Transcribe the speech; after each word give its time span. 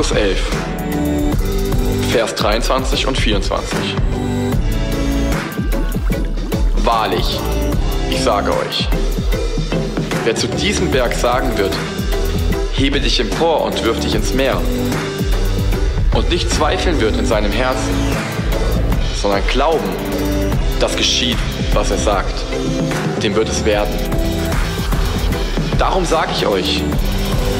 Markus 0.00 0.16
11, 0.16 0.40
Vers 2.10 2.34
23 2.36 3.06
und 3.06 3.18
24. 3.18 3.78
Wahrlich, 6.76 7.38
ich 8.10 8.22
sage 8.22 8.50
euch, 8.50 8.88
wer 10.24 10.34
zu 10.34 10.46
diesem 10.46 10.90
Berg 10.90 11.12
sagen 11.12 11.58
wird, 11.58 11.74
hebe 12.72 12.98
dich 12.98 13.20
empor 13.20 13.60
und 13.60 13.84
wirf 13.84 14.00
dich 14.00 14.14
ins 14.14 14.32
Meer, 14.32 14.58
und 16.14 16.30
nicht 16.30 16.50
zweifeln 16.50 16.98
wird 16.98 17.18
in 17.18 17.26
seinem 17.26 17.52
Herzen, 17.52 17.92
sondern 19.20 19.46
glauben, 19.48 19.90
dass 20.80 20.96
geschieht, 20.96 21.36
was 21.74 21.90
er 21.90 21.98
sagt, 21.98 22.42
dem 23.22 23.34
wird 23.34 23.50
es 23.50 23.66
werden. 23.66 23.92
Darum 25.78 26.06
sage 26.06 26.30
ich 26.34 26.46
euch, 26.46 26.80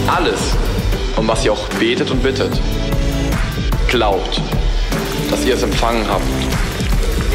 alles, 0.06 0.40
um 1.20 1.28
was 1.28 1.44
ihr 1.44 1.52
auch 1.52 1.68
betet 1.74 2.10
und 2.10 2.22
bittet, 2.22 2.50
glaubt, 3.88 4.40
dass 5.28 5.44
ihr 5.44 5.54
es 5.54 5.62
empfangen 5.62 6.08
habt 6.08 6.24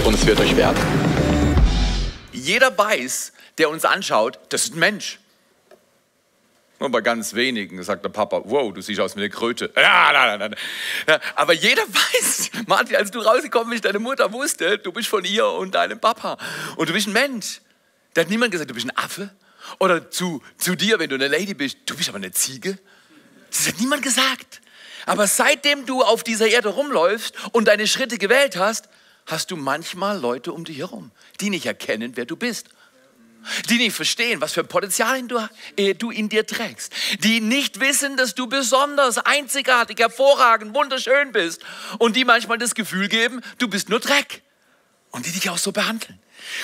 und 0.03 0.15
es 0.15 0.25
wird 0.25 0.39
euch 0.39 0.55
werden. 0.55 0.81
Jeder 2.31 2.75
weiß, 2.75 3.31
der 3.59 3.69
uns 3.69 3.85
anschaut, 3.85 4.39
das 4.49 4.63
ist 4.63 4.73
ein 4.73 4.79
Mensch. 4.79 5.19
Nur 6.79 6.89
bei 6.89 7.01
ganz 7.01 7.35
wenigen 7.35 7.83
sagt 7.83 8.03
der 8.03 8.09
Papa, 8.09 8.41
wow, 8.45 8.73
du 8.73 8.81
siehst 8.81 8.99
aus 8.99 9.15
wie 9.15 9.19
eine 9.19 9.29
Kröte. 9.29 9.71
Ja, 9.75 10.11
nein, 10.11 10.39
nein, 10.39 10.55
nein. 11.05 11.19
Aber 11.35 11.53
jeder 11.53 11.83
weiß, 11.87 12.49
Martin, 12.65 12.95
als 12.95 13.11
du 13.11 13.19
rausgekommen 13.19 13.69
bist, 13.69 13.85
deine 13.85 13.99
Mutter 13.99 14.33
wusste, 14.33 14.79
du 14.79 14.91
bist 14.91 15.09
von 15.09 15.23
ihr 15.23 15.45
und 15.45 15.75
deinem 15.75 15.99
Papa. 15.99 16.39
Und 16.75 16.89
du 16.89 16.93
bist 16.93 17.05
ein 17.05 17.13
Mensch. 17.13 17.61
Da 18.15 18.21
hat 18.21 18.31
niemand 18.31 18.51
gesagt, 18.51 18.71
du 18.71 18.73
bist 18.73 18.87
ein 18.87 18.97
Affe. 18.97 19.29
Oder 19.77 20.09
zu, 20.09 20.41
zu 20.57 20.73
dir, 20.75 20.97
wenn 20.97 21.09
du 21.11 21.15
eine 21.15 21.27
Lady 21.27 21.53
bist, 21.53 21.77
du 21.85 21.95
bist 21.95 22.09
aber 22.09 22.17
eine 22.17 22.31
Ziege. 22.31 22.79
Das 23.49 23.67
hat 23.67 23.79
niemand 23.79 24.01
gesagt. 24.01 24.61
Aber 25.05 25.27
seitdem 25.27 25.85
du 25.85 26.01
auf 26.03 26.23
dieser 26.23 26.47
Erde 26.47 26.69
rumläufst 26.69 27.35
und 27.51 27.67
deine 27.67 27.87
Schritte 27.87 28.17
gewählt 28.17 28.57
hast, 28.57 28.89
hast 29.25 29.51
du 29.51 29.55
manchmal 29.55 30.19
Leute 30.19 30.51
um 30.51 30.65
dich 30.65 30.79
herum, 30.79 31.11
die 31.41 31.49
nicht 31.49 31.65
erkennen, 31.65 32.13
wer 32.15 32.25
du 32.25 32.35
bist. 32.35 32.69
Die 33.69 33.77
nicht 33.77 33.95
verstehen, 33.95 34.41
was 34.41 34.53
für 34.53 34.61
ein 34.61 34.67
Potenzial 34.67 35.21
du, 35.23 35.39
äh, 35.77 35.93
du 35.93 36.09
in 36.09 36.29
dir 36.29 36.47
trägst. 36.47 36.91
Die 37.19 37.41
nicht 37.41 37.79
wissen, 37.79 38.17
dass 38.17 38.33
du 38.33 38.47
besonders, 38.47 39.19
einzigartig, 39.19 39.99
hervorragend, 39.99 40.73
wunderschön 40.73 41.31
bist. 41.31 41.61
Und 41.99 42.15
die 42.15 42.25
manchmal 42.25 42.57
das 42.57 42.73
Gefühl 42.73 43.07
geben, 43.07 43.41
du 43.59 43.67
bist 43.67 43.89
nur 43.89 43.99
Dreck. 43.99 44.41
Und 45.11 45.27
die 45.27 45.31
dich 45.31 45.49
auch 45.51 45.59
so 45.59 45.71
behandeln. 45.71 46.19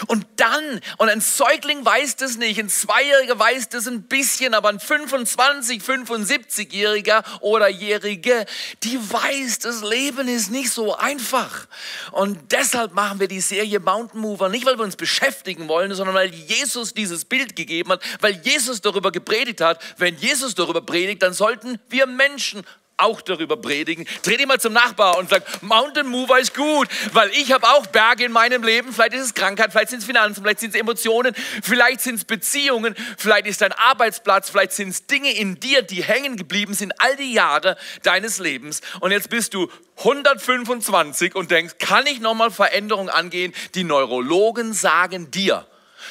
Und 0.08 0.26
dann, 0.36 0.82
und 0.98 1.10
ein 1.10 1.22
Säugling 1.22 1.84
weiß 1.84 2.16
das 2.16 2.38
nicht, 2.38 2.60
ein 2.60 2.70
Zweijähriger 2.70 3.38
weiß 3.38 3.70
das 3.70 3.88
ein 3.88 4.04
bisschen, 4.04 4.54
aber 4.54 4.70
ein 4.70 4.80
25, 4.80 5.82
75-Jähriger 5.82 7.24
oder 7.42 7.68
Jährige, 7.68 8.46
die 8.84 8.98
weiß, 8.98 9.60
das 9.60 9.82
Leben 9.84 10.28
ist 10.28 10.52
nicht 10.52 10.72
so 10.72 10.96
einfach. 10.96 11.68
Und 12.12 12.52
deshalb 12.52 12.94
machen 12.94 13.20
wir 13.20 13.28
die 13.28 13.42
Serie 13.42 13.80
Mountain 13.80 14.22
Mover, 14.22 14.50
nicht 14.50 14.66
weil 14.66 14.78
wir 14.78 14.84
uns 14.84 14.96
beschäftigen 14.96 15.68
wollen, 15.68 15.94
sondern 15.94 16.16
weil 16.16 16.34
Jesus 16.34 16.94
dieses 16.94 17.26
Bild 17.26 17.56
gegeben 17.56 17.92
hat, 17.92 18.04
weil 18.22 18.40
Jesus 18.44 18.82
darüber 18.82 19.12
gepredigt 19.12 19.62
hat. 19.62 19.82
Wenn 19.98 20.16
Jesus 20.18 20.56
darüber 20.56 20.82
predigt, 20.82 21.22
dann 21.22 21.34
sollten 21.34 21.80
wir 21.90 22.06
Menschen 22.08 22.64
auch 23.02 23.22
darüber 23.22 23.58
predigen. 23.58 24.06
Dreh 24.24 24.38
dich 24.38 24.48
mal 24.48 24.60
zum 24.60 24.74
Nachbar 24.74 25.18
und 25.18 25.30
sag, 25.30 25.44
Mountain 25.62 26.08
Mover 26.08 26.40
ist 26.40 26.54
gut, 26.54 26.88
weil 27.14 27.30
ich 27.32 27.52
habe 27.52 27.68
auch 27.68 27.88
Berge 27.88 28.26
in 28.26 28.32
meinem 28.32 28.64
Leben. 28.64 28.94
Vielleicht 28.94 29.14
ist 29.14 29.22
es 29.22 29.34
Krankheit, 29.34 29.72
vielleicht 29.72 29.90
sind 29.90 30.00
es 30.00 30.06
Finanzen, 30.06 30.42
vielleicht 30.42 30.60
sind 30.60 30.74
es 30.74 30.80
Emotionen, 30.80 31.34
vielleicht 31.62 32.02
sind 32.02 32.16
es 32.16 32.26
Beziehungen, 32.26 32.96
vielleicht 33.18 33.48
ist 33.48 33.62
dein 33.62 33.74
Arbeitsplatz, 33.74 34.50
vielleicht 34.50 34.74
sind 34.74 34.90
es 34.90 35.08
Dinge 35.08 35.32
in 35.34 35.60
dir, 35.60 35.82
die 35.82 36.04
hängen 36.04 36.38
geblieben 36.38 36.74
sind 36.74 36.94
all 37.00 37.16
die 37.16 37.34
Jahre 37.34 37.78
deines 38.04 38.40
Lebens. 38.40 38.82
Und 39.00 39.12
jetzt 39.12 39.30
bist 39.30 39.54
du 39.54 39.70
125 39.98 41.36
und 41.36 41.52
denkst, 41.52 41.76
kann 41.80 42.06
ich 42.08 42.20
nochmal 42.20 42.52
Veränderungen 42.52 43.10
angehen? 43.10 43.54
Die 43.76 43.84
Neurologen 43.84 44.74
sagen 44.74 45.32
dir, 45.32 45.66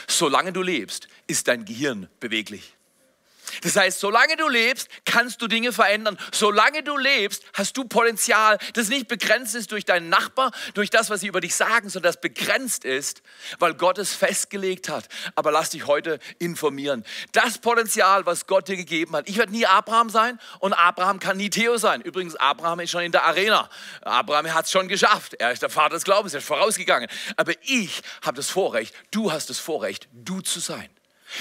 solange 0.07 0.53
du 0.53 0.63
lebst, 0.63 1.09
ist 1.27 1.49
dein 1.49 1.65
Gehirn 1.65 2.09
beweglich. 2.21 2.75
Das 3.63 3.77
heißt, 3.77 4.01
solange 4.01 4.37
du 4.37 4.49
lebst, 4.49 4.89
kannst 5.05 5.41
du 5.43 5.49
Dinge 5.49 5.73
verändern. 5.73 6.19
Solange 6.33 6.83
du 6.83 6.97
lebst, 6.97 7.45
hast 7.55 7.77
du 7.77 7.85
Potenzial, 7.85 8.59
das 8.75 8.89
nicht 8.89 9.09
begrenzt 9.09 9.55
ist 9.55 9.73
durch 9.73 9.85
deinen 9.85 10.09
Nachbar, 10.09 10.53
durch 10.75 10.91
das, 10.91 11.11
was 11.11 11.21
sie 11.21 11.27
über 11.27 11.41
dich 11.41 11.55
sagen, 11.55 11.89
sondern 11.89 12.13
das 12.13 12.21
begrenzt 12.21 12.85
ist, 12.85 13.23
weil 13.59 13.75
Gott 13.75 13.99
es 13.99 14.15
festgelegt 14.15 14.89
hat. 14.89 15.09
Aber 15.35 15.51
lass 15.51 15.71
dich 15.71 15.87
heute 15.87 16.19
informieren. 16.39 17.05
Das 17.33 17.59
Potenzial, 17.59 18.27
was 18.27 18.47
Gott 18.47 18.69
dir 18.69 18.77
gegeben 18.77 19.17
hat. 19.17 19.29
Ich 19.29 19.37
werde 19.37 19.53
nie 19.53 19.67
Abraham 19.67 20.11
sein 20.11 20.39
und 20.59 20.73
Abraham 20.73 21.21
kann 21.21 21.37
nie 21.37 21.51
Theo 21.51 21.77
sein. 21.79 22.01
Übrigens, 22.01 22.37
Abraham 22.37 22.81
ist 22.81 22.91
schon 22.91 23.03
in 23.03 23.13
der 23.13 23.25
Arena. 23.25 23.69
Abraham 24.03 24.53
hat 24.53 24.67
es 24.67 24.71
schon 24.71 24.89
geschafft. 24.89 25.35
Er 25.35 25.53
ist 25.53 25.63
der 25.63 25.71
Vater 25.71 25.95
des 25.95 26.05
Glaubens, 26.05 26.35
er 26.35 26.39
ist 26.39 26.47
vorausgegangen. 26.47 27.09
Aber 27.37 27.53
ich 27.63 28.03
habe 28.23 28.37
das 28.37 28.51
Vorrecht, 28.51 28.95
du 29.11 29.33
hast 29.33 29.51
das 29.51 29.59
Vorrecht, 29.59 30.09
du 30.13 30.41
zu 30.41 30.61
sein. 30.61 30.89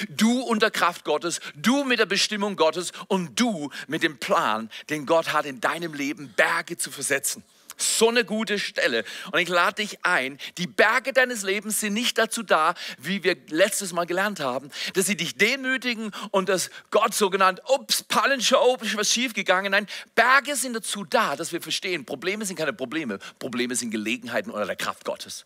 Du 0.10 0.42
unter 0.42 0.72
Kraft 0.72 1.06
Gottes, 1.06 1.40
du 1.56 1.84
mit 1.84 2.00
der 2.00 2.06
Bestimmung 2.06 2.56
Gottes 2.56 2.92
und 3.08 3.40
du 3.40 3.70
mit 3.88 4.04
dem 4.04 4.18
Plan, 4.18 4.70
den 4.90 5.06
Gott 5.06 5.34
hat, 5.34 5.46
in 5.46 5.62
deinem 5.62 5.94
Leben 5.94 6.34
Berge 6.36 6.78
zu 6.78 6.92
versetzen. 6.92 7.44
So 7.80 8.10
eine 8.10 8.26
gute 8.26 8.60
Stelle. 8.60 9.06
Und 9.32 9.40
ich 9.40 9.48
lade 9.48 9.76
dich 9.76 10.04
ein, 10.04 10.38
die 10.58 10.68
Berge 10.68 11.14
deines 11.14 11.44
Lebens 11.44 11.80
sind 11.80 11.94
nicht 11.94 12.18
dazu 12.18 12.44
da, 12.44 12.74
wie 12.98 13.24
wir 13.24 13.38
letztes 13.48 13.94
Mal 13.94 14.06
gelernt 14.06 14.42
haben, 14.42 14.70
dass 14.96 15.06
sie 15.06 15.16
dich 15.16 15.38
demütigen 15.38 16.12
und 16.32 16.50
dass 16.50 16.72
Gott 16.92 17.14
so 17.14 17.30
genannt, 17.30 17.62
ups, 17.70 18.04
Pallenshow, 18.04 18.78
ist 18.82 18.98
was 18.98 19.14
schiefgegangen. 19.14 19.72
Nein, 19.72 19.88
Berge 20.14 20.58
sind 20.58 20.74
dazu 20.74 21.06
da, 21.06 21.38
dass 21.38 21.54
wir 21.54 21.62
verstehen, 21.62 22.04
Probleme 22.04 22.46
sind 22.46 22.58
keine 22.58 22.74
Probleme, 22.74 23.18
Probleme 23.40 23.76
sind 23.76 23.92
Gelegenheiten 23.92 24.52
oder 24.52 24.66
der 24.66 24.76
Kraft 24.76 25.06
Gottes. 25.06 25.46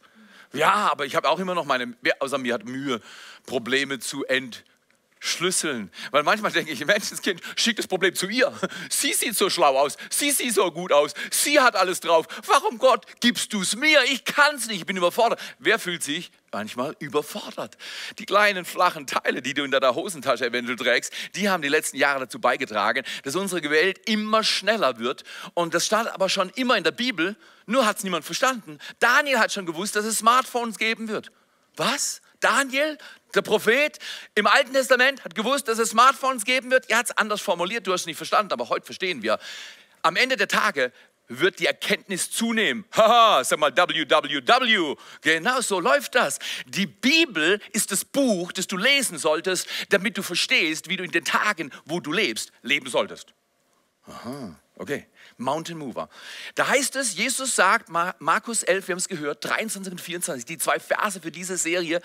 Ja, 0.54 0.90
aber 0.92 1.06
ich 1.06 1.16
habe 1.16 1.30
auch 1.30 1.40
immer 1.40 1.56
noch 1.56 1.66
meine, 1.66 1.96
außer 2.20 2.38
mir 2.38 2.54
hat 2.54 2.66
Mühe, 2.66 3.02
Probleme 3.46 4.00
zu 4.00 4.24
entschlüsseln. 5.24 5.90
Weil 6.12 6.24
manchmal 6.24 6.52
denke 6.52 6.72
ich, 6.72 6.86
Menschenskind, 6.86 7.42
schick 7.56 7.78
das 7.78 7.88
Problem 7.88 8.14
zu 8.14 8.28
ihr. 8.28 8.54
Sie 8.90 9.14
sieht 9.14 9.36
so 9.36 9.50
schlau 9.50 9.78
aus, 9.78 9.98
sie 10.10 10.32
sieht 10.32 10.54
so 10.54 10.70
gut 10.72 10.92
aus, 10.92 11.14
sie 11.32 11.60
hat 11.60 11.76
alles 11.76 12.02
drauf. 12.02 12.28
Warum 12.46 12.78
Gott 12.78 13.06
gibst 13.22 13.54
du 13.54 13.62
es 13.62 13.76
mir? 13.76 14.04
Ich 14.06 14.26
kann 14.26 14.56
es 14.56 14.68
nicht, 14.68 14.82
ich 14.82 14.86
bin 14.86 14.98
überfordert. 14.98 15.40
Wer 15.60 15.80
fühlt 15.80 16.04
sich 16.04 16.32
manchmal 16.52 16.96
überfordert. 17.00 17.78
Die 18.20 18.26
kleinen 18.26 18.64
flachen 18.64 19.08
Teile, 19.08 19.42
die 19.42 19.56
du 19.56 19.64
in 19.64 19.72
deiner 19.72 19.96
Hosentasche 19.96 20.46
eventuell 20.46 20.78
trägst, 20.78 21.12
die 21.34 21.50
haben 21.50 21.64
die 21.64 21.70
letzten 21.70 21.98
Jahre 21.98 22.20
dazu 22.20 22.40
beigetragen, 22.40 23.04
dass 23.24 23.36
unsere 23.36 23.68
Welt 23.72 24.08
immer 24.08 24.44
schneller 24.44 25.00
wird. 25.00 25.24
Und 25.56 25.74
das 25.74 25.88
stand 25.88 26.14
aber 26.14 26.30
schon 26.30 26.50
immer 26.50 26.78
in 26.78 26.84
der 26.84 26.92
Bibel, 26.92 27.36
nur 27.66 27.88
hat 27.88 27.98
es 27.98 28.04
niemand 28.04 28.24
verstanden. 28.24 28.78
Daniel 29.00 29.40
hat 29.40 29.52
schon 29.52 29.66
gewusst, 29.66 29.96
dass 29.96 30.06
es 30.06 30.20
Smartphones 30.20 30.78
geben 30.78 31.08
wird. 31.08 31.32
Was? 31.76 32.22
Daniel, 32.44 32.98
der 33.34 33.42
Prophet 33.42 34.00
im 34.36 34.48
Alten 34.48 34.74
Testament, 34.74 35.24
hat 35.24 35.36
gewusst, 35.36 35.68
dass 35.68 35.80
es 35.80 35.90
Smartphones 35.90 36.46
geben 36.46 36.72
wird. 36.72 36.90
Er 36.90 37.00
hat 37.00 37.06
es 37.08 37.18
anders 37.18 37.42
formuliert, 37.42 37.88
du 37.88 37.94
hast 37.94 38.02
es 38.02 38.08
nicht 38.08 38.18
verstanden, 38.18 38.54
aber 38.54 38.70
heute 38.70 38.86
verstehen 38.86 39.24
wir. 39.24 39.40
Am 40.02 40.16
Ende 40.16 40.36
der 40.36 40.48
Tage 40.48 40.92
wird 41.28 41.60
die 41.60 41.66
Erkenntnis 41.66 42.30
zunehmen. 42.32 42.86
Haha, 42.92 43.44
sag 43.44 43.60
mal 43.60 43.76
www. 43.76 44.96
Genau 45.22 45.62
so 45.62 45.80
läuft 45.80 46.16
das. 46.16 46.40
Die 46.66 46.86
Bibel 46.88 47.62
ist 47.72 47.92
das 47.92 48.04
Buch, 48.06 48.52
das 48.52 48.68
du 48.68 48.78
lesen 48.78 49.18
solltest, 49.18 49.68
damit 49.90 50.18
du 50.18 50.24
verstehst, 50.24 50.90
wie 50.90 50.98
du 50.98 51.04
in 51.04 51.12
den 51.12 51.26
Tagen, 51.26 51.72
wo 51.86 52.00
du 52.00 52.12
lebst, 52.12 52.52
leben 52.62 52.90
solltest. 52.90 53.34
Aha, 54.06 54.60
okay. 54.76 55.08
Mountain 55.44 55.78
Mover. 55.78 56.10
Da 56.56 56.68
heißt 56.68 56.96
es, 56.96 57.16
Jesus 57.16 57.56
sagt, 57.56 57.90
Markus 57.90 58.64
11, 58.64 58.88
wir 58.88 58.94
haben 58.94 59.00
es 59.00 59.08
gehört, 59.08 59.46
23 59.46 59.92
und 59.92 60.02
24, 60.02 60.46
die 60.46 60.58
zwei 60.58 60.80
Verse 60.80 61.22
für 61.22 61.32
diese 61.32 61.58
Serie, 61.58 62.02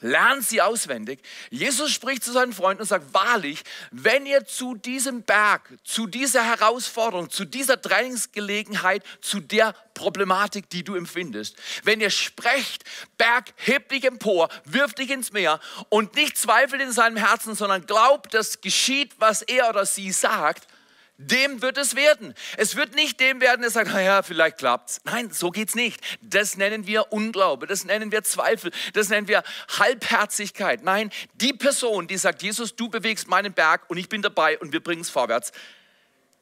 lernt 0.00 0.44
sie 0.44 0.62
auswendig. 0.62 1.20
Jesus 1.50 1.90
spricht 1.92 2.24
zu 2.24 2.32
seinen 2.32 2.52
Freunden 2.52 2.82
und 2.82 2.88
sagt, 2.88 3.12
wahrlich, 3.12 3.62
wenn 3.90 4.26
ihr 4.26 4.46
zu 4.46 4.74
diesem 4.74 5.22
Berg, 5.22 5.70
zu 5.84 6.06
dieser 6.06 6.42
Herausforderung, 6.42 7.30
zu 7.30 7.44
dieser 7.44 7.80
Trainingsgelegenheit, 7.80 9.04
zu 9.20 9.40
der 9.40 9.74
Problematik, 9.94 10.70
die 10.70 10.82
du 10.82 10.94
empfindest, 10.94 11.56
wenn 11.84 12.00
ihr 12.00 12.10
sprecht, 12.10 12.84
Berg, 13.18 13.52
heb 13.56 13.90
dich 13.90 14.04
empor, 14.04 14.48
wirf 14.64 14.94
dich 14.94 15.10
ins 15.10 15.32
Meer 15.32 15.60
und 15.90 16.14
nicht 16.14 16.38
zweifelt 16.38 16.80
in 16.80 16.92
seinem 16.92 17.16
Herzen, 17.16 17.54
sondern 17.54 17.84
glaubt, 17.86 18.32
dass 18.32 18.60
geschieht, 18.60 19.12
was 19.18 19.42
er 19.42 19.68
oder 19.68 19.84
sie 19.84 20.12
sagt, 20.12 20.66
dem 21.22 21.60
wird 21.60 21.76
es 21.76 21.96
werden. 21.96 22.34
Es 22.56 22.76
wird 22.76 22.94
nicht 22.94 23.20
dem 23.20 23.42
werden, 23.42 23.60
der 23.60 23.70
sagt, 23.70 23.92
naja, 23.92 24.22
vielleicht 24.22 24.56
klappt's. 24.56 25.02
Nein, 25.04 25.30
so 25.30 25.50
geht's 25.50 25.74
nicht. 25.74 26.00
Das 26.22 26.56
nennen 26.56 26.86
wir 26.86 27.12
Unglaube, 27.12 27.66
das 27.66 27.84
nennen 27.84 28.10
wir 28.10 28.24
Zweifel, 28.24 28.70
das 28.94 29.10
nennen 29.10 29.28
wir 29.28 29.42
Halbherzigkeit. 29.78 30.82
Nein, 30.82 31.10
die 31.34 31.52
Person, 31.52 32.08
die 32.08 32.16
sagt, 32.16 32.42
Jesus, 32.42 32.74
du 32.74 32.88
bewegst 32.88 33.28
meinen 33.28 33.52
Berg 33.52 33.82
und 33.88 33.98
ich 33.98 34.08
bin 34.08 34.22
dabei 34.22 34.58
und 34.58 34.72
wir 34.72 34.82
bringen 34.82 35.02
es 35.02 35.10
vorwärts, 35.10 35.52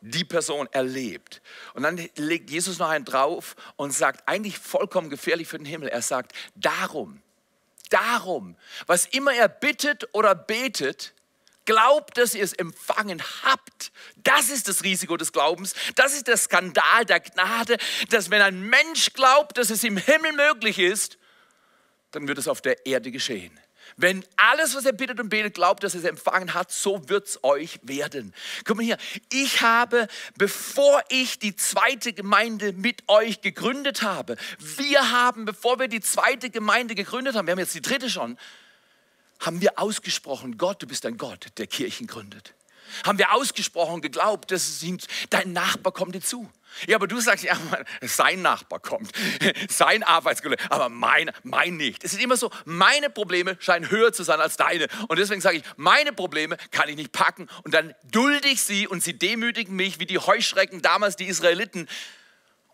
die 0.01 0.25
Person 0.25 0.69
erlebt. 0.71 1.43
Und 1.75 1.83
dann 1.83 2.09
legt 2.15 2.51
Jesus 2.51 2.79
noch 2.79 2.89
einen 2.89 3.05
drauf 3.05 3.57
und 3.75 3.93
sagt, 3.93 4.29
eigentlich 4.29 4.59
vollkommen 4.59 5.11
gefährlich 5.11 5.49
für 5.49 5.59
den 5.59 5.67
Himmel. 5.67 5.89
Er 5.89 6.03
sagt, 6.03 6.33
darum, 6.55 7.21
darum, 7.91 8.57
was 8.87 9.07
immer 9.07 9.35
er 9.35 9.49
bittet 9.49 10.09
oder 10.13 10.37
betet, 10.37 11.15
Glaubt, 11.69 12.17
dass 12.17 12.35
ihr 12.35 12.43
es 12.43 12.55
empfangen 12.55 13.23
habt. 13.43 13.93
Das 14.17 14.49
ist 14.49 14.69
das 14.69 14.85
Risiko 14.85 15.19
des 15.19 15.33
Glaubens. 15.33 15.75
Das 15.97 16.15
ist 16.15 16.27
der 16.27 16.39
Skandal 16.39 17.05
der 17.05 17.21
Gnade, 17.21 17.77
dass 18.09 18.31
wenn 18.31 18.41
ein 18.41 18.63
Mensch 18.63 19.13
glaubt, 19.13 19.59
dass 19.59 19.69
es 19.69 19.85
im 19.85 19.99
Himmel 19.99 20.33
möglich 20.33 20.79
ist, 20.79 21.19
dann 22.13 22.27
wird 22.27 22.39
es 22.39 22.49
auf 22.49 22.63
der 22.63 22.87
Erde 22.87 23.11
geschehen. 23.11 23.61
Wenn 23.99 24.25
alles, 24.39 24.75
was 24.77 24.87
er 24.87 24.95
bittet 24.95 25.21
und 25.21 25.29
betet, 25.29 25.53
glaubt, 25.53 25.85
dass 25.85 25.93
er 25.93 26.01
es 26.01 26.07
empfangen 26.07 26.55
hat, 26.55 26.73
so 26.73 27.07
wird 27.11 27.29
es 27.29 27.45
euch 27.45 27.79
werden. 27.83 28.35
Guck 28.65 28.79
mal 28.79 28.83
hier, 28.83 28.97
ich 29.31 29.61
habe, 29.61 30.09
bevor 30.39 31.03
ich 31.11 31.39
die 31.39 31.55
zweite 31.55 32.15
Gemeinde 32.15 32.73
mit 32.73 33.03
euch 33.09 33.43
gegründet 33.43 34.01
habe, 34.01 34.39
wir 34.59 35.11
haben, 35.11 35.45
bevor 35.45 35.79
wir 35.79 35.89
die 35.89 36.01
zweite 36.01 36.49
Gemeinde 36.49 36.95
gegründet 36.95 37.35
haben, 37.35 37.47
wir 37.47 37.53
haben 37.53 37.59
jetzt 37.59 37.75
die 37.75 37.83
dritte 37.83 38.09
schon, 38.09 38.39
haben 39.41 39.61
wir 39.61 39.79
ausgesprochen, 39.79 40.59
Gott, 40.59 40.83
du 40.83 40.87
bist 40.87 41.07
ein 41.07 41.17
Gott, 41.17 41.47
der 41.59 41.67
Kirchen 41.67 42.07
gründet. 42.07 42.55
Haben 43.05 43.19
wir 43.19 43.33
ausgesprochen 43.35 44.01
geglaubt, 44.01 44.51
dass 44.51 44.83
dein 45.31 45.53
Nachbar 45.53 45.93
kommt 45.93 46.15
dir 46.15 46.21
zu. 46.21 46.51
Ja, 46.87 46.97
aber 46.97 47.09
du 47.09 47.21
sagst, 47.21 47.45
ja, 47.45 47.57
sein 48.03 48.43
Nachbar 48.43 48.79
kommt, 48.79 49.11
sein 49.69 50.03
Arbeitskollege, 50.03 50.63
aber 50.71 50.89
mein, 50.89 51.31
mein 51.43 51.77
nicht. 51.77 52.05
Es 52.05 52.13
ist 52.13 52.23
immer 52.23 52.37
so, 52.37 52.51
meine 52.65 53.11
Probleme 53.11 53.57
scheinen 53.59 53.91
höher 53.91 54.13
zu 54.13 54.23
sein 54.23 54.41
als 54.41 54.57
deine. 54.57 54.87
Und 55.09 55.19
deswegen 55.19 55.41
sage 55.41 55.59
ich, 55.59 55.65
meine 55.77 56.13
Probleme 56.13 56.57
kann 56.71 56.89
ich 56.89 56.97
nicht 56.97 57.13
packen. 57.13 57.49
Und 57.65 57.75
dann 57.75 57.95
dulde 58.05 58.49
ich 58.49 58.63
sie 58.63 58.87
und 58.87 59.03
sie 59.03 59.19
demütigen 59.19 59.75
mich 59.75 59.99
wie 59.99 60.07
die 60.07 60.19
Heuschrecken 60.19 60.83
damals, 60.83 61.17
die 61.17 61.27
Israeliten. 61.27 61.89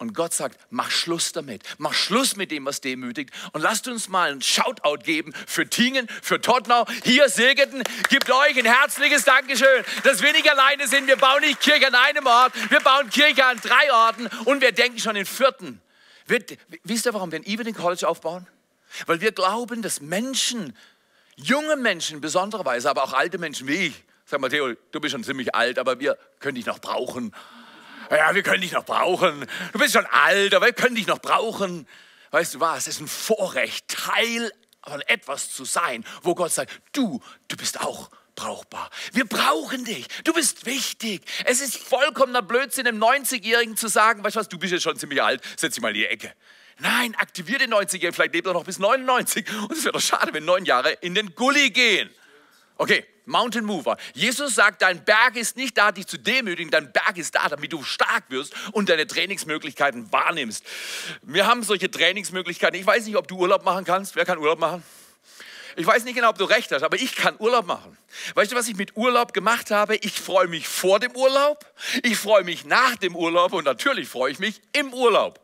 Und 0.04 0.12
Gott 0.12 0.34
sagt, 0.34 0.60
mach 0.68 0.90
Schluss 0.90 1.32
damit. 1.32 1.62
Mach 1.78 1.94
Schluss 1.94 2.36
mit 2.36 2.50
dem, 2.50 2.66
was 2.66 2.82
demütigt. 2.82 3.30
Und 3.52 3.62
lasst 3.62 3.88
uns 3.88 4.10
mal 4.10 4.30
einen 4.30 4.42
Shoutout 4.42 5.02
geben 5.02 5.32
für 5.46 5.66
Tingen, 5.66 6.08
für 6.20 6.42
Tottenau. 6.42 6.84
Hier, 7.04 7.30
Segeten, 7.30 7.82
gibt 8.10 8.30
euch 8.30 8.58
ein 8.58 8.66
herzliches 8.66 9.24
Dankeschön, 9.24 9.82
dass 10.02 10.20
wir 10.20 10.30
nicht 10.32 10.50
alleine 10.50 10.86
sind. 10.88 11.06
Wir 11.06 11.16
bauen 11.16 11.40
nicht 11.40 11.58
Kirche 11.58 11.86
an 11.86 11.94
einem 11.94 12.26
Ort, 12.26 12.52
wir 12.70 12.80
bauen 12.80 13.08
Kirche 13.08 13.46
an 13.46 13.58
drei 13.62 13.94
Orten 13.94 14.26
und 14.44 14.60
wir 14.60 14.72
denken 14.72 14.98
schon 14.98 15.16
in 15.16 15.24
vierten. 15.24 15.80
Wir, 16.26 16.44
wisst 16.82 17.06
ihr, 17.06 17.14
warum 17.14 17.32
wir 17.32 17.38
ein 17.38 17.46
Evening 17.46 17.74
College 17.74 18.06
aufbauen? 18.06 18.46
Weil 19.06 19.22
wir 19.22 19.32
glauben, 19.32 19.80
dass 19.80 20.02
Menschen, 20.02 20.76
junge 21.36 21.76
Menschen 21.76 22.20
besondererweise, 22.20 22.90
aber 22.90 23.04
auch 23.04 23.14
alte 23.14 23.38
Menschen 23.38 23.66
wie 23.68 23.86
ich, 23.86 24.04
sag 24.26 24.38
mal, 24.38 24.50
Theo, 24.50 24.74
du 24.90 25.00
bist 25.00 25.12
schon 25.12 25.24
ziemlich 25.24 25.54
alt, 25.54 25.78
aber 25.78 25.98
wir 25.98 26.18
können 26.40 26.56
dich 26.56 26.66
noch 26.66 26.78
brauchen 26.78 27.32
ja, 28.16 28.34
wir 28.34 28.42
können 28.42 28.60
dich 28.60 28.72
noch 28.72 28.84
brauchen. 28.84 29.46
Du 29.72 29.78
bist 29.78 29.92
schon 29.92 30.06
alt, 30.06 30.54
aber 30.54 30.66
wir 30.66 30.72
können 30.72 30.94
dich 30.94 31.06
noch 31.06 31.20
brauchen. 31.20 31.86
Weißt 32.30 32.54
du 32.54 32.60
was? 32.60 32.86
Es 32.86 32.96
ist 32.96 33.00
ein 33.00 33.08
Vorrecht, 33.08 33.88
Teil 33.88 34.52
von 34.86 35.00
etwas 35.02 35.50
zu 35.50 35.64
sein, 35.64 36.04
wo 36.22 36.34
Gott 36.34 36.52
sagt, 36.52 36.72
du, 36.92 37.22
du 37.48 37.56
bist 37.56 37.80
auch 37.80 38.10
brauchbar. 38.34 38.90
Wir 39.12 39.24
brauchen 39.24 39.84
dich. 39.84 40.06
Du 40.24 40.32
bist 40.32 40.66
wichtig. 40.66 41.22
Es 41.44 41.60
ist 41.60 41.76
vollkommener 41.76 42.42
Blödsinn, 42.42 42.86
einem 42.86 43.02
90-Jährigen 43.02 43.76
zu 43.76 43.88
sagen, 43.88 44.24
weißt 44.24 44.36
du 44.36 44.40
was, 44.40 44.48
du 44.48 44.58
bist 44.58 44.72
jetzt 44.72 44.82
schon 44.82 44.96
ziemlich 44.96 45.22
alt, 45.22 45.42
setz 45.56 45.74
dich 45.74 45.82
mal 45.82 45.88
in 45.88 45.94
die 45.94 46.06
Ecke. 46.06 46.32
Nein, 46.78 47.14
aktivier 47.14 47.58
den 47.58 47.72
90-Jährigen, 47.72 48.12
vielleicht 48.12 48.34
lebt 48.34 48.46
er 48.48 48.52
noch 48.52 48.64
bis 48.64 48.78
99. 48.78 49.46
Und 49.62 49.72
es 49.72 49.84
wäre 49.84 49.92
doch 49.92 50.00
schade, 50.00 50.34
wenn 50.34 50.44
neun 50.44 50.64
Jahre 50.64 50.92
in 50.92 51.14
den 51.14 51.34
Gully 51.34 51.70
gehen. 51.70 52.10
Okay, 52.76 53.04
Mountain 53.24 53.64
Mover. 53.64 53.96
Jesus 54.14 54.56
sagt, 54.56 54.82
dein 54.82 55.04
Berg 55.04 55.36
ist 55.36 55.56
nicht 55.56 55.78
da, 55.78 55.92
dich 55.92 56.06
zu 56.06 56.18
demütigen, 56.18 56.70
dein 56.70 56.92
Berg 56.92 57.16
ist 57.16 57.34
da, 57.34 57.48
damit 57.48 57.72
du 57.72 57.82
stark 57.82 58.24
wirst 58.28 58.52
und 58.72 58.88
deine 58.88 59.06
Trainingsmöglichkeiten 59.06 60.12
wahrnimmst. 60.12 60.64
Wir 61.22 61.46
haben 61.46 61.62
solche 61.62 61.90
Trainingsmöglichkeiten. 61.90 62.78
Ich 62.78 62.86
weiß 62.86 63.06
nicht, 63.06 63.16
ob 63.16 63.28
du 63.28 63.36
Urlaub 63.36 63.64
machen 63.64 63.84
kannst. 63.84 64.16
Wer 64.16 64.24
kann 64.24 64.38
Urlaub 64.38 64.58
machen? 64.58 64.82
Ich 65.76 65.86
weiß 65.86 66.04
nicht 66.04 66.14
genau, 66.14 66.30
ob 66.30 66.38
du 66.38 66.44
recht 66.44 66.70
hast, 66.70 66.82
aber 66.82 66.96
ich 66.96 67.16
kann 67.16 67.34
Urlaub 67.38 67.66
machen. 67.66 67.96
Weißt 68.34 68.52
du, 68.52 68.56
was 68.56 68.68
ich 68.68 68.76
mit 68.76 68.96
Urlaub 68.96 69.32
gemacht 69.32 69.70
habe? 69.70 69.96
Ich 69.96 70.20
freue 70.20 70.46
mich 70.46 70.68
vor 70.68 71.00
dem 71.00 71.16
Urlaub, 71.16 71.66
ich 72.02 72.16
freue 72.16 72.44
mich 72.44 72.64
nach 72.64 72.94
dem 72.96 73.16
Urlaub 73.16 73.52
und 73.52 73.64
natürlich 73.64 74.08
freue 74.08 74.30
ich 74.30 74.38
mich 74.38 74.60
im 74.72 74.92
Urlaub. 74.92 75.40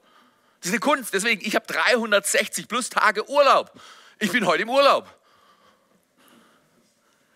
Das 0.60 0.68
ist 0.68 0.72
eine 0.72 0.80
Kunst. 0.80 1.14
Deswegen, 1.14 1.44
ich 1.44 1.56
habe 1.56 1.66
360 1.66 2.68
plus 2.68 2.90
Tage 2.90 3.28
Urlaub. 3.28 3.72
Ich 4.18 4.30
bin 4.30 4.46
heute 4.46 4.62
im 4.62 4.68
Urlaub. 4.68 5.08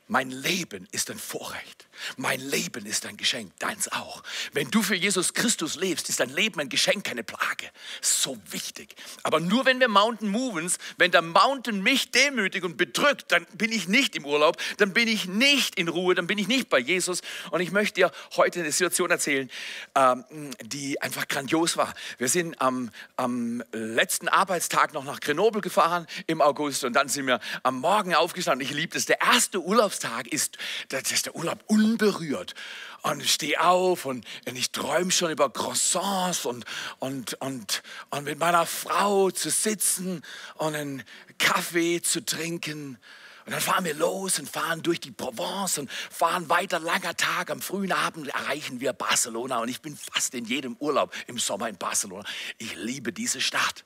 Mein 0.06 0.30
Leben 0.30 0.86
ist 0.92 1.10
ein 1.10 1.18
Vorrecht. 1.18 1.88
Mein 2.16 2.40
Leben 2.40 2.86
ist 2.86 3.06
ein 3.06 3.16
Geschenk, 3.16 3.52
deins 3.58 3.90
auch. 3.90 4.22
Wenn 4.52 4.70
du 4.70 4.82
für 4.82 4.94
Jesus 4.94 5.34
Christus 5.34 5.76
lebst, 5.76 6.08
ist 6.08 6.20
dein 6.20 6.30
Leben 6.30 6.60
ein 6.60 6.68
Geschenk, 6.68 7.04
keine 7.04 7.24
Plage. 7.24 7.70
So 8.00 8.38
wichtig. 8.50 8.94
Aber 9.22 9.40
nur 9.40 9.64
wenn 9.64 9.80
wir 9.80 9.88
Mountain 9.88 10.28
Movens, 10.28 10.78
wenn 10.96 11.10
der 11.10 11.22
Mountain 11.22 11.82
mich 11.82 12.10
demütigt 12.10 12.64
und 12.64 12.76
bedrückt, 12.76 13.32
dann 13.32 13.46
bin 13.54 13.72
ich 13.72 13.88
nicht 13.88 14.16
im 14.16 14.24
Urlaub, 14.24 14.56
dann 14.78 14.92
bin 14.92 15.08
ich 15.08 15.26
nicht 15.26 15.76
in 15.76 15.88
Ruhe, 15.88 16.14
dann 16.14 16.26
bin 16.26 16.38
ich 16.38 16.48
nicht 16.48 16.68
bei 16.68 16.78
Jesus. 16.78 17.20
Und 17.50 17.60
ich 17.60 17.72
möchte 17.72 17.94
dir 17.94 18.12
heute 18.36 18.60
eine 18.60 18.72
Situation 18.72 19.10
erzählen, 19.10 19.50
ähm, 19.94 20.24
die 20.62 21.00
einfach 21.00 21.28
grandios 21.28 21.76
war. 21.76 21.94
Wir 22.18 22.28
sind 22.28 22.60
am, 22.60 22.90
am 23.16 23.62
letzten 23.72 24.28
Arbeitstag 24.28 24.92
noch 24.94 25.04
nach 25.04 25.20
Grenoble 25.20 25.60
gefahren 25.60 26.06
im 26.26 26.40
August 26.40 26.84
und 26.84 26.94
dann 26.94 27.08
sind 27.08 27.26
wir 27.26 27.40
am 27.62 27.80
Morgen 27.80 28.14
aufgestanden. 28.14 28.66
Ich 28.66 28.74
liebe 28.74 28.94
das. 28.94 29.06
Der 29.06 29.20
erste 29.20 29.60
Urlaubstag 29.60 30.28
ist, 30.28 30.58
das 30.88 31.10
ist 31.12 31.26
der 31.26 31.36
Urlaub 31.36 31.62
unberührt. 31.94 32.54
Und 33.02 33.20
ich 33.20 33.34
stehe 33.34 33.60
auf 33.60 34.06
und, 34.06 34.24
ich 34.46 34.70
träume 34.70 35.10
schon 35.10 35.30
über 35.30 35.50
Croissants 35.50 36.46
und, 36.46 36.64
und, 36.98 37.34
und, 37.34 37.82
und 38.10 38.24
mit 38.24 38.38
meiner 38.38 38.66
Frau 38.66 39.30
zu 39.30 39.50
sitzen 39.50 40.22
und 40.54 40.74
einen 40.74 41.04
Kaffee 41.38 42.00
zu 42.00 42.24
trinken. 42.24 42.98
Und 43.44 43.52
dann 43.52 43.60
fahren 43.60 43.84
wir 43.84 43.92
los 43.92 44.38
und 44.38 44.48
fahren 44.48 44.82
durch 44.82 45.00
die 45.00 45.10
Provence 45.10 45.76
und 45.76 45.90
fahren 45.90 46.48
weiter, 46.48 46.80
langer 46.80 47.14
Tag. 47.14 47.50
Am 47.50 47.60
frühen 47.60 47.92
Abend 47.92 48.28
erreichen 48.28 48.80
wir 48.80 48.94
Barcelona 48.94 49.58
und 49.58 49.68
ich 49.68 49.82
bin 49.82 49.98
fast 49.98 50.32
in 50.32 50.46
jedem 50.46 50.74
Urlaub 50.78 51.12
im 51.26 51.38
Sommer 51.38 51.68
in 51.68 51.76
Barcelona. 51.76 52.26
Ich 52.56 52.74
liebe 52.74 53.12
diese 53.12 53.42
Stadt. 53.42 53.84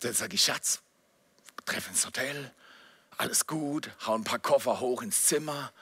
Dann 0.00 0.14
sage 0.14 0.34
ich, 0.34 0.42
Schatz, 0.42 0.80
treffen 1.66 1.90
ins 1.90 2.06
Hotel, 2.06 2.52
alles 3.18 3.46
gut, 3.46 3.90
hau 4.06 4.14
ein 4.14 4.24
paar 4.24 4.38
Koffer 4.38 4.80
hoch 4.80 5.02
ins 5.02 5.24
Zimmer, 5.24 5.72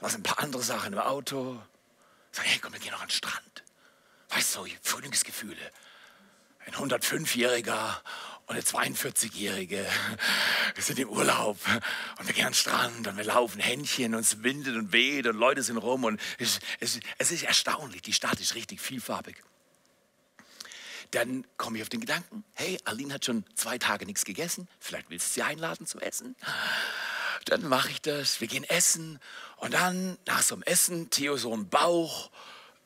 lass 0.00 0.14
ein 0.14 0.22
paar 0.22 0.40
andere 0.40 0.62
Sachen 0.62 0.92
im 0.92 0.98
Auto. 0.98 1.60
Sag, 2.32 2.46
hey, 2.46 2.58
komm, 2.58 2.72
wir 2.72 2.80
gehen 2.80 2.92
noch 2.92 3.00
an 3.00 3.08
den 3.08 3.12
Strand. 3.12 3.64
Weißt 4.28 4.56
du, 4.56 4.66
Frühlingsgefühle. 4.82 5.72
Ein 6.66 6.74
105-Jähriger 6.74 8.02
und 8.46 8.54
eine 8.56 8.62
42-Jährige. 8.62 9.86
Wir 10.74 10.84
sind 10.84 10.98
im 10.98 11.08
Urlaub 11.08 11.58
und 12.18 12.26
wir 12.26 12.34
gehen 12.34 12.46
an 12.46 12.52
den 12.52 12.54
Strand 12.54 13.06
und 13.06 13.16
wir 13.16 13.24
laufen 13.24 13.60
Händchen 13.60 14.14
und 14.14 14.20
es 14.20 14.42
windet 14.42 14.76
und 14.76 14.92
weht 14.92 15.26
und 15.26 15.36
Leute 15.36 15.62
sind 15.62 15.78
rum 15.78 16.04
und 16.04 16.20
es, 16.38 16.60
es, 16.80 17.00
es 17.16 17.30
ist 17.30 17.44
erstaunlich. 17.44 18.02
Die 18.02 18.12
Stadt 18.12 18.38
ist 18.40 18.54
richtig 18.54 18.80
vielfarbig 18.80 19.42
dann 21.10 21.46
komme 21.56 21.78
ich 21.78 21.82
auf 21.82 21.88
den 21.88 22.00
Gedanken, 22.00 22.44
hey, 22.54 22.78
Aline 22.84 23.14
hat 23.14 23.24
schon 23.24 23.44
zwei 23.54 23.78
Tage 23.78 24.06
nichts 24.06 24.24
gegessen, 24.24 24.68
vielleicht 24.80 25.10
willst 25.10 25.28
du 25.28 25.34
sie 25.34 25.42
einladen 25.42 25.86
zum 25.86 26.00
Essen. 26.00 26.36
Dann 27.44 27.66
mache 27.66 27.90
ich 27.90 28.02
das, 28.02 28.40
wir 28.40 28.48
gehen 28.48 28.64
essen 28.64 29.18
und 29.56 29.72
dann 29.72 30.18
nach 30.26 30.42
so 30.42 30.54
einem 30.54 30.62
Essen, 30.64 31.08
Theo 31.10 31.36
so 31.36 31.54
ein 31.54 31.68
Bauch 31.68 32.30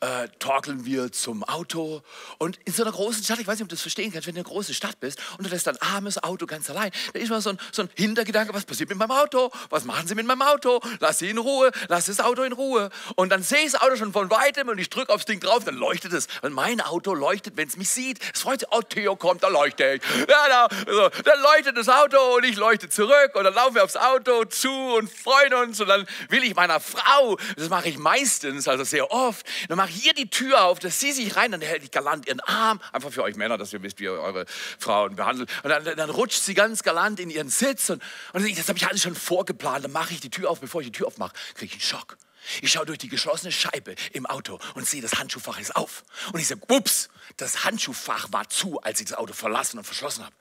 äh, 0.02 0.28
torkeln 0.40 0.84
wir 0.84 1.12
zum 1.12 1.44
Auto. 1.44 2.02
Und 2.38 2.58
in 2.64 2.72
so 2.72 2.82
einer 2.82 2.92
großen 2.92 3.22
Stadt, 3.22 3.38
ich 3.38 3.46
weiß 3.46 3.54
nicht, 3.58 3.62
ob 3.62 3.68
du 3.68 3.76
das 3.76 3.82
verstehen 3.82 4.12
kannst, 4.12 4.26
wenn 4.26 4.34
du 4.34 4.40
eine 4.40 4.48
große 4.48 4.74
Stadt 4.74 4.98
bist 4.98 5.20
und 5.38 5.46
du 5.46 5.50
lässt 5.50 5.68
ein 5.68 5.80
armes 5.80 6.22
Auto 6.22 6.46
ganz 6.46 6.68
allein, 6.68 6.90
da 7.14 7.20
ist 7.20 7.30
mal 7.30 7.40
so 7.40 7.50
ein, 7.50 7.58
so 7.70 7.82
ein 7.82 7.90
Hintergedanke, 7.94 8.52
was 8.52 8.64
passiert 8.64 8.88
mit 8.88 8.98
meinem 8.98 9.12
Auto? 9.12 9.50
Was 9.70 9.84
machen 9.84 10.08
sie 10.08 10.16
mit 10.16 10.26
meinem 10.26 10.42
Auto? 10.42 10.80
Lass 10.98 11.20
sie 11.20 11.30
in 11.30 11.38
Ruhe, 11.38 11.70
lass 11.88 12.06
das 12.06 12.18
Auto 12.18 12.42
in 12.42 12.52
Ruhe. 12.52 12.90
Und 13.14 13.30
dann 13.30 13.44
sehe 13.44 13.64
ich 13.64 13.72
das 13.72 13.80
Auto 13.80 13.94
schon 13.94 14.12
von 14.12 14.28
weitem 14.28 14.68
und 14.68 14.78
ich 14.78 14.90
drücke 14.90 15.12
aufs 15.12 15.24
Ding 15.24 15.38
drauf, 15.38 15.64
dann 15.64 15.76
leuchtet 15.76 16.12
es. 16.12 16.26
Weil 16.40 16.50
mein 16.50 16.80
Auto 16.80 17.14
leuchtet, 17.14 17.56
wenn 17.56 17.68
es 17.68 17.76
mich 17.76 17.90
sieht. 17.90 18.18
Es 18.34 18.42
freut 18.42 18.60
sich, 18.60 18.68
oh, 18.72 18.82
Theo 18.82 19.14
kommt, 19.14 19.44
da 19.44 19.48
leuchte 19.48 19.94
ich. 19.94 20.02
Ja, 20.28 20.48
da, 20.48 20.68
so, 20.86 21.08
dann 21.22 21.40
leuchtet 21.42 21.76
das 21.76 21.88
Auto 21.88 22.18
und 22.36 22.44
ich 22.44 22.56
leuchte 22.56 22.88
zurück 22.88 23.34
und 23.34 23.44
dann 23.44 23.54
laufen 23.54 23.76
wir 23.76 23.84
aufs 23.84 23.96
Auto 23.96 24.44
zu 24.46 24.72
und 24.72 25.08
freuen 25.12 25.54
uns 25.54 25.80
und 25.80 25.86
dann 25.86 26.06
will 26.28 26.42
ich 26.42 26.56
meiner 26.56 26.80
Frau, 26.80 27.38
das 27.56 27.68
mache 27.68 27.88
ich 27.88 27.98
meistens, 27.98 28.66
also 28.66 28.82
sehr 28.82 29.12
oft, 29.12 29.46
dann 29.68 29.76
mache 29.76 29.91
hier 29.92 30.14
die 30.14 30.28
Tür 30.28 30.64
auf, 30.64 30.78
dass 30.78 31.00
sie 31.00 31.12
sich 31.12 31.36
rein, 31.36 31.52
dann 31.52 31.60
hält 31.60 31.82
ich 31.84 31.90
galant 31.90 32.26
ihren 32.26 32.40
Arm, 32.40 32.80
einfach 32.92 33.12
für 33.12 33.22
euch 33.22 33.36
Männer, 33.36 33.58
dass 33.58 33.72
ihr 33.72 33.82
wisst, 33.82 34.00
wie 34.00 34.04
ihr 34.04 34.12
eure 34.12 34.46
Frauen 34.78 35.16
behandelt. 35.16 35.50
Und 35.62 35.70
dann, 35.70 35.84
dann 35.84 36.10
rutscht 36.10 36.42
sie 36.42 36.54
ganz 36.54 36.82
galant 36.82 37.20
in 37.20 37.30
ihren 37.30 37.48
Sitz 37.48 37.90
und, 37.90 38.02
und 38.32 38.58
das 38.58 38.68
habe 38.68 38.78
ich 38.78 38.86
alles 38.86 39.02
schon 39.02 39.14
vorgeplant. 39.14 39.84
Dann 39.84 39.92
mache 39.92 40.14
ich 40.14 40.20
die 40.20 40.30
Tür 40.30 40.50
auf, 40.50 40.60
bevor 40.60 40.80
ich 40.80 40.88
die 40.88 40.92
Tür 40.92 41.06
aufmache, 41.06 41.34
kriege 41.54 41.66
ich 41.66 41.72
einen 41.74 41.80
Schock. 41.80 42.16
Ich 42.60 42.72
schaue 42.72 42.86
durch 42.86 42.98
die 42.98 43.08
geschlossene 43.08 43.52
Scheibe 43.52 43.94
im 44.12 44.26
Auto 44.26 44.58
und 44.74 44.86
sehe, 44.86 45.00
das 45.00 45.14
Handschuhfach 45.14 45.60
ist 45.60 45.76
auf. 45.76 46.04
Und 46.32 46.40
ich 46.40 46.48
sage, 46.48 46.62
ups, 46.68 47.08
das 47.36 47.64
Handschuhfach 47.64 48.32
war 48.32 48.48
zu, 48.48 48.80
als 48.80 49.00
ich 49.00 49.06
das 49.06 49.18
Auto 49.18 49.32
verlassen 49.32 49.78
und 49.78 49.84
verschlossen 49.84 50.24
habe. 50.24 50.34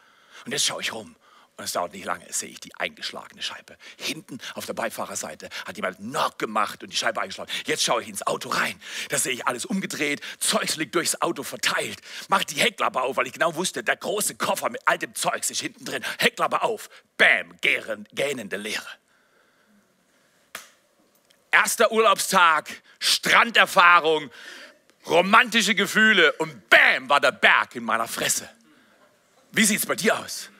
Und 0.45 0.51
jetzt 0.51 0.65
schaue 0.65 0.81
ich 0.81 0.93
rum 0.93 1.15
Und 1.61 1.65
es 1.65 1.73
dauert 1.73 1.93
nicht 1.93 2.05
lange, 2.05 2.25
sehe 2.33 2.49
ich 2.49 2.59
die 2.59 2.73
eingeschlagene 2.73 3.43
Scheibe. 3.43 3.77
Hinten 3.95 4.39
auf 4.55 4.65
der 4.65 4.73
Beifahrerseite 4.73 5.47
hat 5.63 5.75
jemand 5.75 5.97
Knock 5.97 6.39
gemacht 6.39 6.81
und 6.81 6.91
die 6.91 6.97
Scheibe 6.97 7.21
eingeschlagen. 7.21 7.51
Jetzt 7.67 7.83
schaue 7.83 8.01
ich 8.01 8.09
ins 8.09 8.25
Auto 8.25 8.49
rein. 8.49 8.81
Da 9.09 9.19
sehe 9.19 9.33
ich 9.33 9.45
alles 9.45 9.67
umgedreht. 9.67 10.21
Zeugs 10.39 10.75
liegt 10.77 10.95
durchs 10.95 11.21
Auto 11.21 11.43
verteilt. 11.43 12.01
Mach 12.29 12.43
die 12.45 12.55
Heckklappe 12.55 12.99
auf, 12.99 13.15
weil 13.15 13.27
ich 13.27 13.33
genau 13.33 13.53
wusste, 13.53 13.83
der 13.83 13.95
große 13.95 14.37
Koffer 14.37 14.71
mit 14.71 14.81
all 14.87 14.97
dem 14.97 15.13
Zeugs 15.13 15.51
ist 15.51 15.61
hinten 15.61 15.85
drin. 15.85 16.03
Heckklappe 16.17 16.63
auf. 16.63 16.89
Bam, 17.15 17.53
gähnende 17.61 18.57
Leere. 18.57 18.87
Erster 21.51 21.91
Urlaubstag, 21.91 22.71
Stranderfahrung, 22.97 24.31
romantische 25.05 25.75
Gefühle 25.75 26.31
und 26.39 26.71
bam 26.71 27.07
war 27.07 27.21
der 27.21 27.33
Berg 27.33 27.75
in 27.75 27.83
meiner 27.83 28.07
Fresse. 28.07 28.49
Wie 29.51 29.63
sieht 29.63 29.77
es 29.77 29.85
bei 29.85 29.93
dir 29.93 30.17
aus? 30.17 30.50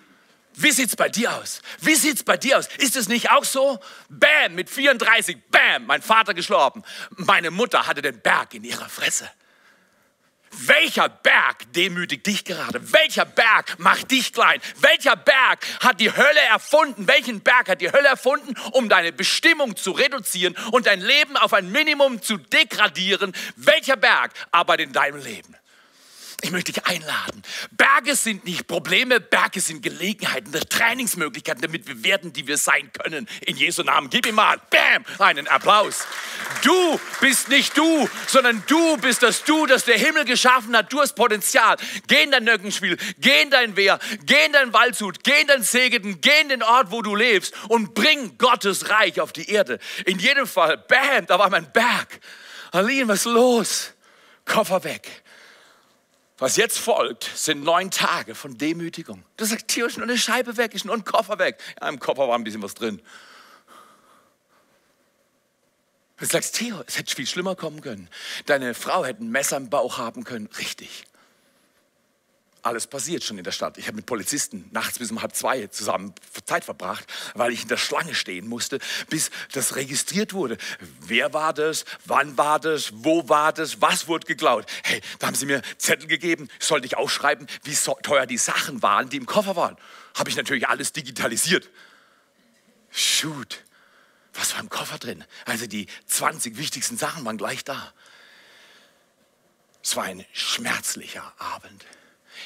Wie 0.53 0.72
sieht's 0.72 0.96
bei 0.96 1.10
dir 1.10 1.36
aus? 1.36 1.62
Wie 1.79 1.96
sieht's 1.96 2.24
bei 2.24 2.38
dir 2.38 2.58
aus? 2.58 2.67
Ist 2.77 2.96
es 2.96 3.08
nicht 3.08 3.31
auch 3.31 3.46
so? 3.46 3.79
Bam, 4.10 4.55
mit 4.55 4.70
34, 4.70 5.38
bam, 5.50 5.86
mein 5.86 6.01
Vater 6.01 6.34
gestorben. 6.34 6.84
Meine 7.15 7.51
Mutter 7.51 7.88
hatte 7.88 8.01
den 8.01 8.22
Berg 8.22 8.53
in 8.53 8.63
ihrer 8.63 8.89
Fresse. 8.89 9.29
Welcher 10.53 11.08
Berg 11.08 11.72
demütigt 11.74 12.27
dich 12.27 12.43
gerade? 12.43 12.91
Welcher 12.91 13.24
Berg 13.24 13.79
macht 13.79 14.12
dich 14.12 14.34
klein? 14.34 14.60
Welcher 14.81 15.15
Berg 15.15 15.65
hat 15.79 16.01
die 16.01 16.12
Hölle 16.12 16.41
erfunden? 16.50 17.08
Welchen 17.08 17.39
Berg 17.39 17.70
hat 17.70 17.79
die 17.79 17.91
Hölle 17.91 18.10
erfunden, 18.10 18.55
um 18.72 18.89
deine 18.89 19.13
Bestimmung 19.13 19.77
zu 19.77 19.91
reduzieren 19.91 20.55
und 20.72 20.88
dein 20.88 21.00
Leben 21.00 21.38
auf 21.38 21.53
ein 21.53 21.72
Minimum 21.72 22.22
zu 22.22 22.36
degradieren? 22.36 23.31
Welcher 23.55 23.96
Berg 23.96 24.34
arbeitet 24.51 24.88
in 24.88 24.93
deinem 24.93 25.22
Leben? 25.24 25.55
Ich 26.44 26.52
möchte 26.52 26.72
dich 26.72 26.86
einladen. 26.86 27.44
Berge 27.72 28.16
sind 28.16 28.46
nicht 28.46 28.66
Probleme, 28.68 29.20
Berge 29.20 29.62
sind 29.62 29.84
Gelegenheiten, 29.84 30.52
Trainingsmöglichkeiten, 30.52 31.62
damit 31.62 31.88
wir 31.88 32.04
werden, 32.04 32.34
die 32.34 32.48
wir 32.48 32.58
sein 32.58 32.92
können. 32.94 33.28
In 33.42 33.58
Jesu 33.58 33.84
Namen. 33.84 34.10
Gib 34.10 34.26
ihm 34.26 34.36
mal, 34.36 34.60
bam, 34.70 35.06
einen 35.20 35.48
Applaus. 35.48 36.08
Du 36.64 37.00
bist 37.20 37.50
nicht 37.50 37.78
du, 37.78 38.10
sondern 38.28 38.64
du 38.68 38.98
bist 38.98 39.22
das 39.22 39.44
Du, 39.44 39.66
das 39.68 39.86
der 39.86 39.98
Himmel 39.98 40.26
geschaffen 40.26 40.76
hat. 40.76 40.92
Du 40.92 41.00
hast 41.00 41.14
Potenzial. 41.14 41.78
Geh 42.08 42.24
in 42.24 42.32
dein 42.32 42.44
Nöckenspiel, 42.44 42.98
geh 43.20 43.44
in 43.44 43.52
dein 43.52 43.76
Wehr, 43.76 44.00
geh 44.26 44.46
in 44.46 44.54
dein 44.54 44.74
Waldshut, 44.74 45.24
geh 45.24 45.42
in 45.42 45.48
dein 45.48 45.64
Segeten, 45.64 46.22
geh 46.22 46.42
in 46.42 46.50
den 46.50 46.64
Ort, 46.64 46.92
wo 46.92 47.02
du 47.02 47.16
lebst 47.16 47.54
und 47.70 47.94
bring 47.94 48.38
Gottes 48.38 48.90
Reich 48.90 49.22
auf 49.22 49.32
die 49.32 49.50
Erde. 49.50 49.80
In 50.06 50.18
jedem 50.18 50.48
Fall, 50.48 50.78
bam, 50.78 51.26
da 51.28 51.38
war 51.38 51.50
mein 51.50 51.72
Berg. 51.72 52.20
Aline, 52.72 53.08
was 53.10 53.20
ist 53.20 53.26
los? 53.26 53.94
Koffer 54.46 54.84
weg. 54.84 55.21
Was 56.42 56.56
jetzt 56.56 56.80
folgt, 56.80 57.30
sind 57.36 57.64
neun 57.64 57.92
Tage 57.92 58.34
von 58.34 58.58
Demütigung. 58.58 59.24
Du 59.38 59.46
sagst, 59.46 59.68
Theo, 59.68 59.86
ist 59.86 59.98
nur 59.98 60.08
eine 60.08 60.18
Scheibe 60.18 60.58
weg, 60.58 60.74
ist 60.74 60.86
nur 60.86 60.96
ein 60.96 61.06
Koffer 61.06 61.38
weg. 61.38 61.60
Ja, 61.80 61.88
im 61.88 62.00
Koffer 62.00 62.28
war 62.28 62.36
ein 62.36 62.44
bisschen 62.44 62.64
was 62.64 62.74
drin. 62.74 63.00
Du 66.18 66.26
sagst, 66.26 66.56
Theo, 66.56 66.84
es 66.88 66.98
hätte 66.98 67.16
viel 67.16 67.28
schlimmer 67.28 67.56
kommen 67.56 67.82
können. 67.82 68.10
Deine 68.48 68.74
Frau 68.74 69.06
hätte 69.06 69.24
ein 69.24 69.30
Messer 69.30 69.58
im 69.58 69.70
Bauch 69.70 70.00
haben 70.00 70.24
können. 70.24 70.50
Richtig 70.58 71.04
alles 72.63 72.88
passiert 72.88 73.24
schon 73.24 73.38
in 73.38 73.44
der 73.44 73.51
Stadt. 73.51 73.77
Ich 73.77 73.88
habe 73.88 73.96
mit 73.96 74.06
Polizisten 74.06 74.70
nachts 74.72 75.00
bis 75.00 75.12
um 75.12 75.22
halb 75.22 75.36
zwei 75.36 75.68
zusammen 75.68 76.13
Zeit 76.46 76.63
verbracht, 76.63 77.06
weil 77.34 77.51
ich 77.51 77.63
in 77.63 77.68
der 77.68 77.77
Schlange 77.77 78.13
stehen 78.13 78.48
musste, 78.48 78.80
bis 79.10 79.32
das 79.53 79.75
registriert 79.75 80.34
wurde. 80.34 80.58
Wer 81.00 81.34
war 81.34 81.53
das? 81.53 81.86
Wann 82.06 82.38
war 82.38 82.60
das? 82.60 82.91
Wo 82.94 83.27
war 83.30 83.51
das? 83.51 83.82
Was 83.82 84.08
wurde 84.08 84.27
geklaut? 84.27 84.65
Hey, 84.84 85.01
da 85.20 85.27
haben 85.27 85.36
sie 85.36 85.46
mir 85.46 85.62
Zettel 85.77 86.08
gegeben. 86.08 86.50
Sollte 86.60 86.86
ich 86.86 86.98
aufschreiben, 86.98 87.48
wie 87.63 87.75
teuer 88.03 88.25
die 88.25 88.38
Sachen 88.38 88.82
waren, 88.82 89.10
die 89.10 89.18
im 89.18 89.25
Koffer 89.25 89.56
waren. 89.56 89.77
Habe 90.15 90.30
ich 90.30 90.36
natürlich 90.36 90.68
alles 90.68 90.94
digitalisiert. 90.94 91.70
Shoot. 92.91 93.63
Was 94.34 94.53
war 94.53 94.62
im 94.62 94.70
Koffer 94.70 94.98
drin? 94.98 95.24
Also 95.46 95.68
die 95.68 95.88
20 96.06 96.58
wichtigsten 96.58 96.98
Sachen 96.98 97.25
waren 97.25 97.38
gleich 97.38 97.63
da. 97.63 97.94
Es 99.84 99.96
war 99.96 100.03
ein 100.03 100.25
schmerzlicher 100.32 101.34
Abend. 101.39 101.86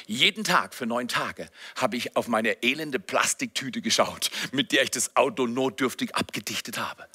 Jeden 0.06 0.44
Tag 0.44 0.74
für 0.74 0.86
neun 0.86 1.08
Tage 1.08 1.48
habe 1.76 1.96
ich 1.96 2.16
auf 2.16 2.28
meine 2.28 2.62
elende 2.62 2.98
Plastiktüte 2.98 3.80
geschaut, 3.82 4.30
mit 4.52 4.72
der 4.72 4.82
ich 4.82 4.90
das 4.90 5.16
Auto 5.16 5.46
notdürftig 5.46 6.14
abgedichtet 6.14 6.78
habe. 6.78 7.06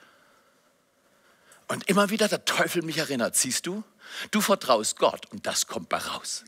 Und 1.68 1.88
immer 1.88 2.10
wieder 2.10 2.28
der 2.28 2.44
Teufel 2.44 2.82
mich 2.82 2.98
erinnert, 2.98 3.36
siehst 3.36 3.66
du, 3.66 3.84
du 4.32 4.42
vertraust 4.42 4.98
Gott 4.98 5.32
und 5.32 5.48
das 5.48 5.68
kommt 5.68 5.90
bei 5.90 5.98
raus. 5.98 6.44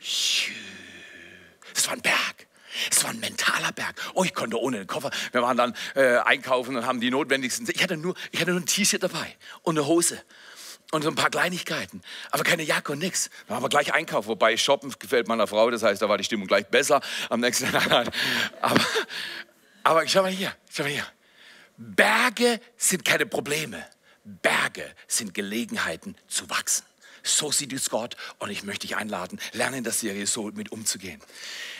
Es 0.00 1.86
war 1.86 1.94
ein 1.94 2.02
Berg. 2.02 2.46
Es 2.90 3.02
war 3.02 3.10
ein 3.10 3.18
mentaler 3.18 3.72
Berg. 3.72 3.96
Oh, 4.14 4.24
ich 4.24 4.34
konnte 4.34 4.60
ohne 4.60 4.78
den 4.78 4.86
Koffer. 4.86 5.10
Wir 5.32 5.42
waren 5.42 5.56
dann 5.56 5.74
äh, 5.94 6.18
einkaufen 6.18 6.76
und 6.76 6.86
haben 6.86 7.00
die 7.00 7.10
notwendigsten. 7.10 7.68
Ich 7.74 7.82
hatte 7.82 7.96
nur, 7.96 8.14
ich 8.30 8.40
hatte 8.40 8.52
nur 8.52 8.60
ein 8.60 8.66
T-Shirt 8.66 9.02
dabei 9.02 9.36
und 9.62 9.76
eine 9.76 9.86
Hose 9.86 10.22
und 10.90 11.02
so 11.02 11.08
ein 11.08 11.14
paar 11.14 11.30
Kleinigkeiten, 11.30 12.00
aber 12.30 12.44
keine 12.44 12.62
Jacke 12.62 12.92
und 12.92 12.98
nichts. 12.98 13.30
Dann 13.46 13.56
haben 13.56 13.62
wir 13.62 13.68
gleich 13.68 13.92
einkaufen, 13.92 14.28
wobei 14.28 14.56
Shoppen 14.56 14.94
gefällt 14.98 15.28
meiner 15.28 15.46
Frau, 15.46 15.70
das 15.70 15.82
heißt, 15.82 16.00
da 16.00 16.08
war 16.08 16.16
die 16.16 16.24
Stimmung 16.24 16.46
gleich 16.46 16.66
besser 16.66 17.00
am 17.28 17.40
nächsten 17.40 17.70
Tag. 17.72 18.08
Aber, 18.60 18.80
aber 19.82 20.08
schau 20.08 20.22
mal 20.22 20.30
hier, 20.30 20.54
schau 20.70 20.84
mal 20.84 20.92
hier. 20.92 21.06
Berge 21.76 22.60
sind 22.76 23.04
keine 23.04 23.26
Probleme. 23.26 23.84
Berge 24.24 24.84
sind 25.06 25.34
Gelegenheiten 25.34 26.16
zu 26.26 26.48
wachsen. 26.50 26.84
So 27.22 27.52
sieht 27.52 27.72
es 27.72 27.90
Gott 27.90 28.16
und 28.38 28.50
ich 28.50 28.62
möchte 28.62 28.86
dich 28.86 28.96
einladen, 28.96 29.38
lerne 29.52 29.78
in 29.78 29.84
der 29.84 29.92
Serie 29.92 30.26
so 30.26 30.44
mit 30.44 30.72
umzugehen. 30.72 31.20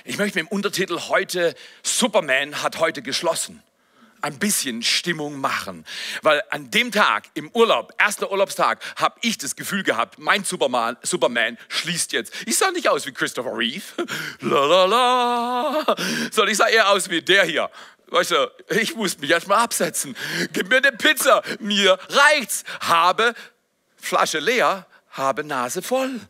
Ich 0.05 0.19
möchte 0.19 0.39
mit 0.39 0.49
dem 0.49 0.53
Untertitel 0.53 0.99
heute, 1.09 1.55
Superman 1.83 2.63
hat 2.63 2.79
heute 2.79 3.03
geschlossen 3.03 3.63
ein 4.23 4.39
bisschen 4.39 4.83
Stimmung 4.83 5.41
machen. 5.41 5.85
Weil 6.23 6.43
an 6.51 6.71
dem 6.71 6.93
Tag 6.93 7.29
im 7.35 7.51
Urlaub, 7.53 7.93
erster 7.99 8.31
Urlaubstag, 8.31 8.81
habe 8.97 9.17
ich 9.23 9.39
das 9.39 9.57
Gefühl 9.57 9.83
gehabt, 9.83 10.19
mein 10.19 10.45
Superman, 10.45 10.97
Superman 11.03 11.59
schließt 11.69 12.13
jetzt. 12.13 12.33
Ich 12.47 12.57
sah 12.57 12.71
nicht 12.71 12.89
aus 12.89 13.07
wie 13.07 13.13
Christopher 13.13 13.57
Reeve. 13.57 13.85
La, 14.41 14.65
la, 14.65 14.85
la. 14.85 15.97
Sondern 16.31 16.53
ich 16.53 16.57
sah 16.57 16.69
eher 16.69 16.89
aus 16.91 17.11
wie 17.11 17.23
der 17.23 17.45
hier. 17.45 17.71
Weißt 18.09 18.31
du, 18.31 18.51
ich 18.71 18.95
muss 18.95 19.19
mich 19.19 19.31
erstmal 19.31 19.59
absetzen. 19.59 20.17
Gib 20.53 20.69
mir 20.69 20.79
eine 20.79 20.93
Pizza. 20.93 21.43
Mir 21.61 21.99
reicht's. 22.09 22.65
Habe 22.81 23.35
Flasche 23.97 24.39
leer, 24.39 24.87
habe 25.11 25.45
Nase 25.45 25.83
voll. 25.83 26.21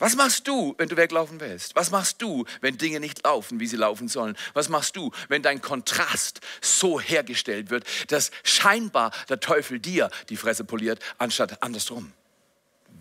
Was 0.00 0.16
machst 0.16 0.48
du, 0.48 0.74
wenn 0.78 0.88
du 0.88 0.96
weglaufen 0.96 1.40
willst? 1.40 1.76
Was 1.76 1.90
machst 1.90 2.22
du, 2.22 2.46
wenn 2.62 2.78
Dinge 2.78 3.00
nicht 3.00 3.22
laufen, 3.22 3.60
wie 3.60 3.66
sie 3.66 3.76
laufen 3.76 4.08
sollen? 4.08 4.34
Was 4.54 4.70
machst 4.70 4.96
du, 4.96 5.12
wenn 5.28 5.42
dein 5.42 5.60
Kontrast 5.60 6.40
so 6.62 6.98
hergestellt 6.98 7.68
wird, 7.68 7.84
dass 8.10 8.30
scheinbar 8.42 9.12
der 9.28 9.40
Teufel 9.40 9.78
dir 9.78 10.10
die 10.30 10.38
Fresse 10.38 10.64
poliert, 10.64 11.00
anstatt 11.18 11.62
andersrum? 11.62 12.14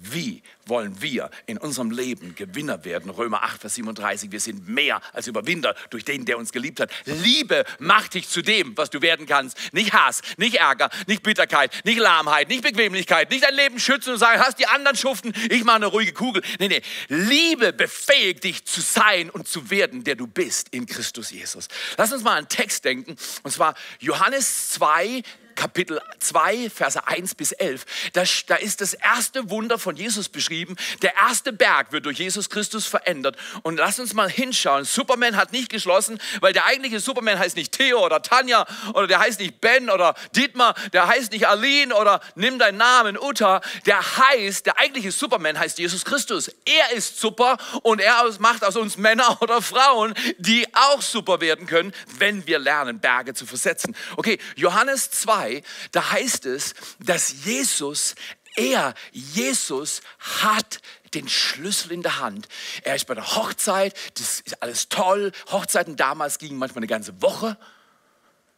Wie 0.01 0.41
wollen 0.65 1.01
wir 1.01 1.29
in 1.45 1.57
unserem 1.57 1.91
Leben 1.91 2.33
Gewinner 2.35 2.85
werden? 2.85 3.09
Römer 3.11 3.43
8, 3.43 3.61
Vers 3.61 3.75
37. 3.75 4.31
Wir 4.31 4.39
sind 4.39 4.67
mehr 4.67 5.01
als 5.13 5.27
Überwinder 5.27 5.75
durch 5.89 6.05
den, 6.05 6.25
der 6.25 6.37
uns 6.37 6.51
geliebt 6.51 6.79
hat. 6.79 6.89
Liebe 7.05 7.65
macht 7.79 8.13
dich 8.13 8.29
zu 8.29 8.41
dem, 8.41 8.77
was 8.77 8.89
du 8.89 9.01
werden 9.01 9.25
kannst. 9.25 9.57
Nicht 9.73 9.93
Hass, 9.93 10.21
nicht 10.37 10.55
Ärger, 10.55 10.89
nicht 11.07 11.21
Bitterkeit, 11.23 11.73
nicht 11.83 11.99
Lahmheit, 11.99 12.47
nicht 12.47 12.63
Bequemlichkeit, 12.63 13.29
nicht 13.29 13.43
dein 13.43 13.55
Leben 13.55 13.79
schützen 13.79 14.13
und 14.13 14.19
sagen, 14.19 14.39
hast 14.41 14.59
die 14.59 14.67
anderen 14.67 14.95
schuften, 14.95 15.33
ich 15.49 15.63
mache 15.65 15.77
eine 15.77 15.87
ruhige 15.87 16.13
Kugel. 16.13 16.43
Nee, 16.59 16.69
nee. 16.69 16.81
Liebe 17.09 17.73
befähigt 17.73 18.45
dich 18.45 18.65
zu 18.65 18.79
sein 18.79 19.29
und 19.29 19.47
zu 19.47 19.69
werden, 19.69 20.05
der 20.05 20.15
du 20.15 20.27
bist 20.27 20.69
in 20.71 20.85
Christus 20.85 21.31
Jesus. 21.31 21.67
Lass 21.97 22.13
uns 22.13 22.23
mal 22.23 22.31
an 22.31 22.37
einen 22.39 22.47
Text 22.49 22.85
denken. 22.85 23.17
Und 23.43 23.51
zwar 23.51 23.75
Johannes 23.99 24.69
2, 24.69 25.23
Kapitel 25.59 26.01
2, 26.19 26.69
Verse 26.69 27.05
1 27.05 27.35
bis 27.35 27.51
11. 27.51 27.85
Da, 28.13 28.23
da 28.47 28.55
ist 28.55 28.79
das 28.79 28.93
erste 28.93 29.49
Wunder 29.49 29.77
von 29.77 29.97
Jesus 29.97 30.29
beschrieben. 30.29 30.77
Der 31.01 31.13
erste 31.17 31.51
Berg 31.51 31.91
wird 31.91 32.05
durch 32.05 32.17
Jesus 32.17 32.49
Christus 32.49 32.85
verändert. 32.85 33.35
Und 33.63 33.75
lass 33.75 33.99
uns 33.99 34.13
mal 34.13 34.29
hinschauen. 34.29 34.85
Superman 34.85 35.35
hat 35.35 35.51
nicht 35.51 35.67
geschlossen, 35.69 36.17
weil 36.39 36.53
der 36.53 36.63
eigentliche 36.63 37.01
Superman 37.01 37.37
heißt 37.37 37.57
nicht 37.57 37.73
Theo 37.73 38.05
oder 38.05 38.21
Tanja 38.21 38.65
oder 38.93 39.05
der 39.05 39.19
heißt 39.19 39.41
nicht 39.41 39.59
Ben 39.59 39.89
oder 39.89 40.15
Dietmar, 40.33 40.75
der 40.93 41.07
heißt 41.07 41.33
nicht 41.33 41.45
Aline 41.45 41.93
oder 41.93 42.21
nimm 42.35 42.57
deinen 42.57 42.77
Namen 42.77 43.17
Uta. 43.17 43.59
Der 43.85 43.99
heißt, 43.99 44.65
der 44.65 44.79
eigentliche 44.79 45.11
Superman 45.11 45.59
heißt 45.59 45.77
Jesus 45.77 46.05
Christus. 46.05 46.49
Er 46.63 46.95
ist 46.95 47.19
super 47.19 47.57
und 47.83 47.99
er 47.99 48.29
macht 48.39 48.63
aus 48.63 48.77
uns 48.77 48.95
Männer 48.95 49.37
oder 49.41 49.61
Frauen, 49.61 50.13
die 50.37 50.65
auch 50.73 51.01
super 51.01 51.41
werden 51.41 51.67
können, 51.67 51.93
wenn 52.17 52.47
wir 52.47 52.59
lernen, 52.59 53.01
Berge 53.01 53.33
zu 53.33 53.45
versetzen. 53.45 53.93
Okay, 54.15 54.39
Johannes 54.55 55.11
2 55.11 55.48
2, 55.49 55.63
da 55.91 56.11
heißt 56.11 56.45
es, 56.45 56.73
dass 56.99 57.45
Jesus, 57.45 58.15
er, 58.55 58.93
Jesus 59.11 60.01
hat 60.19 60.81
den 61.13 61.27
Schlüssel 61.27 61.91
in 61.91 62.03
der 62.03 62.19
Hand. 62.19 62.47
Er 62.83 62.95
ist 62.95 63.07
bei 63.07 63.15
der 63.15 63.35
Hochzeit, 63.35 63.95
das 64.15 64.41
ist 64.41 64.61
alles 64.61 64.89
toll. 64.89 65.31
Hochzeiten 65.51 65.95
damals 65.95 66.37
gingen 66.37 66.57
manchmal 66.57 66.79
eine 66.79 66.87
ganze 66.87 67.21
Woche. 67.21 67.57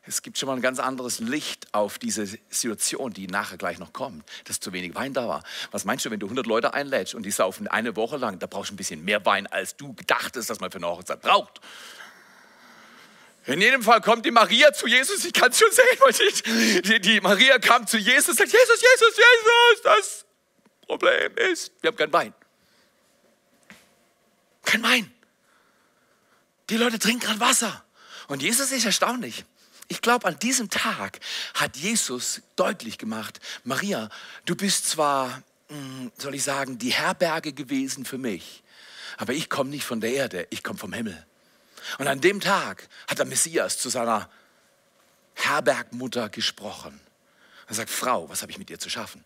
Es 0.03 0.23
gibt 0.23 0.39
schon 0.39 0.47
mal 0.47 0.55
ein 0.55 0.61
ganz 0.61 0.79
anderes 0.79 1.19
Licht 1.19 1.73
auf 1.73 1.99
diese 1.99 2.25
Situation, 2.49 3.13
die 3.13 3.27
nachher 3.27 3.57
gleich 3.57 3.77
noch 3.77 3.93
kommt, 3.93 4.27
dass 4.45 4.59
zu 4.59 4.73
wenig 4.73 4.95
Wein 4.95 5.13
da 5.13 5.27
war. 5.27 5.43
Was 5.69 5.85
meinst 5.85 6.05
du, 6.05 6.09
wenn 6.09 6.19
du 6.19 6.25
100 6.25 6.47
Leute 6.47 6.73
einlädst 6.73 7.13
und 7.13 7.23
die 7.23 7.31
saufen 7.31 7.67
eine 7.67 7.95
Woche 7.95 8.17
lang, 8.17 8.39
da 8.39 8.47
brauchst 8.47 8.71
du 8.71 8.73
ein 8.73 8.77
bisschen 8.77 9.05
mehr 9.05 9.25
Wein, 9.25 9.45
als 9.45 9.77
du 9.77 9.93
gedachtest, 9.93 10.49
dass 10.49 10.59
man 10.59 10.71
für 10.71 10.79
eine 10.79 10.87
Hochzeit 10.87 11.21
braucht. 11.21 11.61
In 13.47 13.59
jedem 13.59 13.81
Fall 13.81 14.01
kommt 14.01 14.25
die 14.25 14.31
Maria 14.31 14.71
zu 14.71 14.87
Jesus, 14.87 15.25
ich 15.25 15.33
kann 15.33 15.51
es 15.51 15.59
schon 15.59 15.71
sehen, 15.71 16.81
die, 16.83 16.99
die 16.99 17.21
Maria 17.21 17.57
kam 17.57 17.87
zu 17.87 17.97
Jesus 17.97 18.29
und 18.29 18.37
sagt, 18.37 18.51
Jesus, 18.51 18.81
Jesus, 18.81 19.17
Jesus, 19.17 19.81
das 19.83 20.25
Problem 20.85 21.35
ist, 21.37 21.71
wir 21.81 21.87
haben 21.87 21.97
kein 21.97 22.13
Wein. 22.13 22.33
Kein 24.63 24.83
Wein. 24.83 25.11
Die 26.69 26.77
Leute 26.77 26.99
trinken 26.99 27.21
gerade 27.21 27.39
Wasser. 27.39 27.83
Und 28.27 28.41
Jesus 28.43 28.71
ist 28.71 28.85
erstaunlich. 28.85 29.43
Ich 29.87 30.01
glaube, 30.01 30.27
an 30.27 30.39
diesem 30.39 30.69
Tag 30.69 31.19
hat 31.55 31.75
Jesus 31.75 32.41
deutlich 32.55 32.97
gemacht, 32.97 33.41
Maria, 33.63 34.09
du 34.45 34.55
bist 34.55 34.89
zwar, 34.89 35.43
hm, 35.67 36.11
soll 36.17 36.35
ich 36.35 36.43
sagen, 36.43 36.77
die 36.77 36.93
Herberge 36.93 37.51
gewesen 37.51 38.05
für 38.05 38.17
mich, 38.17 38.63
aber 39.17 39.33
ich 39.33 39.49
komme 39.49 39.71
nicht 39.71 39.83
von 39.83 39.99
der 39.99 40.13
Erde, 40.13 40.47
ich 40.49 40.63
komme 40.63 40.79
vom 40.79 40.93
Himmel. 40.93 41.25
Und 41.97 42.07
an 42.07 42.21
dem 42.21 42.39
Tag 42.39 42.87
hat 43.07 43.19
der 43.19 43.25
Messias 43.25 43.77
zu 43.77 43.89
seiner 43.89 44.29
Herbergmutter 45.35 46.29
gesprochen. 46.29 46.99
Er 47.67 47.75
sagt, 47.75 47.89
Frau, 47.89 48.29
was 48.29 48.41
habe 48.41 48.51
ich 48.51 48.57
mit 48.57 48.69
dir 48.69 48.79
zu 48.79 48.89
schaffen? 48.89 49.23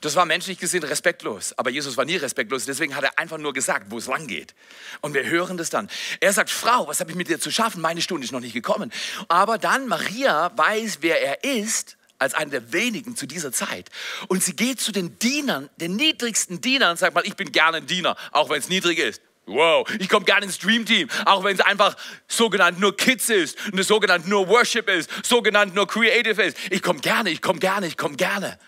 Das 0.00 0.14
war 0.14 0.24
menschlich 0.24 0.58
gesehen 0.58 0.82
respektlos, 0.82 1.52
aber 1.58 1.70
Jesus 1.70 1.96
war 1.96 2.04
nie 2.04 2.16
respektlos, 2.16 2.64
deswegen 2.64 2.94
hat 2.94 3.04
er 3.04 3.18
einfach 3.18 3.38
nur 3.38 3.52
gesagt, 3.52 3.86
wo 3.90 3.98
es 3.98 4.06
lang 4.06 4.26
geht. 4.26 4.54
Und 5.00 5.14
wir 5.14 5.24
hören 5.26 5.56
das 5.56 5.70
dann. 5.70 5.90
Er 6.20 6.32
sagt, 6.32 6.50
Frau, 6.50 6.86
was 6.86 7.00
habe 7.00 7.10
ich 7.10 7.16
mit 7.16 7.28
dir 7.28 7.40
zu 7.40 7.50
schaffen? 7.50 7.80
Meine 7.80 8.00
Stunde 8.00 8.24
ist 8.24 8.32
noch 8.32 8.40
nicht 8.40 8.54
gekommen. 8.54 8.92
Aber 9.28 9.58
dann 9.58 9.88
Maria 9.88 10.56
weiß, 10.56 10.98
wer 11.00 11.20
er 11.20 11.44
ist, 11.44 11.96
als 12.18 12.34
einer 12.34 12.52
der 12.52 12.72
wenigen 12.72 13.16
zu 13.16 13.26
dieser 13.26 13.52
Zeit. 13.52 13.90
Und 14.28 14.42
sie 14.42 14.54
geht 14.54 14.80
zu 14.80 14.92
den 14.92 15.18
Dienern, 15.18 15.68
den 15.76 15.96
niedrigsten 15.96 16.60
Dienern 16.60 16.92
und 16.92 16.96
sagt 16.98 17.14
mal, 17.14 17.26
ich 17.26 17.36
bin 17.36 17.52
gerne 17.52 17.78
ein 17.78 17.86
Diener, 17.86 18.16
auch 18.30 18.48
wenn 18.50 18.60
es 18.60 18.68
niedrig 18.68 18.98
ist. 18.98 19.20
Wow, 19.46 19.86
ich 19.98 20.08
komme 20.08 20.24
gerne 20.24 20.46
ins 20.46 20.58
Dream 20.58 20.86
Team, 20.86 21.08
auch 21.26 21.44
wenn 21.44 21.54
es 21.54 21.60
einfach 21.60 21.96
sogenannt 22.28 22.80
nur 22.80 22.96
Kids 22.96 23.28
ist, 23.28 23.58
sogenannt 23.80 24.26
nur 24.26 24.48
Worship 24.48 24.88
ist, 24.88 25.10
sogenannt 25.22 25.74
nur 25.74 25.86
Creative 25.86 26.42
ist. 26.42 26.56
Ich 26.70 26.82
komme 26.82 27.00
gerne, 27.00 27.28
ich 27.28 27.42
komme 27.42 27.58
gerne, 27.58 27.86
ich 27.86 27.96
komme 27.96 28.16
gerne. 28.16 28.58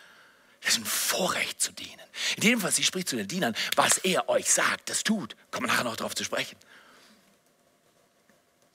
Das 0.61 0.73
ist 0.73 0.81
ein 0.81 0.85
Vorrecht 0.85 1.63
zu 1.63 1.73
dienen. 1.73 1.93
In 2.37 2.43
jedem 2.43 2.61
Fall, 2.61 2.73
sie 2.73 2.83
spricht 2.83 3.09
zu 3.09 3.17
den 3.17 3.29
Dienern, 3.29 3.55
was 3.75 3.99
er 3.99 4.29
euch 4.29 4.51
sagt, 4.51 4.91
das 4.91 5.03
tut. 5.03 5.37
Kommen 5.51 5.67
wir 5.67 5.73
nachher 5.73 5.85
noch 5.85 5.97
darauf 5.97 6.15
zu 6.15 6.25
sprechen. 6.25 6.57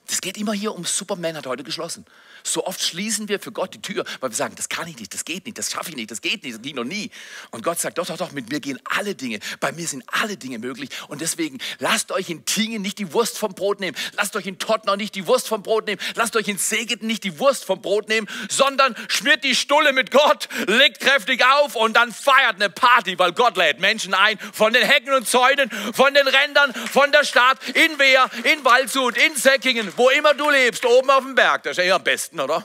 Es 0.08 0.20
geht 0.20 0.36
immer 0.36 0.52
hier 0.52 0.74
um 0.74 0.84
Superman 0.84 1.36
hat 1.36 1.46
heute 1.46 1.64
geschlossen. 1.64 2.04
So 2.44 2.66
oft 2.66 2.82
schließen 2.82 3.28
wir 3.28 3.38
für 3.38 3.52
Gott 3.52 3.74
die 3.74 3.82
Tür, 3.82 4.04
weil 4.20 4.30
wir 4.30 4.36
sagen, 4.36 4.54
das 4.56 4.68
kann 4.68 4.88
ich 4.88 4.98
nicht, 4.98 5.14
das 5.14 5.24
geht 5.24 5.46
nicht, 5.46 5.58
das 5.58 5.70
schaffe 5.70 5.90
ich 5.90 5.96
nicht, 5.96 6.10
das 6.10 6.20
geht 6.20 6.42
nicht, 6.42 6.56
das 6.56 6.62
ging 6.62 6.74
noch 6.74 6.84
nie. 6.84 7.10
Und 7.50 7.62
Gott 7.62 7.78
sagt, 7.78 7.98
doch, 7.98 8.06
doch, 8.06 8.16
doch, 8.16 8.32
mit 8.32 8.50
mir 8.50 8.60
gehen 8.60 8.80
alle 8.84 9.14
Dinge. 9.14 9.38
Bei 9.60 9.72
mir 9.72 9.86
sind 9.86 10.04
alle 10.08 10.36
Dinge 10.36 10.58
möglich. 10.58 10.90
Und 11.08 11.20
deswegen 11.20 11.58
lasst 11.78 12.10
euch 12.10 12.30
in 12.30 12.44
Tingen 12.44 12.82
nicht 12.82 12.98
die 12.98 13.12
Wurst 13.12 13.38
vom 13.38 13.54
Brot 13.54 13.80
nehmen. 13.80 13.96
Lasst 14.16 14.34
euch 14.36 14.46
in 14.46 14.58
Tottenau 14.58 14.96
nicht 14.96 15.14
die 15.14 15.26
Wurst 15.26 15.48
vom 15.48 15.62
Brot 15.62 15.86
nehmen. 15.86 16.00
Lasst 16.14 16.34
euch 16.36 16.48
in 16.48 16.58
Segeten 16.58 17.06
nicht 17.06 17.24
die 17.24 17.38
Wurst 17.38 17.64
vom 17.64 17.80
Brot 17.80 18.08
nehmen, 18.08 18.26
sondern 18.50 18.96
schmiert 19.08 19.44
die 19.44 19.54
Stulle 19.54 19.92
mit 19.92 20.10
Gott, 20.10 20.48
legt 20.66 21.00
kräftig 21.00 21.44
auf 21.44 21.76
und 21.76 21.94
dann 21.94 22.12
feiert 22.12 22.56
eine 22.56 22.70
Party, 22.70 23.18
weil 23.18 23.32
Gott 23.32 23.56
lädt 23.56 23.78
Menschen 23.78 24.14
ein 24.14 24.38
von 24.52 24.72
den 24.72 24.84
Hecken 24.84 25.14
und 25.14 25.28
Zäunen, 25.28 25.70
von 25.92 26.12
den 26.12 26.26
Rändern, 26.26 26.74
von 26.74 27.12
der 27.12 27.24
Stadt, 27.24 27.58
in 27.68 27.98
Wehr, 27.98 28.28
in 28.52 28.64
Waldshut, 28.64 29.16
in 29.16 29.36
Säckingen, 29.36 29.92
wo 30.02 30.10
immer 30.10 30.34
du 30.34 30.50
lebst, 30.50 30.84
oben 30.84 31.10
auf 31.10 31.22
dem 31.22 31.36
Berg. 31.36 31.62
Das 31.62 31.78
ist 31.78 31.84
ja 31.84 31.94
am 31.94 32.02
besten 32.02 32.40
oder? 32.40 32.64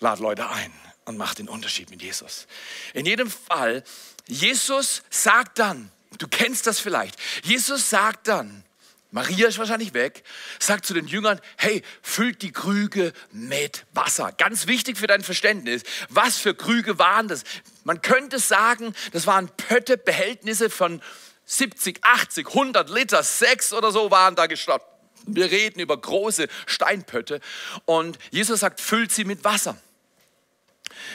Lad 0.00 0.18
Leute 0.18 0.48
ein 0.50 0.70
und 1.06 1.16
mach 1.16 1.34
den 1.34 1.48
Unterschied 1.48 1.88
mit 1.88 2.02
Jesus. 2.02 2.46
In 2.92 3.06
jedem 3.06 3.30
Fall, 3.30 3.82
Jesus 4.26 5.02
sagt 5.08 5.58
dann, 5.58 5.90
du 6.18 6.28
kennst 6.28 6.66
das 6.66 6.78
vielleicht, 6.78 7.16
Jesus 7.42 7.88
sagt 7.88 8.28
dann, 8.28 8.64
Maria 9.12 9.48
ist 9.48 9.58
wahrscheinlich 9.58 9.94
weg, 9.94 10.24
sagt 10.58 10.84
zu 10.84 10.92
den 10.92 11.06
Jüngern, 11.06 11.40
hey, 11.56 11.82
füllt 12.02 12.42
die 12.42 12.52
Krüge 12.52 13.12
mit 13.30 13.84
Wasser. 13.92 14.32
Ganz 14.32 14.66
wichtig 14.66 14.96
für 14.98 15.06
dein 15.06 15.22
Verständnis. 15.22 15.82
Was 16.08 16.38
für 16.38 16.54
Krüge 16.54 16.98
waren 16.98 17.28
das? 17.28 17.44
Man 17.84 18.00
könnte 18.00 18.38
sagen, 18.38 18.94
das 19.12 19.26
waren 19.26 19.48
Pötte, 19.48 19.98
Behältnisse 19.98 20.70
von 20.70 21.02
70, 21.44 22.02
80, 22.02 22.48
100 22.48 22.88
Liter, 22.88 23.22
sechs 23.22 23.74
oder 23.74 23.90
so 23.90 24.10
waren 24.10 24.34
da 24.34 24.46
gestoppt. 24.46 24.91
Wir 25.26 25.50
reden 25.50 25.80
über 25.80 25.96
große 25.96 26.48
Steinpötte 26.66 27.40
und 27.84 28.18
Jesus 28.30 28.60
sagt, 28.60 28.80
füllt 28.80 29.12
sie 29.12 29.24
mit 29.24 29.44
Wasser. 29.44 29.76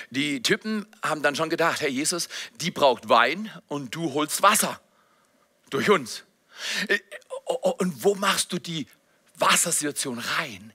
Die 0.09 0.41
Typen 0.41 0.85
haben 1.03 1.21
dann 1.21 1.35
schon 1.35 1.49
gedacht, 1.49 1.81
Herr 1.81 1.89
Jesus, 1.89 2.29
die 2.61 2.71
braucht 2.71 3.09
Wein 3.09 3.51
und 3.67 3.93
du 3.93 4.13
holst 4.13 4.41
Wasser 4.41 4.79
durch 5.69 5.89
uns. 5.89 6.23
Äh, 6.87 6.99
und 7.77 8.03
wo 8.03 8.15
machst 8.15 8.53
du 8.53 8.59
die 8.59 8.87
Wassersituation 9.35 10.19
rein? 10.19 10.73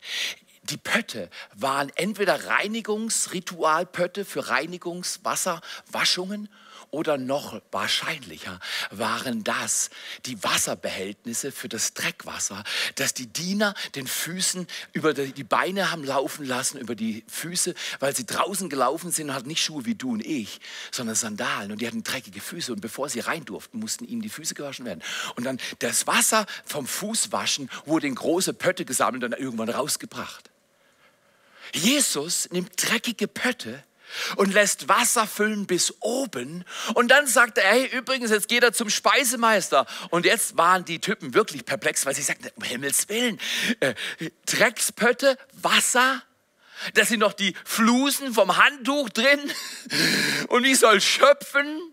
Die 0.64 0.76
Pötte 0.76 1.30
waren 1.54 1.90
entweder 1.96 2.46
Reinigungsritualpötte 2.46 4.24
für 4.24 4.48
Reinigungswasserwaschungen 4.48 6.48
oder 6.92 7.18
noch 7.18 7.60
wahrscheinlicher 7.72 8.60
waren 8.90 9.42
das 9.42 9.90
die 10.26 10.42
Wasserbehältnisse 10.44 11.50
für 11.50 11.68
das 11.68 11.94
Dreckwasser, 11.94 12.62
das 12.94 13.14
die 13.14 13.26
Diener 13.26 13.74
den 13.96 14.06
Füßen 14.06 14.66
über 14.92 15.14
die 15.14 15.44
Beine 15.44 15.90
haben 15.90 16.04
laufen 16.04 16.46
lassen, 16.46 16.78
über 16.78 16.94
die 16.94 17.24
Füße, 17.26 17.74
weil 17.98 18.14
sie 18.14 18.26
draußen 18.26 18.68
gelaufen 18.68 19.10
sind 19.10 19.30
und 19.30 19.34
hatten 19.34 19.48
nicht 19.48 19.64
Schuhe 19.64 19.86
wie 19.86 19.94
du 19.94 20.12
und 20.12 20.24
ich, 20.24 20.60
sondern 20.90 21.16
Sandalen 21.16 21.72
und 21.72 21.80
die 21.80 21.86
hatten 21.86 22.04
dreckige 22.04 22.40
Füße 22.40 22.72
und 22.72 22.80
bevor 22.80 23.08
sie 23.08 23.20
rein 23.20 23.44
durften, 23.44 23.80
mussten 23.80 24.04
ihnen 24.04 24.20
die 24.20 24.28
Füße 24.28 24.54
gewaschen 24.54 24.84
werden. 24.84 25.02
Und 25.34 25.44
dann 25.44 25.58
das 25.78 26.06
Wasser 26.06 26.46
vom 26.64 26.86
Fußwaschen 26.86 27.70
wurde 27.86 28.06
in 28.06 28.14
große 28.14 28.52
Pötte 28.52 28.84
gesammelt 28.84 29.24
und 29.24 29.32
irgendwann 29.32 29.70
rausgebracht. 29.70 30.50
Jesus 31.72 32.50
nimmt 32.50 32.72
dreckige 32.76 33.28
Pötte 33.28 33.82
und 34.36 34.52
lässt 34.52 34.88
Wasser 34.88 35.26
füllen 35.26 35.66
bis 35.66 35.94
oben. 36.00 36.64
Und 36.94 37.08
dann 37.10 37.26
sagt 37.26 37.58
er, 37.58 37.64
hey, 37.64 37.86
übrigens, 37.86 38.30
jetzt 38.30 38.48
geht 38.48 38.62
er 38.62 38.72
zum 38.72 38.90
Speisemeister. 38.90 39.86
Und 40.10 40.24
jetzt 40.24 40.56
waren 40.56 40.84
die 40.84 41.00
Typen 41.00 41.34
wirklich 41.34 41.64
perplex, 41.64 42.06
weil 42.06 42.14
sie 42.14 42.22
sagten, 42.22 42.48
um 42.56 42.62
Himmels 42.62 43.08
Willen, 43.08 43.40
äh, 43.80 43.94
Dreckspötte, 44.46 45.38
Wasser, 45.54 46.22
da 46.94 47.04
sind 47.04 47.20
noch 47.20 47.32
die 47.32 47.54
Flusen 47.64 48.34
vom 48.34 48.56
Handtuch 48.56 49.08
drin 49.10 49.40
und 50.48 50.64
ich 50.64 50.78
soll 50.78 51.00
schöpfen 51.00 51.91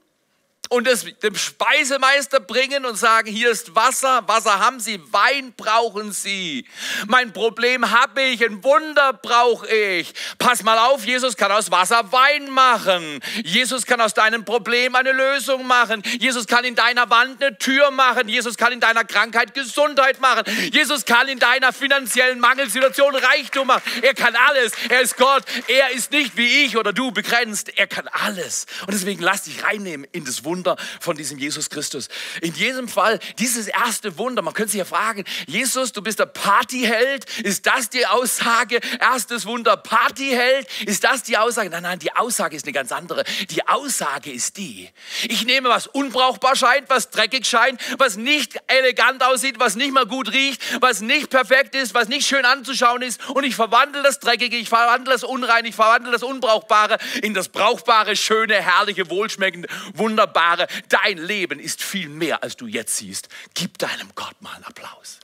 und 0.69 0.87
es 0.87 1.03
dem 1.23 1.35
Speisemeister 1.35 2.39
bringen 2.39 2.85
und 2.85 2.95
sagen, 2.95 3.27
hier 3.31 3.49
ist 3.49 3.75
Wasser, 3.75 4.23
Wasser 4.27 4.59
haben 4.59 4.79
Sie, 4.79 5.01
Wein 5.11 5.53
brauchen 5.57 6.11
Sie. 6.11 6.65
Mein 7.07 7.33
Problem 7.33 7.89
habe 7.89 8.21
ich, 8.21 8.45
ein 8.45 8.63
Wunder 8.63 9.13
brauche 9.13 9.67
ich. 9.67 10.13
Pass 10.37 10.61
mal 10.61 10.77
auf, 10.77 11.03
Jesus 11.03 11.35
kann 11.35 11.51
aus 11.51 11.71
Wasser 11.71 12.11
Wein 12.11 12.51
machen. 12.51 13.19
Jesus 13.43 13.87
kann 13.87 13.99
aus 13.99 14.13
deinem 14.13 14.45
Problem 14.45 14.93
eine 14.93 15.11
Lösung 15.11 15.65
machen. 15.65 16.03
Jesus 16.19 16.45
kann 16.45 16.63
in 16.63 16.75
deiner 16.75 17.09
Wand 17.09 17.41
eine 17.41 17.57
Tür 17.57 17.89
machen. 17.89 18.29
Jesus 18.29 18.55
kann 18.55 18.71
in 18.71 18.79
deiner 18.79 19.05
Krankheit 19.05 19.55
Gesundheit 19.55 20.21
machen. 20.21 20.43
Jesus 20.71 21.05
kann 21.05 21.27
in 21.27 21.39
deiner 21.39 21.73
finanziellen 21.73 22.39
Mangelsituation 22.39 23.15
Reichtum 23.15 23.67
machen. 23.67 23.81
Er 24.03 24.13
kann 24.13 24.35
alles. 24.35 24.73
Er 24.87 25.01
ist 25.01 25.17
Gott. 25.17 25.43
Er 25.67 25.89
ist 25.91 26.11
nicht 26.11 26.37
wie 26.37 26.65
ich 26.65 26.77
oder 26.77 26.93
du 26.93 27.11
begrenzt. 27.11 27.69
Er 27.75 27.87
kann 27.87 28.07
alles. 28.07 28.67
Und 28.81 28.93
deswegen 28.93 29.23
lass 29.23 29.43
dich 29.43 29.63
reinnehmen 29.63 30.07
in 30.11 30.25
das 30.25 30.43
Wunder 30.43 30.58
Wunder 30.59 30.75
von 30.99 31.15
diesem 31.15 31.39
Jesus 31.39 31.69
Christus. 31.69 32.09
In 32.41 32.53
jedem 32.53 32.89
Fall, 32.89 33.19
dieses 33.37 33.67
erste 33.67 34.17
Wunder, 34.17 34.41
man 34.41 34.53
könnte 34.53 34.71
sich 34.71 34.79
ja 34.79 34.85
fragen, 34.85 35.23
Jesus, 35.47 35.93
du 35.93 36.01
bist 36.01 36.19
der 36.19 36.25
Partyheld, 36.25 37.25
ist 37.39 37.65
das 37.65 37.89
die 37.89 38.05
Aussage? 38.05 38.81
Erstes 38.99 39.45
Wunder, 39.45 39.77
Partyheld, 39.77 40.67
ist 40.85 41.05
das 41.05 41.23
die 41.23 41.37
Aussage? 41.37 41.69
Nein, 41.69 41.83
nein, 41.83 41.99
die 41.99 42.13
Aussage 42.13 42.57
ist 42.57 42.65
eine 42.65 42.73
ganz 42.73 42.91
andere. 42.91 43.23
Die 43.49 43.65
Aussage 43.69 44.31
ist 44.31 44.57
die, 44.57 44.89
ich 45.23 45.45
nehme 45.45 45.69
was 45.69 45.87
unbrauchbar 45.87 46.57
scheint, 46.57 46.89
was 46.89 47.09
dreckig 47.09 47.45
scheint, 47.45 47.79
was 47.97 48.17
nicht 48.17 48.59
elegant 48.67 49.23
aussieht, 49.23 49.59
was 49.59 49.75
nicht 49.75 49.93
mal 49.93 50.05
gut 50.05 50.33
riecht, 50.33 50.61
was 50.81 50.99
nicht 50.99 51.29
perfekt 51.29 51.73
ist, 51.73 51.93
was 51.93 52.09
nicht 52.09 52.27
schön 52.27 52.43
anzuschauen 52.43 53.01
ist 53.01 53.25
und 53.29 53.45
ich 53.45 53.55
verwandle 53.55 54.03
das 54.03 54.19
Dreckige, 54.19 54.57
ich 54.57 54.67
verwandle 54.67 55.13
das 55.13 55.23
Unrein, 55.23 55.63
ich 55.63 55.75
verwandle 55.75 56.11
das 56.11 56.23
Unbrauchbare 56.23 56.97
in 57.21 57.33
das 57.33 57.47
Brauchbare, 57.47 58.17
Schöne, 58.17 58.55
Herrliche, 58.55 59.09
Wohlschmeckende, 59.09 59.69
Wunderbare. 59.93 60.48
Jahre. 60.49 60.67
Dein 60.89 61.17
Leben 61.17 61.59
ist 61.59 61.83
viel 61.83 62.09
mehr, 62.09 62.43
als 62.43 62.57
du 62.57 62.67
jetzt 62.67 62.97
siehst. 62.97 63.29
Gib 63.53 63.77
deinem 63.77 64.09
Gott 64.15 64.41
mal 64.41 64.53
einen 64.55 64.65
Applaus. 64.65 65.19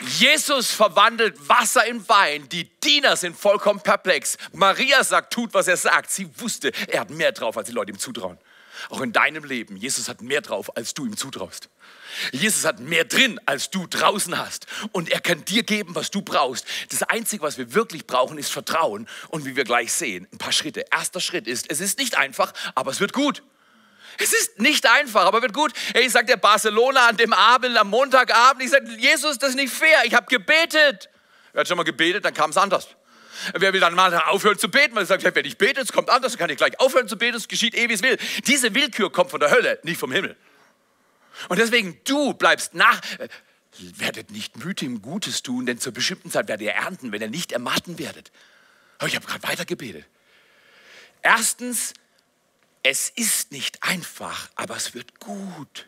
Jesus 0.00 0.70
verwandelt 0.70 1.48
Wasser 1.48 1.84
in 1.84 2.08
Wein. 2.08 2.48
Die 2.48 2.70
Diener 2.80 3.16
sind 3.16 3.36
vollkommen 3.36 3.80
perplex. 3.80 4.38
Maria 4.52 5.02
sagt, 5.02 5.32
tut, 5.32 5.52
was 5.54 5.66
er 5.66 5.76
sagt. 5.76 6.10
Sie 6.10 6.28
wusste, 6.40 6.72
er 6.86 7.00
hat 7.00 7.10
mehr 7.10 7.32
drauf, 7.32 7.56
als 7.56 7.66
die 7.66 7.74
Leute 7.74 7.92
ihm 7.92 7.98
zutrauen. 7.98 8.38
Auch 8.88 9.00
in 9.00 9.12
deinem 9.12 9.44
Leben. 9.44 9.76
Jesus 9.76 10.08
hat 10.08 10.22
mehr 10.22 10.40
drauf, 10.40 10.76
als 10.76 10.94
du 10.94 11.06
ihm 11.06 11.16
zutraust. 11.16 11.68
Jesus 12.32 12.64
hat 12.64 12.80
mehr 12.80 13.04
drin, 13.04 13.40
als 13.46 13.70
du 13.70 13.86
draußen 13.86 14.38
hast. 14.38 14.66
Und 14.92 15.10
er 15.10 15.20
kann 15.20 15.44
dir 15.44 15.62
geben, 15.62 15.94
was 15.94 16.10
du 16.10 16.22
brauchst. 16.22 16.66
Das 16.90 17.02
Einzige, 17.02 17.42
was 17.42 17.58
wir 17.58 17.74
wirklich 17.74 18.06
brauchen, 18.06 18.38
ist 18.38 18.50
Vertrauen. 18.50 19.08
Und 19.28 19.44
wie 19.44 19.56
wir 19.56 19.64
gleich 19.64 19.92
sehen, 19.92 20.26
ein 20.32 20.38
paar 20.38 20.52
Schritte. 20.52 20.84
Erster 20.90 21.20
Schritt 21.20 21.46
ist, 21.46 21.70
es 21.70 21.80
ist 21.80 21.98
nicht 21.98 22.16
einfach, 22.16 22.52
aber 22.74 22.90
es 22.90 23.00
wird 23.00 23.12
gut. 23.12 23.42
Es 24.18 24.32
ist 24.32 24.58
nicht 24.58 24.86
einfach, 24.86 25.26
aber 25.26 25.42
wird 25.42 25.52
gut. 25.52 25.72
Hey, 25.94 26.06
ich 26.06 26.12
sag 26.12 26.26
der 26.26 26.36
Barcelona 26.36 27.08
an 27.08 27.16
dem 27.16 27.32
Abend, 27.32 27.76
am 27.76 27.88
Montagabend, 27.88 28.64
ich 28.64 28.70
sag, 28.70 28.82
Jesus, 28.98 29.38
das 29.38 29.50
ist 29.50 29.56
nicht 29.56 29.72
fair. 29.72 30.02
Ich 30.04 30.14
habe 30.14 30.26
gebetet. 30.26 31.08
Wer 31.52 31.60
hat 31.60 31.68
schon 31.68 31.76
mal 31.76 31.84
gebetet, 31.84 32.24
dann 32.24 32.34
kam 32.34 32.50
es 32.50 32.56
anders. 32.56 32.88
Wer 33.54 33.72
will 33.72 33.80
dann 33.80 33.94
mal 33.94 34.14
aufhören 34.14 34.58
zu 34.58 34.70
beten? 34.70 34.94
Man 34.94 35.06
sagt, 35.06 35.24
wenn 35.24 35.44
ich 35.44 35.58
bete, 35.58 35.80
es 35.80 35.92
kommt 35.92 36.10
anders, 36.10 36.32
dann 36.32 36.38
kann 36.38 36.50
ich 36.50 36.56
gleich 36.56 36.78
aufhören 36.80 37.08
zu 37.08 37.16
beten, 37.16 37.36
es 37.36 37.48
geschieht 37.48 37.74
eh, 37.74 37.88
wie 37.88 37.92
es 37.92 38.02
will. 38.02 38.16
Diese 38.46 38.74
Willkür 38.74 39.10
kommt 39.10 39.30
von 39.30 39.40
der 39.40 39.50
Hölle, 39.50 39.78
nicht 39.82 39.98
vom 39.98 40.12
Himmel. 40.12 40.36
Und 41.48 41.58
deswegen, 41.58 42.00
du 42.04 42.34
bleibst 42.34 42.74
nach, 42.74 43.00
äh, 43.18 43.28
werdet 43.78 44.30
nicht 44.30 44.56
müde 44.56 44.86
im 44.86 45.02
Gutes 45.02 45.42
tun, 45.42 45.66
denn 45.66 45.78
zur 45.78 45.92
bestimmten 45.92 46.30
Zeit 46.30 46.48
werdet 46.48 46.66
ihr 46.66 46.72
ernten, 46.72 47.12
wenn 47.12 47.22
ihr 47.22 47.28
nicht 47.28 47.52
ermatten 47.52 47.98
werdet. 47.98 48.32
Aber 48.98 49.08
ich 49.08 49.14
habe 49.14 49.26
gerade 49.26 49.46
weiter 49.46 49.64
gebetet. 49.64 50.06
Erstens, 51.22 51.94
es 52.82 53.10
ist 53.10 53.52
nicht 53.52 53.82
einfach, 53.82 54.50
aber 54.54 54.76
es 54.76 54.94
wird 54.94 55.20
gut. 55.20 55.87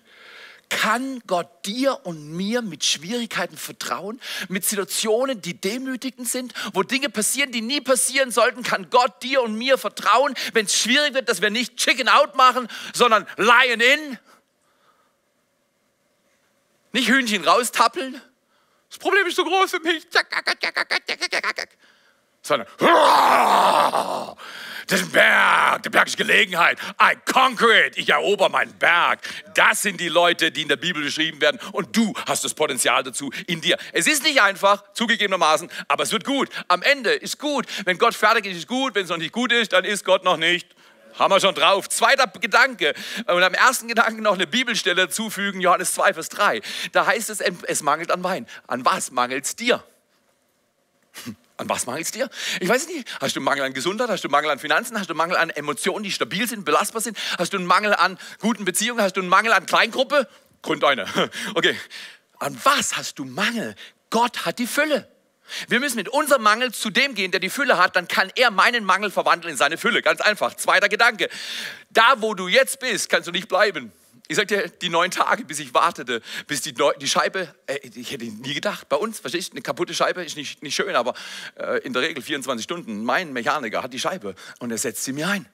Kann 0.71 1.21
Gott 1.27 1.67
dir 1.67 2.07
und 2.07 2.31
mir 2.31 2.63
mit 2.63 2.85
Schwierigkeiten 2.85 3.57
vertrauen, 3.57 4.21
mit 4.49 4.65
Situationen, 4.65 5.43
die 5.43 5.61
demütigend 5.61 6.29
sind, 6.29 6.55
wo 6.73 6.85
Dinge 6.85 7.11
passieren, 7.11 7.51
die 7.53 7.61
nie 7.61 7.81
passieren 7.81 8.31
sollten? 8.31 8.63
Kann 8.63 8.89
Gott 8.89 9.23
dir 9.23 9.43
und 9.43 9.55
mir 9.55 9.77
vertrauen, 9.79 10.35
wenn 10.53 10.67
es 10.67 10.79
schwierig 10.79 11.13
wird, 11.13 11.29
dass 11.29 11.43
wir 11.43 11.51
nicht 11.51 11.77
Chicken 11.77 12.09
Out 12.09 12.37
machen, 12.37 12.69
sondern 12.95 13.27
Lion 13.37 13.81
In? 13.81 14.19
Nicht 16.93 17.09
Hühnchen 17.09 17.45
raustappeln? 17.45 18.21
Das 18.89 18.99
Problem 18.99 19.27
ist 19.27 19.37
so 19.37 19.45
groß 19.45 19.71
für 19.73 19.81
mich. 19.81 20.07
Sondern 22.43 22.67
das 24.87 25.03
ist 25.03 25.13
Berg, 25.13 25.83
der 25.83 25.91
Berg 25.91 26.09
ist 26.09 26.17
Gelegenheit. 26.17 26.79
I 27.01 27.17
conquer 27.31 27.87
it. 27.87 27.99
Ich 27.99 28.09
erober 28.09 28.49
meinen 28.49 28.73
Berg. 28.79 29.21
Das 29.55 29.83
sind 29.83 30.01
die 30.01 30.09
Leute, 30.09 30.51
die 30.51 30.63
in 30.63 30.69
der 30.69 30.77
Bibel 30.77 31.03
beschrieben 31.03 31.41
werden. 31.41 31.61
Und 31.73 31.97
du 31.97 32.15
hast 32.27 32.45
das 32.45 32.55
Potenzial 32.55 33.03
dazu 33.03 33.31
in 33.47 33.61
dir. 33.61 33.77
Es 33.93 34.07
ist 34.07 34.25
nicht 34.25 34.41
einfach, 34.41 34.83
zugegebenermaßen, 34.95 35.71
aber 35.89 36.03
es 36.03 36.13
wird 36.13 36.25
gut. 36.25 36.49
Am 36.69 36.83
Ende 36.83 37.13
ist 37.13 37.39
gut. 37.39 37.67
Wenn 37.85 37.99
Gott 37.99 38.15
fertig 38.15 38.47
ist, 38.47 38.57
ist 38.57 38.69
gut. 38.69 38.95
Wenn 38.95 39.05
es 39.05 39.11
noch 39.11 39.19
nicht 39.19 39.33
gut 39.33 39.53
ist, 39.53 39.73
dann 39.73 39.85
ist 39.85 40.05
Gott 40.05 40.25
noch 40.25 40.37
nicht. 40.37 40.67
Haben 41.19 41.35
wir 41.35 41.41
schon 41.41 41.55
drauf. 41.55 41.89
Zweiter 41.89 42.27
Gedanke. 42.41 42.95
Und 43.27 43.43
am 43.43 43.55
ersten 43.55 43.89
Gedanken 43.89 44.23
noch 44.23 44.35
eine 44.35 44.47
Bibelstelle 44.47 45.09
zufügen, 45.11 45.61
Johannes 45.61 45.93
2, 45.95 46.15
Vers 46.15 46.29
3. 46.31 46.63
Da 46.93 47.07
heißt 47.07 47.31
es, 47.31 47.41
es 47.41 47.83
mangelt 47.83 48.11
an 48.11 48.25
Wein. 48.25 48.47
An 48.67 48.85
was 48.85 49.11
mangelt 49.11 49.45
es 49.45 49.57
dir? 49.57 49.85
An 51.61 51.69
was 51.69 51.85
mangelt 51.85 52.07
es 52.07 52.11
dir? 52.11 52.31
Ich 52.59 52.69
weiß 52.71 52.87
nicht. 52.87 53.07
Hast 53.21 53.37
du 53.37 53.41
einen 53.41 53.45
Mangel 53.45 53.65
an 53.65 53.75
Gesundheit? 53.75 54.09
Hast 54.09 54.25
du 54.25 54.29
einen 54.29 54.33
Mangel 54.33 54.51
an 54.51 54.59
Finanzen? 54.59 54.99
Hast 54.99 55.11
du 55.11 55.13
einen 55.13 55.19
Mangel 55.19 55.37
an 55.37 55.51
Emotionen, 55.51 56.03
die 56.03 56.11
stabil 56.11 56.49
sind, 56.49 56.65
belastbar 56.65 57.03
sind? 57.03 57.19
Hast 57.39 57.53
du 57.53 57.59
einen 57.59 57.67
Mangel 57.67 57.93
an 57.93 58.19
guten 58.41 58.65
Beziehungen? 58.65 59.03
Hast 59.03 59.19
du 59.19 59.21
einen 59.21 59.29
Mangel 59.29 59.53
an 59.53 59.67
Kleingruppe? 59.67 60.27
Grund 60.63 60.83
eine. 60.85 61.05
Okay. 61.55 61.77
An 62.39 62.59
was 62.65 62.97
hast 62.97 63.19
du 63.19 63.27
Mangel? 63.27 63.75
Gott 64.09 64.47
hat 64.47 64.59
die 64.59 64.67
Fülle. 64.67 65.07
Wir 65.69 65.81
müssen 65.81 65.97
mit 65.97 66.09
unserem 66.09 66.43
Mangel 66.43 66.73
zu 66.73 66.89
dem 66.89 67.15
gehen, 67.15 67.31
der 67.31 67.41
die 67.41 67.51
Fülle 67.51 67.77
hat, 67.77 67.95
dann 67.95 68.09
kann 68.09 68.33
er 68.37 68.51
meinen 68.51 68.83
Mangel 68.85 69.11
verwandeln 69.11 69.53
in 69.53 69.59
seine 69.59 69.77
Fülle. 69.77 70.01
Ganz 70.01 70.23
einfach. 70.23 70.55
Zweiter 70.55 70.89
Gedanke. 70.89 71.29
Da, 71.91 72.15
wo 72.17 72.33
du 72.33 72.49
jetzt 72.49 72.81
bist, 72.81 73.11
kannst 73.11 73.29
du 73.29 73.33
nicht 73.33 73.49
bleiben. 73.49 73.93
Ich 74.31 74.37
sag 74.37 74.47
dir, 74.47 74.69
die 74.69 74.91
neun 74.91 75.11
Tage, 75.11 75.45
bis 75.45 75.59
ich 75.59 75.75
wartete, 75.75 76.23
bis 76.47 76.61
die, 76.61 76.73
die 76.73 77.09
Scheibe, 77.09 77.53
äh, 77.67 77.81
ich 77.83 78.13
hätte 78.13 78.27
nie 78.27 78.55
gedacht, 78.55 78.89
bei 78.89 78.95
uns, 78.95 79.19
verstehst 79.19 79.49
du, 79.49 79.55
eine 79.55 79.63
kaputte 79.63 79.93
Scheibe 79.93 80.23
ist 80.23 80.37
nicht, 80.37 80.63
nicht 80.63 80.77
schön, 80.77 80.95
aber 80.95 81.15
äh, 81.57 81.81
in 81.81 81.93
der 81.93 82.03
Regel 82.03 82.23
24 82.23 82.63
Stunden. 82.63 83.03
Mein 83.03 83.33
Mechaniker 83.33 83.83
hat 83.83 83.93
die 83.93 83.99
Scheibe 83.99 84.37
und 84.61 84.71
er 84.71 84.79
setzt 84.79 85.03
sie 85.03 85.13
mir 85.13 85.27
ein. 85.27 85.47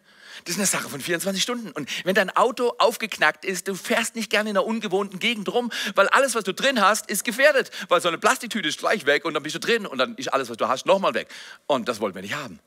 Das 0.45 0.57
ist 0.57 0.59
eine 0.59 0.67
Sache 0.67 0.91
von 0.91 1.01
24 1.01 1.43
Stunden. 1.43 1.71
Und 1.71 1.89
wenn 2.05 2.15
dein 2.15 2.29
Auto 2.29 2.75
aufgeknackt 2.77 3.47
ist, 3.47 3.67
du 3.67 3.75
fährst 3.75 4.15
nicht 4.15 4.29
gerne 4.29 4.51
in 4.51 4.59
einer 4.59 4.67
ungewohnten 4.67 5.21
Gegend 5.21 5.49
rum, 5.49 5.73
weil 5.95 6.11
alles, 6.11 6.35
was 6.35 6.45
du 6.45 6.53
drin 6.53 6.83
hast, 6.83 7.09
ist 7.09 7.25
gefährdet. 7.25 7.71
Weil 7.89 8.03
so 8.03 8.09
eine 8.09 8.19
Plastiktüte 8.19 8.69
ist 8.69 8.79
gleich 8.79 9.07
weg 9.07 9.25
und 9.25 9.33
dann 9.33 9.43
bist 9.43 9.55
du 9.55 9.59
drin 9.59 9.87
und 9.87 9.97
dann 9.97 10.17
ist 10.17 10.29
alles, 10.29 10.51
was 10.51 10.59
du 10.59 10.69
hast, 10.69 10.85
nochmal 10.85 11.15
weg. 11.15 11.29
Und 11.67 11.89
das 11.89 11.99
wollten 12.01 12.17
wir 12.17 12.23
nicht 12.23 12.35
haben. 12.35 12.61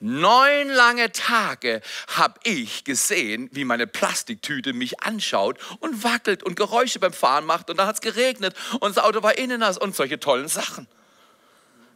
Neun 0.00 0.68
lange 0.68 1.12
Tage 1.12 1.80
habe 2.08 2.38
ich 2.44 2.84
gesehen, 2.84 3.48
wie 3.52 3.64
meine 3.64 3.86
Plastiktüte 3.86 4.72
mich 4.72 5.02
anschaut 5.02 5.58
und 5.80 6.04
wackelt 6.04 6.42
und 6.42 6.56
Geräusche 6.56 6.98
beim 6.98 7.12
Fahren 7.12 7.46
macht. 7.46 7.70
Und 7.70 7.78
dann 7.78 7.86
hat 7.86 7.96
es 7.96 8.00
geregnet 8.00 8.54
und 8.80 8.96
das 8.96 9.02
Auto 9.02 9.22
war 9.22 9.38
innen 9.38 9.60
nass 9.60 9.78
und 9.78 9.94
solche 9.94 10.20
tollen 10.20 10.48
Sachen. 10.48 10.86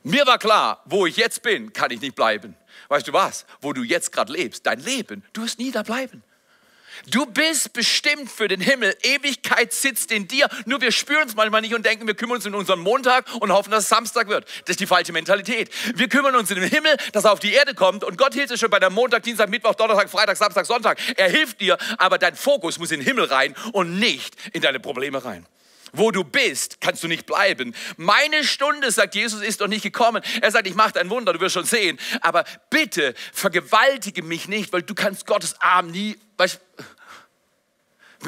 Mir 0.05 0.27
war 0.27 0.39
klar, 0.39 0.83
wo 0.87 1.07
ich 1.07 1.17
jetzt 1.17 1.43
bin, 1.43 1.73
kann 1.73 1.91
ich 1.91 2.01
nicht 2.01 2.15
bleiben. 2.15 2.57
Weißt 2.89 3.09
du 3.09 3.13
was? 3.13 3.47
Wo 3.61 3.73
du 3.73 3.83
jetzt 3.83 4.13
gerade 4.13 4.33
lebst, 4.33 4.65
dein 4.67 4.81
Leben, 4.81 5.25
du 5.33 5.43
wirst 5.43 5.59
nie 5.59 5.71
da 5.71 5.83
bleiben. 5.83 6.23
Du 7.07 7.27
bist 7.27 7.73
bestimmt 7.73 8.31
für 8.31 8.49
den 8.49 8.61
Himmel. 8.61 8.97
Ewigkeit 9.03 9.73
sitzt 9.73 10.11
in 10.11 10.29
dir. 10.29 10.49
Nur 10.67 10.81
wir 10.81 10.93
spüren 10.93 11.29
es 11.29 11.35
manchmal 11.35 11.61
nicht 11.61 11.75
und 11.75 11.85
denken, 11.85 12.07
wir 12.07 12.15
kümmern 12.15 12.37
uns 12.37 12.47
um 12.47 12.55
unseren 12.55 12.81
Montag 12.81 13.27
und 13.41 13.53
hoffen, 13.53 13.71
dass 13.71 13.85
es 13.85 13.89
Samstag 13.89 14.29
wird. 14.29 14.45
Das 14.65 14.71
ist 14.71 14.81
die 14.81 14.87
falsche 14.87 15.13
Mentalität. 15.13 15.71
Wir 15.95 16.09
kümmern 16.09 16.35
uns 16.37 16.51
in 16.51 16.61
den 16.61 16.69
Himmel, 16.69 16.97
dass 17.13 17.25
er 17.25 17.33
auf 17.33 17.41
die 17.41 17.53
Erde 17.53 17.75
kommt 17.75 18.05
und 18.05 18.19
Gott 18.19 18.35
hilft 18.35 18.53
dir 18.53 18.59
schon 18.59 18.71
bei 18.71 18.79
der 18.79 18.91
Montag, 18.91 19.23
Dienstag, 19.23 19.49
Mittwoch, 19.49 19.75
Donnerstag, 19.75 20.11
Freitag, 20.11 20.37
Samstag, 20.37 20.67
Sonntag. 20.67 20.99
Er 21.17 21.29
hilft 21.29 21.61
dir, 21.61 21.79
aber 21.99 22.19
dein 22.19 22.37
Fokus 22.37 22.79
muss 22.79 22.91
in 22.91 23.01
den 23.01 23.07
Himmel 23.07 23.25
rein 23.25 23.55
und 23.73 23.99
nicht 23.99 24.35
in 24.53 24.63
deine 24.63 24.81
Probleme 24.81 25.25
rein. 25.25 25.47
Wo 25.93 26.11
du 26.11 26.25
bist, 26.25 26.81
kannst 26.81 27.03
du 27.03 27.09
nicht 27.09 27.27
bleiben. 27.27 27.75
Meine 27.97 28.45
Stunde, 28.45 28.91
sagt 28.91 29.15
Jesus, 29.15 29.43
ist 29.43 29.61
doch 29.61 29.69
nicht 29.69 29.83
gekommen. 29.83 30.23
Er 30.41 30.51
sagt, 30.51 30.67
ich 30.67 30.75
mache 30.75 30.99
ein 31.01 31.11
Wunder, 31.11 31.33
du 31.33 31.41
wirst 31.41 31.55
schon 31.55 31.65
sehen. 31.65 31.99
Aber 32.21 32.45
bitte 32.71 33.15
vergewaltige 33.33 34.23
mich 34.23 34.49
nicht, 34.49 34.73
weil 34.73 34.83
du 34.83 34.95
kannst 34.95 35.27
Gottes 35.27 35.61
Arm 35.61 35.91
nie. 35.91 36.17
Weißt, 36.37 36.61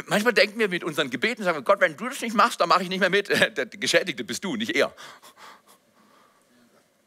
manchmal 0.07 0.33
denken 0.33 0.59
wir 0.59 0.69
mit 0.69 0.85
unseren 0.85 1.11
Gebeten, 1.11 1.43
sagen 1.45 1.59
wir, 1.59 1.63
Gott, 1.63 1.81
wenn 1.81 1.97
du 1.97 2.09
das 2.09 2.21
nicht 2.21 2.35
machst, 2.35 2.61
dann 2.61 2.69
mache 2.69 2.83
ich 2.83 2.89
nicht 2.89 3.01
mehr 3.01 3.11
mit. 3.11 3.29
Der 3.57 3.67
Geschädigte 3.67 4.25
bist 4.25 4.45
du, 4.45 4.57
nicht 4.57 4.75
er. 4.75 4.95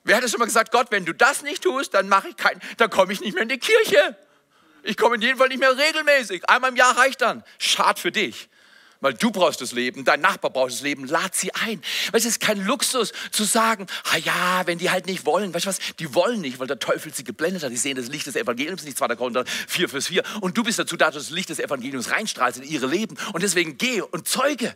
Wer 0.06 0.18
hat 0.18 0.24
es 0.24 0.32
schon 0.32 0.40
mal 0.40 0.46
gesagt, 0.46 0.72
Gott, 0.72 0.88
wenn 0.92 1.06
du 1.06 1.14
das 1.14 1.44
nicht 1.44 1.64
tust, 1.64 1.94
dann 1.94 2.10
mache 2.10 2.30
ich 2.30 2.36
kein, 2.36 2.60
dann 2.78 2.90
komme 2.90 3.14
ich 3.14 3.22
nicht 3.22 3.34
mehr 3.34 3.44
in 3.44 3.50
die 3.50 3.58
Kirche. 3.58 4.18
Ich 4.84 4.98
komme 4.98 5.16
in 5.16 5.22
jedem 5.22 5.38
Fall 5.38 5.48
nicht 5.48 5.60
mehr 5.60 5.78
regelmäßig. 5.78 6.50
Einmal 6.50 6.72
im 6.72 6.76
Jahr 6.76 6.98
reicht 6.98 7.22
dann. 7.22 7.44
Schad 7.58 8.00
für 8.00 8.12
dich 8.12 8.50
weil 9.04 9.14
du 9.14 9.32
brauchst 9.32 9.60
das 9.60 9.74
Leben, 9.74 10.06
dein 10.06 10.22
Nachbar 10.22 10.50
braucht 10.50 10.72
das 10.72 10.82
Leben, 10.82 11.06
lad 11.06 11.36
sie 11.36 11.54
ein. 11.54 11.82
Weißt 12.14 12.26
es 12.26 12.34
ist 12.34 12.40
kein 12.40 12.66
Luxus 12.66 13.12
zu 13.32 13.44
sagen, 13.44 13.86
ah 14.12 14.18
ja, 14.18 14.62
wenn 14.66 14.78
die 14.78 14.90
halt 14.90 15.08
nicht 15.08 15.26
wollen, 15.26 15.54
weißt 15.54 15.66
du 15.66 15.70
was, 15.70 15.80
die 16.00 16.16
wollen 16.16 16.40
nicht, 16.40 16.58
weil 16.60 16.68
der 16.68 16.80
Teufel 16.80 17.14
sie 17.14 17.26
geblendet 17.26 17.64
hat, 17.64 17.72
die 17.72 17.78
sehen 17.78 17.98
das 17.98 18.08
Licht 18.08 18.26
des 18.28 18.38
Evangeliums 18.38 18.84
nicht, 18.84 18.98
2. 18.98 19.16
Korinther 19.18 19.44
4 19.68 19.90
Vers 19.90 20.08
4 20.08 20.24
und 20.40 20.58
du 20.58 20.64
bist 20.64 20.80
dazu 20.80 20.96
da, 20.96 21.12
dass 21.12 21.24
das 21.24 21.30
Licht 21.32 21.50
des 21.50 21.60
Evangeliums 21.60 22.12
reinstrahlt 22.12 22.56
in 22.56 22.64
ihre 22.64 22.88
Leben 22.88 23.18
und 23.34 23.44
deswegen 23.44 23.78
geh 23.78 24.02
und 24.02 24.26
zeuge 24.26 24.74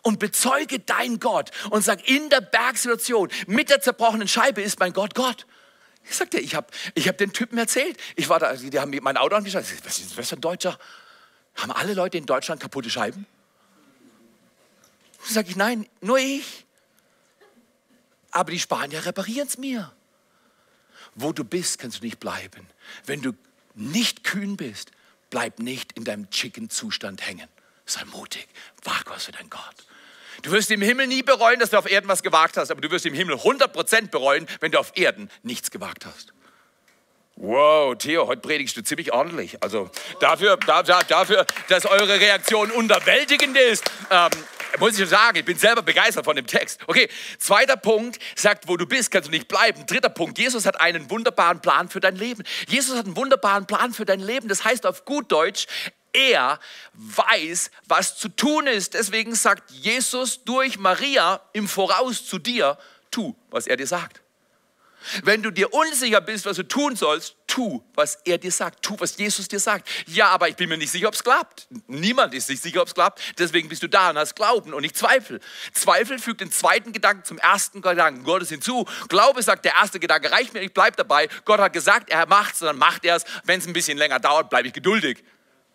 und 0.00 0.18
bezeuge 0.18 0.78
dein 0.78 1.20
Gott 1.20 1.50
und 1.68 1.84
sag 1.84 2.08
in 2.08 2.30
der 2.30 2.40
Bergsituation 2.40 3.28
mit 3.46 3.68
der 3.68 3.82
zerbrochenen 3.82 4.26
Scheibe 4.26 4.62
ist 4.62 4.80
mein 4.80 4.94
Gott 4.94 5.14
Gott. 5.14 5.46
Ich 6.08 6.16
sagte, 6.16 6.38
ich 6.38 6.54
habe 6.54 6.68
ich 6.94 7.08
hab 7.08 7.18
den 7.18 7.34
Typen 7.34 7.58
erzählt. 7.58 7.98
Ich 8.14 8.30
war 8.30 8.38
da, 8.38 8.54
die 8.54 8.80
haben 8.80 8.96
mein 9.02 9.18
Auto 9.18 9.34
angeschaut. 9.34 9.64
Was 9.84 9.98
ist 9.98 10.16
das 10.16 10.28
für 10.28 10.36
ein 10.36 10.40
Deutscher? 10.40 10.78
Haben 11.56 11.72
alle 11.72 11.92
Leute 11.92 12.16
in 12.16 12.24
Deutschland 12.24 12.62
kaputte 12.62 12.88
Scheiben? 12.88 13.26
Sag 15.28 15.48
ich, 15.48 15.56
nein, 15.56 15.86
nur 16.00 16.18
ich. 16.18 16.64
Aber 18.30 18.50
die 18.50 18.60
Spanier 18.60 19.04
reparieren 19.04 19.48
es 19.48 19.58
mir. 19.58 19.92
Wo 21.14 21.32
du 21.32 21.44
bist, 21.44 21.78
kannst 21.78 22.00
du 22.00 22.04
nicht 22.04 22.20
bleiben. 22.20 22.66
Wenn 23.06 23.22
du 23.22 23.32
nicht 23.74 24.24
kühn 24.24 24.56
bist, 24.56 24.90
bleib 25.30 25.58
nicht 25.58 25.92
in 25.92 26.04
deinem 26.04 26.30
chicken 26.30 26.70
Zustand 26.70 27.26
hängen. 27.26 27.48
Sei 27.86 28.04
mutig, 28.04 28.46
wag 28.84 29.04
was 29.06 29.24
für 29.24 29.32
dein 29.32 29.48
Gott. 29.48 29.74
Du 30.42 30.50
wirst 30.50 30.70
im 30.70 30.82
Himmel 30.82 31.06
nie 31.06 31.22
bereuen, 31.22 31.58
dass 31.58 31.70
du 31.70 31.78
auf 31.78 31.90
Erden 31.90 32.08
was 32.08 32.22
gewagt 32.22 32.56
hast, 32.56 32.70
aber 32.70 32.80
du 32.80 32.90
wirst 32.90 33.06
im 33.06 33.14
Himmel 33.14 33.36
100% 33.36 34.10
bereuen, 34.10 34.46
wenn 34.60 34.70
du 34.70 34.78
auf 34.78 34.92
Erden 34.96 35.30
nichts 35.42 35.70
gewagt 35.70 36.04
hast. 36.04 36.32
Wow, 37.36 37.96
Theo, 37.96 38.26
heute 38.26 38.40
predigst 38.40 38.76
du 38.76 38.82
ziemlich 38.82 39.12
ordentlich. 39.12 39.62
Also 39.62 39.90
dafür, 40.20 40.56
dafür 40.56 41.46
dass 41.68 41.84
eure 41.84 42.20
Reaktion 42.20 42.70
unterwältigend 42.70 43.56
ist, 43.56 43.84
ähm, 44.10 44.30
muss 44.78 44.98
ich 44.98 45.08
sagen, 45.08 45.38
ich 45.38 45.44
bin 45.44 45.58
selber 45.58 45.82
begeistert 45.82 46.24
von 46.24 46.36
dem 46.36 46.46
Text. 46.46 46.80
Okay, 46.86 47.08
zweiter 47.38 47.76
Punkt 47.76 48.18
sagt, 48.34 48.68
wo 48.68 48.76
du 48.76 48.86
bist, 48.86 49.10
kannst 49.10 49.28
du 49.28 49.30
nicht 49.30 49.48
bleiben. 49.48 49.86
Dritter 49.86 50.08
Punkt, 50.08 50.38
Jesus 50.38 50.66
hat 50.66 50.80
einen 50.80 51.10
wunderbaren 51.10 51.60
Plan 51.60 51.88
für 51.88 52.00
dein 52.00 52.16
Leben. 52.16 52.42
Jesus 52.68 52.96
hat 52.96 53.06
einen 53.06 53.16
wunderbaren 53.16 53.66
Plan 53.66 53.92
für 53.92 54.04
dein 54.04 54.20
Leben. 54.20 54.48
Das 54.48 54.64
heißt 54.64 54.86
auf 54.86 55.04
gut 55.04 55.30
Deutsch, 55.30 55.66
er 56.12 56.58
weiß, 56.94 57.70
was 57.86 58.16
zu 58.16 58.28
tun 58.28 58.66
ist. 58.66 58.94
Deswegen 58.94 59.34
sagt 59.34 59.70
Jesus 59.70 60.44
durch 60.44 60.78
Maria 60.78 61.40
im 61.52 61.68
Voraus 61.68 62.26
zu 62.26 62.38
dir, 62.38 62.78
tu, 63.10 63.36
was 63.50 63.66
er 63.66 63.76
dir 63.76 63.86
sagt. 63.86 64.22
Wenn 65.22 65.42
du 65.42 65.50
dir 65.50 65.72
unsicher 65.72 66.20
bist, 66.20 66.46
was 66.46 66.56
du 66.56 66.64
tun 66.64 66.96
sollst, 66.96 67.35
tu, 67.56 67.82
was 67.94 68.18
er 68.26 68.36
dir 68.36 68.52
sagt. 68.52 68.82
Tu, 68.82 68.94
was 68.98 69.16
Jesus 69.16 69.48
dir 69.48 69.58
sagt. 69.58 69.88
Ja, 70.06 70.28
aber 70.28 70.48
ich 70.48 70.56
bin 70.56 70.68
mir 70.68 70.76
nicht 70.76 70.90
sicher, 70.90 71.08
ob 71.08 71.14
es 71.14 71.24
klappt. 71.24 71.66
Niemand 71.86 72.34
ist 72.34 72.48
sich 72.48 72.60
sicher, 72.60 72.82
ob 72.82 72.88
es 72.88 72.94
klappt. 72.94 73.38
Deswegen 73.38 73.68
bist 73.70 73.82
du 73.82 73.88
da 73.88 74.10
und 74.10 74.18
hast 74.18 74.36
Glauben 74.36 74.74
und 74.74 74.82
nicht 74.82 74.96
Zweifel. 74.96 75.40
Zweifel 75.72 76.18
fügt 76.18 76.42
den 76.42 76.52
zweiten 76.52 76.92
Gedanken 76.92 77.24
zum 77.24 77.38
ersten 77.38 77.80
Gedanken 77.80 78.24
Gottes 78.24 78.50
hinzu. 78.50 78.84
Glaube 79.08 79.42
sagt, 79.42 79.64
der 79.64 79.72
erste 79.72 79.98
Gedanke 79.98 80.30
reicht 80.30 80.52
mir, 80.52 80.60
ich 80.60 80.74
bleibe 80.74 80.96
dabei. 80.96 81.28
Gott 81.46 81.60
hat 81.60 81.72
gesagt, 81.72 82.10
er 82.10 82.26
macht 82.26 82.54
es, 82.54 82.60
dann 82.60 82.76
macht 82.76 83.06
er 83.06 83.16
es. 83.16 83.24
Wenn 83.44 83.58
es 83.58 83.66
ein 83.66 83.72
bisschen 83.72 83.96
länger 83.96 84.20
dauert, 84.20 84.50
bleibe 84.50 84.68
ich 84.68 84.74
geduldig. 84.74 85.24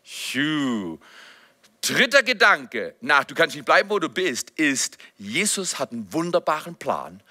Phew. 0.03 0.99
Dritter 1.81 2.21
Gedanke, 2.21 2.93
nach, 3.01 3.23
du 3.23 3.33
kannst 3.33 3.55
nicht 3.55 3.65
bleiben, 3.65 3.89
wo 3.89 3.97
du 3.97 4.07
bist, 4.07 4.51
ist, 4.51 4.99
Jesus 5.17 5.79
hat 5.79 5.91
einen 5.91 6.13
wunderbaren 6.13 6.75
Plan 6.75 7.23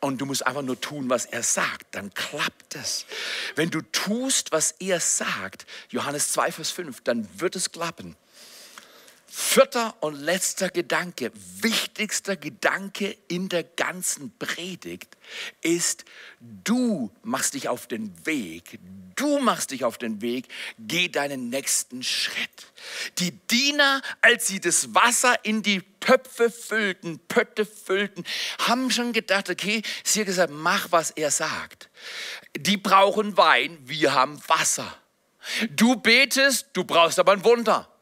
und 0.00 0.20
du 0.20 0.26
musst 0.26 0.46
einfach 0.46 0.62
nur 0.62 0.80
tun, 0.80 1.08
was 1.08 1.26
er 1.26 1.42
sagt, 1.42 1.94
dann 1.94 2.12
klappt 2.14 2.74
es. 2.74 3.06
Wenn 3.54 3.70
du 3.70 3.80
tust, 3.80 4.52
was 4.52 4.72
er 4.78 5.00
sagt, 5.00 5.66
Johannes 5.90 6.32
2, 6.32 6.52
Vers 6.52 6.70
5, 6.70 7.00
dann 7.02 7.28
wird 7.40 7.56
es 7.56 7.72
klappen. 7.72 8.16
Vierter 9.38 9.94
und 10.00 10.18
letzter 10.18 10.70
Gedanke, 10.70 11.30
wichtigster 11.60 12.36
Gedanke 12.36 13.14
in 13.28 13.50
der 13.50 13.64
ganzen 13.64 14.34
Predigt 14.38 15.14
ist, 15.60 16.06
du 16.40 17.12
machst 17.22 17.52
dich 17.52 17.68
auf 17.68 17.86
den 17.86 18.14
Weg, 18.24 18.78
du 19.14 19.38
machst 19.38 19.72
dich 19.72 19.84
auf 19.84 19.98
den 19.98 20.22
Weg, 20.22 20.48
geh 20.78 21.10
deinen 21.10 21.50
nächsten 21.50 22.02
Schritt. 22.02 22.72
Die 23.18 23.32
Diener, 23.32 24.00
als 24.22 24.46
sie 24.46 24.58
das 24.58 24.94
Wasser 24.94 25.44
in 25.44 25.62
die 25.62 25.82
Töpfe 26.00 26.50
füllten, 26.50 27.18
Pötte 27.28 27.66
füllten, 27.66 28.24
haben 28.60 28.90
schon 28.90 29.12
gedacht, 29.12 29.50
okay, 29.50 29.82
sie 30.02 30.20
hat 30.20 30.28
gesagt, 30.28 30.50
mach, 30.50 30.92
was 30.92 31.10
er 31.10 31.30
sagt. 31.30 31.90
Die 32.56 32.78
brauchen 32.78 33.36
Wein, 33.36 33.76
wir 33.82 34.14
haben 34.14 34.40
Wasser. 34.48 34.96
Du 35.72 35.96
betest, 35.96 36.68
du 36.72 36.84
brauchst 36.84 37.18
aber 37.18 37.32
ein 37.32 37.44
Wunder 37.44 37.92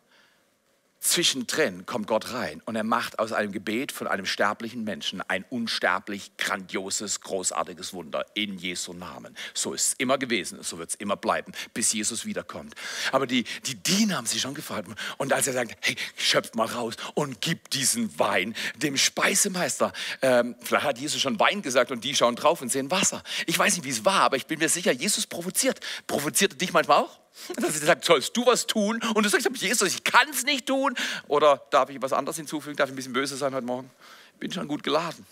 zwischendrin 1.05 1.87
kommt 1.87 2.07
Gott 2.07 2.33
rein 2.33 2.63
und 2.65 2.77
er 2.77 2.85
macht 2.85 3.19
aus 3.19 3.33
einem 3.33 3.53
Gebet 3.53 3.93
von 3.93 4.07
einem 4.07 4.27
sterblichen 4.27 4.85
Menschen 4.85 5.21
ein 5.21 5.45
unsterblich 5.51 6.37
grandioses, 6.39 7.21
großartiges 7.21 7.93
Wunder 7.93 8.25
in 8.35 8.59
Jesu 8.59 8.95
Namen. 8.95 9.37
So 9.53 9.75
ist 9.75 9.89
es 9.89 9.95
immer 9.99 10.19
gewesen, 10.19 10.63
so 10.63 10.79
wird 10.79 10.91
es 10.91 10.95
immer 10.97 11.17
bleiben, 11.17 11.53
bis 11.75 11.93
Jesus 11.93 12.25
wiederkommt. 12.25 12.75
Aber 13.13 13.27
die, 13.27 13.45
die 13.67 13.75
Diener 13.75 14.17
haben 14.17 14.27
sich 14.27 14.41
schon 14.41 14.55
gefragt 14.55 14.89
und 15.19 15.33
als 15.33 15.47
er 15.47 15.53
sagt, 15.53 15.77
hey, 15.83 15.97
schöpft 16.17 16.57
mal 16.57 16.67
raus 16.67 16.95
und 17.15 17.41
gib 17.41 17.71
diesen 17.71 18.19
Wein 18.19 18.55
dem 18.77 18.97
Speisemeister. 18.97 19.93
Ähm, 20.23 20.57
vielleicht 20.61 20.85
hat 20.85 20.99
Jesus 20.99 21.21
schon 21.21 21.39
Wein 21.39 21.61
gesagt 21.61 21.91
und 21.91 22.03
die 22.03 22.15
schauen 22.15 22.37
drauf 22.37 22.63
und 22.63 22.73
sehen 22.73 22.91
Wasser. 22.91 23.23
Ich 23.47 23.59
weiß 23.59 23.77
nicht, 23.77 23.85
wie 23.85 23.91
es 23.91 24.05
war, 24.05 24.23
aber 24.23 24.37
ich 24.37 24.47
bin 24.47 24.59
mir 24.59 24.71
sicher, 24.71 24.93
Jesus 24.93 25.27
provoziert. 25.27 25.81
Provoziert 26.07 26.53
er 26.53 26.59
dich 26.59 26.73
manchmal 26.73 26.99
auch? 27.03 27.24
Dass 27.57 27.81
er 27.81 27.87
sagt, 27.87 28.05
sollst 28.05 28.37
du 28.37 28.47
was 28.47 28.67
tun? 28.67 29.01
Und 29.15 29.25
du 29.25 29.29
sagst, 29.29 29.49
Jesus, 29.57 29.95
ich 29.95 30.05
kann 30.05 30.29
es 30.31 30.45
nicht 30.45 30.67
tun. 30.67 30.95
Oder 31.27 31.63
darf 31.71 31.91
ich 31.91 32.01
was 32.01 32.13
anderes 32.13 32.37
hinzufügen? 32.37 32.77
Darf 32.77 32.89
ich 32.89 32.93
ein 32.93 32.97
bisschen 32.97 33.13
böse 33.13 33.37
sein 33.37 33.55
heute 33.55 33.67
Morgen? 33.67 33.91
Bin 34.39 34.53
schon 34.53 34.69
gut 34.69 34.83
geladen. 34.83 35.27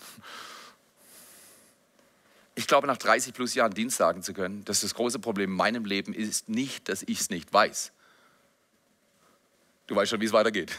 Ich 2.55 2.67
glaube, 2.67 2.87
nach 2.87 2.97
30 2.97 3.33
plus 3.33 3.55
Jahren 3.55 3.73
Dienst 3.73 3.97
sagen 3.97 4.21
zu 4.21 4.33
können, 4.33 4.63
dass 4.65 4.81
das 4.81 4.93
große 4.93 5.19
Problem 5.19 5.51
in 5.51 5.55
meinem 5.55 5.85
Leben 5.85 6.13
ist 6.13 6.49
nicht, 6.49 6.87
dass 6.87 7.03
ich 7.03 7.21
es 7.21 7.29
nicht 7.29 7.51
weiß. 7.51 7.91
Du 9.87 9.95
weißt 9.95 10.11
schon, 10.11 10.21
wie 10.21 10.25
es 10.25 10.33
weitergeht. 10.33 10.71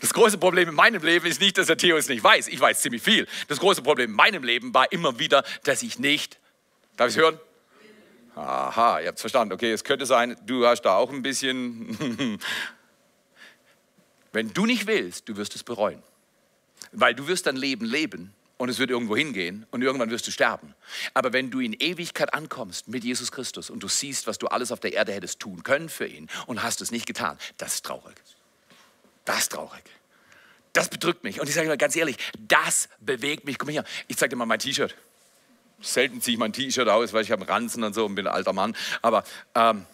Das 0.00 0.14
große 0.14 0.38
Problem 0.38 0.68
in 0.68 0.74
meinem 0.74 1.02
Leben 1.02 1.26
ist 1.26 1.40
nicht, 1.40 1.58
dass 1.58 1.66
der 1.66 1.76
Theo 1.76 1.96
es 1.96 2.08
nicht 2.08 2.24
weiß. 2.24 2.48
Ich 2.48 2.60
weiß 2.60 2.80
ziemlich 2.80 3.02
viel. 3.02 3.26
Das 3.48 3.58
große 3.58 3.82
Problem 3.82 4.10
in 4.10 4.16
meinem 4.16 4.42
Leben 4.42 4.72
war 4.72 4.90
immer 4.90 5.18
wieder, 5.18 5.44
dass 5.64 5.82
ich 5.82 5.98
nicht, 5.98 6.38
darf 6.96 7.08
ich 7.08 7.16
es 7.16 7.20
hören? 7.20 7.38
Aha, 8.40 9.00
ihr 9.00 9.08
habt 9.08 9.18
es 9.18 9.22
verstanden. 9.22 9.52
Okay, 9.52 9.70
es 9.70 9.84
könnte 9.84 10.06
sein, 10.06 10.36
du 10.46 10.66
hast 10.66 10.82
da 10.82 10.94
auch 10.94 11.10
ein 11.10 11.22
bisschen. 11.22 12.38
Wenn 14.32 14.52
du 14.52 14.64
nicht 14.64 14.86
willst, 14.86 15.28
du 15.28 15.36
wirst 15.36 15.54
es 15.56 15.62
bereuen. 15.62 16.02
Weil 16.92 17.14
du 17.14 17.26
wirst 17.26 17.46
dein 17.46 17.56
Leben 17.56 17.84
leben 17.84 18.32
und 18.56 18.68
es 18.68 18.78
wird 18.78 18.90
irgendwo 18.90 19.16
hingehen 19.16 19.66
und 19.70 19.82
irgendwann 19.82 20.10
wirst 20.10 20.26
du 20.26 20.30
sterben. 20.30 20.74
Aber 21.14 21.32
wenn 21.32 21.50
du 21.50 21.60
in 21.60 21.72
Ewigkeit 21.72 22.32
ankommst 22.32 22.88
mit 22.88 23.04
Jesus 23.04 23.32
Christus 23.32 23.70
und 23.70 23.82
du 23.82 23.88
siehst, 23.88 24.26
was 24.26 24.38
du 24.38 24.46
alles 24.46 24.72
auf 24.72 24.80
der 24.80 24.92
Erde 24.92 25.12
hättest 25.12 25.40
tun 25.40 25.62
können 25.62 25.88
für 25.88 26.06
ihn 26.06 26.28
und 26.46 26.62
hast 26.62 26.80
es 26.80 26.90
nicht 26.90 27.06
getan, 27.06 27.38
das 27.58 27.74
ist 27.74 27.84
traurig. 27.84 28.16
Das 29.24 29.40
ist 29.40 29.52
traurig. 29.52 29.82
Das 30.72 30.88
bedrückt 30.88 31.24
mich. 31.24 31.40
Und 31.40 31.48
ich 31.48 31.54
sage 31.54 31.68
mal 31.68 31.76
ganz 31.76 31.96
ehrlich, 31.96 32.16
das 32.38 32.88
bewegt 33.00 33.44
mich. 33.44 33.58
Komm 33.58 33.68
her, 33.68 33.84
ich 34.08 34.16
zeige 34.16 34.30
dir 34.30 34.36
mal 34.36 34.46
mein 34.46 34.58
T-Shirt. 34.60 34.94
Selten 35.80 36.20
ziehe 36.20 36.34
ich 36.34 36.38
mein 36.38 36.52
T-Shirt 36.52 36.88
aus, 36.88 37.12
weil 37.12 37.22
ich 37.22 37.30
habe 37.30 37.42
einen 37.42 37.50
Ranzen 37.50 37.84
und 37.84 37.94
so 37.94 38.04
und 38.06 38.14
bin 38.14 38.26
ein 38.26 38.32
alter 38.32 38.52
Mann. 38.52 38.76
Aber 39.02 39.24
ähm, 39.54 39.86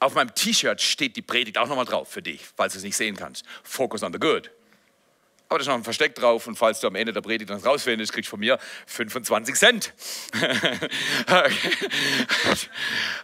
auf 0.00 0.14
meinem 0.14 0.34
T-Shirt 0.34 0.80
steht 0.80 1.16
die 1.16 1.22
Predigt 1.22 1.58
auch 1.58 1.68
nochmal 1.68 1.84
drauf 1.84 2.08
für 2.08 2.22
dich, 2.22 2.42
falls 2.56 2.74
du 2.74 2.78
es 2.78 2.84
nicht 2.84 2.96
sehen 2.96 3.16
kannst. 3.16 3.44
Focus 3.62 4.02
on 4.02 4.12
the 4.12 4.18
good. 4.18 4.50
Aber 5.50 5.58
da 5.58 5.62
ist 5.62 5.68
noch 5.68 5.76
ein 5.76 5.84
Versteck 5.84 6.14
drauf 6.14 6.46
und 6.46 6.56
falls 6.56 6.80
du 6.80 6.88
am 6.88 6.94
Ende 6.94 7.14
der 7.14 7.22
Predigt 7.22 7.48
dann 7.48 7.60
rausfindest, 7.60 8.12
kriegst 8.12 8.28
du 8.28 8.32
von 8.32 8.40
mir 8.40 8.58
25 8.86 9.54
Cent. 9.54 9.94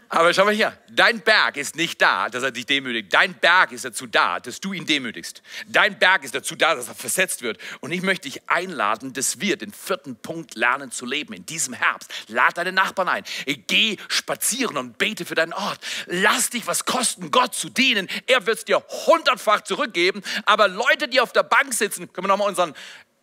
Aber 0.08 0.32
schau 0.32 0.46
mal 0.46 0.54
hier, 0.54 0.78
dein 0.90 1.20
Berg 1.20 1.58
ist 1.58 1.76
nicht 1.76 2.00
da, 2.00 2.30
dass 2.30 2.42
er 2.42 2.50
dich 2.50 2.64
demütigt. 2.64 3.12
Dein 3.12 3.34
Berg 3.34 3.72
ist 3.72 3.84
dazu 3.84 4.06
da, 4.06 4.40
dass 4.40 4.58
du 4.58 4.72
ihn 4.72 4.86
demütigst. 4.86 5.42
Dein 5.66 5.98
Berg 5.98 6.24
ist 6.24 6.34
dazu 6.34 6.56
da, 6.56 6.74
dass 6.74 6.88
er 6.88 6.94
versetzt 6.94 7.42
wird. 7.42 7.58
Und 7.80 7.92
ich 7.92 8.00
möchte 8.00 8.26
dich 8.30 8.48
einladen, 8.48 9.12
dass 9.12 9.40
wir 9.40 9.58
den 9.58 9.72
vierten 9.72 10.16
Punkt 10.16 10.54
lernen 10.54 10.90
zu 10.90 11.04
leben 11.04 11.34
in 11.34 11.44
diesem 11.44 11.74
Herbst. 11.74 12.10
Lad 12.28 12.56
deine 12.56 12.72
Nachbarn 12.72 13.08
ein. 13.08 13.24
Geh 13.66 13.98
spazieren 14.08 14.78
und 14.78 14.96
bete 14.96 15.26
für 15.26 15.34
deinen 15.34 15.52
Ort. 15.52 15.78
Lass 16.06 16.48
dich 16.48 16.66
was 16.66 16.86
kosten, 16.86 17.30
Gott 17.30 17.54
zu 17.54 17.68
dienen. 17.68 18.08
Er 18.26 18.46
wird 18.46 18.58
es 18.58 18.64
dir 18.64 18.82
hundertfach 19.06 19.60
zurückgeben. 19.60 20.22
Aber 20.46 20.68
Leute, 20.68 21.06
die 21.08 21.20
auf 21.20 21.32
der 21.32 21.42
Bank 21.42 21.74
sitzen, 21.74 22.08
können 22.14 22.24
wir 22.24 22.28
nochmal 22.28 22.48
unseren 22.48 22.74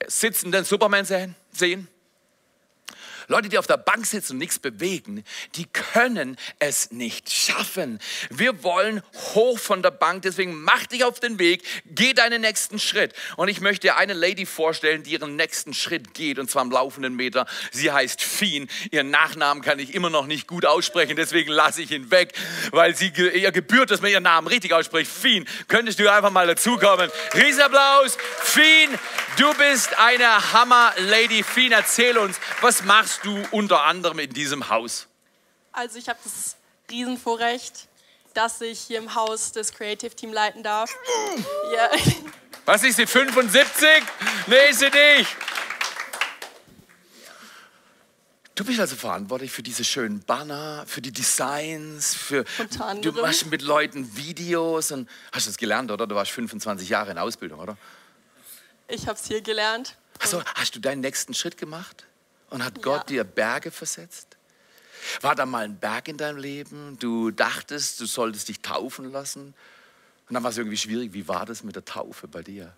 sitzenden 0.05 0.65
Superman 0.65 1.05
sehen? 1.05 1.87
Leute, 3.31 3.47
die 3.47 3.57
auf 3.57 3.65
der 3.65 3.77
Bank 3.77 4.05
sitzen 4.05 4.33
und 4.33 4.39
nichts 4.39 4.59
bewegen, 4.59 5.23
die 5.55 5.65
können 5.65 6.37
es 6.59 6.91
nicht 6.91 7.31
schaffen. 7.31 7.97
Wir 8.29 8.61
wollen 8.61 9.01
hoch 9.33 9.57
von 9.57 9.81
der 9.81 9.91
Bank, 9.91 10.23
deswegen 10.23 10.61
mach 10.61 10.85
dich 10.87 11.05
auf 11.05 11.21
den 11.21 11.39
Weg, 11.39 11.63
geh 11.85 12.13
deinen 12.13 12.41
nächsten 12.41 12.77
Schritt. 12.77 13.13
Und 13.37 13.47
ich 13.47 13.61
möchte 13.61 13.87
dir 13.87 13.95
eine 13.95 14.13
Lady 14.13 14.45
vorstellen, 14.45 15.03
die 15.03 15.11
ihren 15.11 15.37
nächsten 15.37 15.73
Schritt 15.73 16.13
geht, 16.13 16.39
und 16.39 16.51
zwar 16.51 16.61
am 16.63 16.71
laufenden 16.71 17.15
Meter. 17.15 17.45
Sie 17.71 17.89
heißt 17.89 18.21
Fien. 18.21 18.69
Ihren 18.91 19.11
Nachnamen 19.11 19.63
kann 19.63 19.79
ich 19.79 19.95
immer 19.95 20.09
noch 20.09 20.27
nicht 20.27 20.45
gut 20.45 20.65
aussprechen, 20.65 21.15
deswegen 21.15 21.51
lasse 21.51 21.81
ich 21.81 21.91
ihn 21.91 22.11
weg, 22.11 22.33
weil 22.71 22.97
sie 22.97 23.13
ihr 23.15 23.53
gebührt, 23.53 23.91
dass 23.91 24.01
man 24.01 24.11
ihren 24.11 24.23
Namen 24.23 24.47
richtig 24.47 24.73
ausspricht. 24.73 25.09
Fien, 25.09 25.47
könntest 25.69 25.99
du 25.99 26.11
einfach 26.11 26.31
mal 26.31 26.47
dazukommen? 26.47 27.09
Riesenapplaus. 27.33 28.17
Fien, 28.43 28.89
du 29.37 29.53
bist 29.53 29.97
eine 29.97 30.51
Hammer-Lady. 30.51 31.43
Fien, 31.43 31.71
erzähl 31.71 32.17
uns, 32.17 32.37
was 32.59 32.83
machst 32.83 33.20
du 33.23 33.43
unter 33.51 33.83
anderem 33.83 34.19
in 34.19 34.31
diesem 34.33 34.69
Haus? 34.69 35.07
Also 35.71 35.97
ich 35.97 36.09
habe 36.09 36.19
das 36.23 36.55
Riesenvorrecht, 36.89 37.87
dass 38.33 38.61
ich 38.61 38.79
hier 38.79 38.99
im 38.99 39.15
Haus 39.15 39.51
das 39.51 39.73
Creative 39.73 40.15
Team 40.15 40.33
leiten 40.33 40.63
darf. 40.63 40.93
ja. 41.73 41.89
Was 42.65 42.83
ist 42.83 42.97
sie, 42.97 43.07
75? 43.07 43.87
Nee, 44.47 44.71
sie 44.71 44.85
nicht. 44.85 45.35
Du 48.53 48.65
bist 48.65 48.79
also 48.79 48.95
verantwortlich 48.95 49.51
für 49.51 49.63
diese 49.63 49.83
schönen 49.83 50.19
Banner, 50.23 50.83
für 50.85 51.01
die 51.01 51.11
Designs, 51.11 52.13
für 52.13 52.45
du 53.01 53.11
machst 53.13 53.47
mit 53.47 53.61
Leuten 53.61 54.15
Videos 54.15 54.91
und 54.91 55.09
hast 55.31 55.47
du 55.47 55.49
das 55.49 55.57
gelernt, 55.57 55.89
oder? 55.89 56.05
Du 56.05 56.15
warst 56.15 56.31
25 56.31 56.87
Jahre 56.87 57.11
in 57.11 57.17
Ausbildung, 57.17 57.59
oder? 57.59 57.77
Ich 58.87 59.07
habe 59.07 59.17
es 59.17 59.25
hier 59.25 59.41
gelernt. 59.41 59.95
Also 60.19 60.43
hast 60.53 60.75
du 60.75 60.79
deinen 60.79 60.99
nächsten 60.99 61.33
Schritt 61.33 61.57
gemacht? 61.57 62.05
Und 62.51 62.63
hat 62.63 62.81
Gott 62.83 63.09
ja. 63.09 63.17
dir 63.17 63.23
Berge 63.23 63.71
versetzt? 63.71 64.37
War 65.21 65.33
da 65.33 65.45
mal 65.45 65.65
ein 65.65 65.79
Berg 65.79 66.07
in 66.07 66.17
deinem 66.17 66.37
Leben? 66.37 66.97
Du 66.99 67.31
dachtest, 67.31 67.99
du 67.99 68.05
solltest 68.05 68.49
dich 68.49 68.61
taufen 68.61 69.11
lassen? 69.11 69.55
Und 70.27 70.33
dann 70.35 70.43
war 70.43 70.51
es 70.51 70.57
irgendwie 70.57 70.77
schwierig. 70.77 71.13
Wie 71.13 71.27
war 71.27 71.45
das 71.45 71.63
mit 71.63 71.75
der 71.75 71.85
Taufe 71.85 72.27
bei 72.27 72.43
dir? 72.43 72.71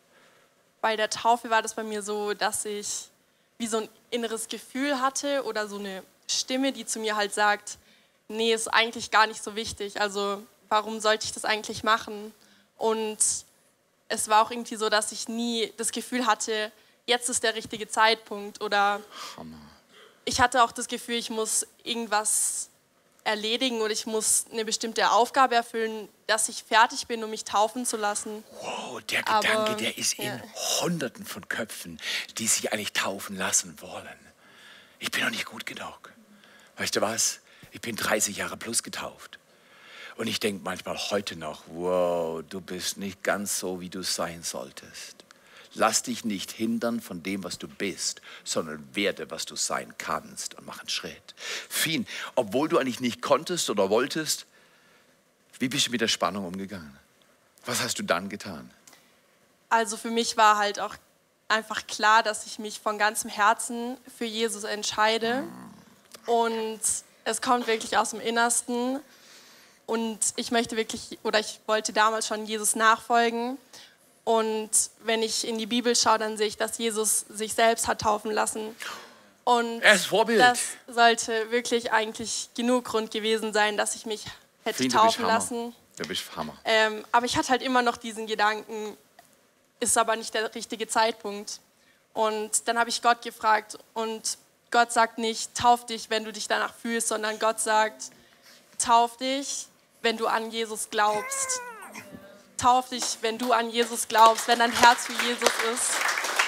Bei 0.80 0.96
der 0.96 1.10
Taufe 1.10 1.50
war 1.50 1.62
das 1.62 1.74
bei 1.74 1.84
mir 1.84 2.02
so, 2.02 2.34
dass 2.34 2.66
ich 2.66 3.10
wie 3.58 3.68
so 3.68 3.78
ein 3.78 3.90
inneres 4.10 4.48
Gefühl 4.48 5.02
hatte 5.02 5.44
oder 5.44 5.68
so 5.68 5.78
eine 5.78 6.04
Stimme, 6.28 6.72
die 6.72 6.86
zu 6.86 7.00
mir 7.00 7.16
halt 7.16 7.34
sagt, 7.34 7.78
nee, 8.28 8.54
ist 8.54 8.68
eigentlich 8.68 9.12
gar 9.12 9.28
nicht 9.28 9.44
so 9.44 9.56
wichtig. 9.56 10.00
Also 10.00 10.42
warum 10.70 11.00
sollte 11.00 11.26
ich 11.26 11.32
das 11.32 11.46
eigentlich 11.46 11.84
machen? 11.84 12.34
Und 12.78 13.18
es 14.08 14.30
war 14.30 14.44
auch 14.44 14.52
irgendwie 14.52 14.76
so, 14.76 14.90
dass 14.90 15.12
ich 15.12 15.28
nie 15.28 15.72
das 15.78 15.92
Gefühl 15.92 16.26
hatte, 16.26 16.72
jetzt 17.06 17.30
ist 17.30 17.44
der 17.44 17.56
richtige 17.56 17.88
Zeitpunkt 17.88 18.62
oder 18.62 19.02
Hammer. 19.38 19.58
ich 20.26 20.39
hatte 20.39 20.63
auch 20.63 20.72
das 20.72 20.88
Gefühl, 20.88 21.16
ich 21.16 21.30
muss 21.30 21.66
irgendwas 21.84 22.70
erledigen 23.24 23.82
oder 23.82 23.94
ich 23.94 24.06
muss 24.06 24.46
eine 24.52 24.66
bestimmte 24.66 25.12
Aufgabe 25.12 25.56
erfüllen, 25.56 26.10
dass 26.28 26.50
ich 26.50 26.63
fertig 26.63 27.08
bin, 27.08 27.24
um 27.24 27.30
mich 27.30 27.46
taufen 27.46 27.86
zu 27.86 27.98
lassen. 27.98 28.44
Wow, 28.62 29.02
der 29.04 29.20
Gedanke, 29.20 29.58
Aber, 29.58 29.76
der 29.76 29.98
ist 29.98 30.18
ja. 30.18 30.36
in 30.36 30.42
Hunderten 30.82 31.26
von 31.26 31.48
Köpfen, 31.48 32.00
die 32.38 32.48
sich 32.48 32.74
eigentlich 32.74 32.94
taufen 32.94 33.38
lassen 33.38 33.80
wollen. 33.82 34.20
Ich 35.00 35.12
bin 35.12 35.24
noch 35.24 35.30
nicht 35.30 35.46
gut 35.46 35.66
genug. 35.66 36.12
Weißt 36.78 36.96
du 36.96 37.02
was? 37.02 37.39
Ich 37.72 37.82
bin 37.82 37.96
30 37.96 38.38
Jahre 38.38 38.58
plus 38.58 38.84
getauft. 38.84 39.39
Und 40.16 40.28
ich 40.28 40.39
denke 40.39 40.63
manchmal 40.63 40.98
heute 41.10 41.36
noch, 41.36 41.63
wow, 41.68 42.44
du 42.48 42.62
bist 42.62 42.98
nicht 42.98 43.24
ganz 43.24 43.58
so, 43.60 43.82
wie 43.82 43.89
du 43.89 44.04
sein 44.04 44.44
solltest. 44.44 45.23
Lass 45.76 46.04
dich 46.04 46.24
nicht 46.24 46.52
hindern 46.52 47.02
von 47.02 47.24
dem, 47.24 47.44
was 47.44 47.58
du 47.58 47.68
bist, 47.68 48.22
sondern 48.44 48.88
werde, 48.96 49.32
was 49.32 49.46
du 49.46 49.56
sein 49.56 49.94
kannst 49.98 50.54
und 50.56 50.66
mach 50.66 50.80
einen 50.80 50.90
Schritt. 50.90 51.34
Fien, 51.68 52.06
obwohl 52.36 52.70
du 52.70 52.78
eigentlich 52.78 53.00
nicht 53.00 53.22
konntest 53.22 53.70
oder 53.70 53.90
wolltest, 53.90 54.46
Wie 55.60 55.70
bist 55.70 55.88
du 55.88 55.92
mit 55.92 56.02
der 56.02 56.08
Spannung 56.08 56.46
umgegangen? 56.46 56.98
Was 57.66 57.82
hast 57.82 57.98
du 58.00 58.04
dann 58.04 58.28
getan? 58.28 58.70
Also 59.70 59.98
für 59.98 60.10
mich 60.12 60.36
war 60.36 60.58
halt 60.58 60.80
auch 60.80 60.96
einfach 61.48 61.88
klar, 61.88 62.22
dass 62.24 62.46
ich 62.46 62.60
mich 62.60 62.80
von 62.80 62.98
ganzem 62.98 63.30
Herzen 63.30 63.98
für 64.18 64.26
Jesus 64.26 64.64
entscheide. 64.66 65.44
Und 66.26 66.82
es 67.24 67.42
kommt 67.42 67.68
wirklich 67.68 67.98
aus 67.98 68.10
dem 68.10 68.20
Innersten. 68.20 69.00
Und 69.86 70.20
ich 70.36 70.52
möchte 70.52 70.76
wirklich, 70.76 71.18
oder 71.24 71.40
ich 71.40 71.60
wollte 71.66 71.94
damals 71.94 72.28
schon 72.28 72.46
Jesus 72.46 72.76
nachfolgen. 72.76 73.58
Und 74.24 74.70
wenn 75.04 75.22
ich 75.22 75.46
in 75.48 75.58
die 75.58 75.66
Bibel 75.66 75.96
schaue, 75.96 76.18
dann 76.18 76.38
sehe 76.38 76.48
ich, 76.48 76.58
dass 76.58 76.78
Jesus 76.78 77.26
sich 77.30 77.54
selbst 77.54 77.88
hat 77.88 78.02
taufen 78.02 78.32
lassen. 78.32 78.76
Und 79.44 79.82
das 79.82 80.60
sollte 80.88 81.52
wirklich 81.52 81.92
eigentlich 81.92 82.50
genug 82.56 82.86
Grund 82.86 83.12
gewesen 83.12 83.52
sein, 83.52 83.76
dass 83.76 83.96
ich 83.96 84.06
mich 84.06 84.26
hätte 84.64 84.84
bist 84.84 84.96
taufen 84.96 85.26
lassen. 85.26 85.76
Du 85.98 86.08
bist 86.08 86.24
Hammer. 86.36 86.58
Ähm, 86.64 87.06
aber 87.12 87.26
ich 87.26 87.38
hatte 87.38 87.50
halt 87.50 87.62
immer 87.62 87.82
noch 87.82 87.98
diesen 87.98 88.26
Gedanken, 88.26 88.98
ist 89.80 89.98
aber 89.98 90.16
nicht 90.16 90.34
der 90.34 90.54
richtige 90.56 90.88
Zeitpunkt. 90.88 91.60
Und 92.14 92.68
dann 92.68 92.80
habe 92.80 92.90
ich 92.90 93.02
Gott 93.02 93.22
gefragt 93.22 93.78
und 93.94 94.38
Gott 94.72 94.92
sagt 94.92 95.18
nicht, 95.18 95.54
tauf 95.56 95.86
dich, 95.86 96.10
wenn 96.10 96.24
du 96.24 96.32
dich 96.32 96.48
danach 96.48 96.74
fühlst, 96.74 97.10
sondern 97.10 97.38
Gott 97.38 97.60
sagt, 97.60 98.06
tauf 98.80 99.18
dich, 99.18 99.68
wenn 100.02 100.18
du 100.18 100.28
an 100.28 100.52
Jesus 100.52 100.90
glaubst. 100.90 101.62
Tauf 102.58 102.89
dich, 102.89 103.04
wenn 103.22 103.38
du 103.38 103.52
an 103.52 103.70
Jesus 103.70 104.08
glaubst, 104.08 104.48
wenn 104.48 104.60
dein 104.60 104.72
Herz 104.72 105.08
für 105.08 105.13
Jesus 105.13 105.50
ist. 105.74 105.92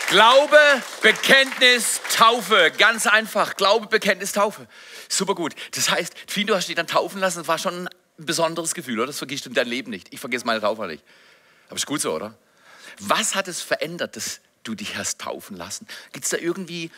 Glaube, 0.09 0.57
Bekenntnis, 1.01 1.99
Taufe. 2.15 2.71
Ganz 2.77 3.07
einfach. 3.07 3.55
Glaube, 3.55 3.87
Bekenntnis, 3.87 4.33
Taufe. 4.33 4.67
Super 5.09 5.33
gut. 5.33 5.55
Das 5.71 5.89
heißt, 5.89 6.13
Fien, 6.27 6.45
du 6.45 6.55
hast 6.55 6.67
dich 6.67 6.75
dann 6.75 6.87
taufen 6.87 7.19
lassen. 7.19 7.39
Das 7.39 7.47
war 7.47 7.57
schon 7.57 7.87
ein 7.87 7.89
besonderes 8.17 8.75
Gefühl, 8.75 8.99
oder? 8.99 9.07
Das 9.07 9.17
vergisst 9.17 9.45
du 9.45 9.49
in 9.49 9.55
dein 9.55 9.67
Leben 9.67 9.89
nicht. 9.89 10.13
Ich 10.13 10.19
vergesse 10.19 10.45
meine 10.45 10.61
Taufe 10.61 10.85
nicht. 10.85 11.03
Aber 11.67 11.75
ist 11.75 11.87
gut 11.87 12.01
so, 12.01 12.13
oder? 12.13 12.35
Was 12.99 13.35
hat 13.35 13.47
es 13.47 13.61
verändert, 13.61 14.15
dass 14.15 14.41
du 14.63 14.75
dich 14.75 14.95
hast 14.95 15.21
taufen 15.21 15.57
lassen? 15.57 15.87
Gibt 16.11 16.25
es 16.25 16.31
da 16.31 16.37
irgendwie, 16.37 16.91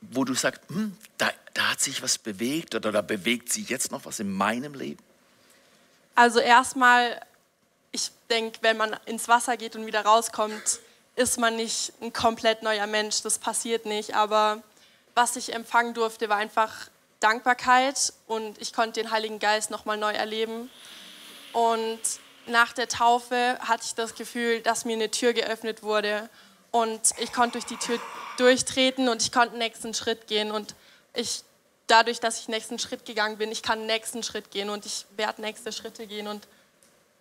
wo 0.00 0.24
du 0.24 0.34
sagst, 0.34 0.62
hm, 0.68 0.96
da, 1.18 1.30
da 1.54 1.70
hat 1.70 1.80
sich 1.80 2.02
was 2.02 2.16
bewegt 2.18 2.74
oder 2.74 2.92
da 2.92 3.02
bewegt 3.02 3.52
sich 3.52 3.68
jetzt 3.68 3.90
noch 3.90 4.04
was 4.04 4.20
in 4.20 4.30
meinem 4.32 4.74
Leben? 4.74 5.02
Also 6.14 6.38
erstmal, 6.38 7.20
ich 7.96 8.10
denke, 8.30 8.58
wenn 8.60 8.76
man 8.76 8.94
ins 9.06 9.26
Wasser 9.26 9.56
geht 9.56 9.74
und 9.74 9.86
wieder 9.86 10.04
rauskommt, 10.04 10.80
ist 11.16 11.38
man 11.38 11.56
nicht 11.56 11.94
ein 12.02 12.12
komplett 12.12 12.62
neuer 12.62 12.86
Mensch. 12.86 13.22
Das 13.22 13.38
passiert 13.38 13.86
nicht. 13.86 14.14
Aber 14.14 14.62
was 15.14 15.34
ich 15.36 15.54
empfangen 15.54 15.94
durfte, 15.94 16.28
war 16.28 16.36
einfach 16.36 16.72
Dankbarkeit 17.20 18.12
und 18.26 18.60
ich 18.60 18.74
konnte 18.74 19.00
den 19.00 19.10
Heiligen 19.10 19.38
Geist 19.38 19.70
nochmal 19.70 19.96
neu 19.96 20.12
erleben. 20.12 20.70
Und 21.54 22.00
nach 22.46 22.74
der 22.74 22.86
Taufe 22.86 23.58
hatte 23.60 23.84
ich 23.86 23.94
das 23.94 24.14
Gefühl, 24.14 24.60
dass 24.60 24.84
mir 24.84 24.94
eine 24.94 25.10
Tür 25.10 25.32
geöffnet 25.32 25.82
wurde 25.82 26.28
und 26.70 27.00
ich 27.18 27.32
konnte 27.32 27.52
durch 27.52 27.64
die 27.64 27.78
Tür 27.78 27.98
durchtreten 28.36 29.08
und 29.08 29.22
ich 29.22 29.32
konnte 29.32 29.52
den 29.52 29.60
nächsten 29.60 29.94
Schritt 29.94 30.26
gehen 30.26 30.50
und 30.50 30.74
ich 31.14 31.42
dadurch, 31.86 32.20
dass 32.20 32.40
ich 32.40 32.48
nächsten 32.48 32.78
Schritt 32.78 33.06
gegangen 33.06 33.38
bin, 33.38 33.50
ich 33.50 33.62
kann 33.62 33.86
nächsten 33.86 34.22
Schritt 34.22 34.50
gehen 34.50 34.68
und 34.68 34.84
ich 34.84 35.06
werde 35.16 35.40
nächste 35.40 35.72
Schritte 35.72 36.06
gehen 36.06 36.28
und 36.28 36.46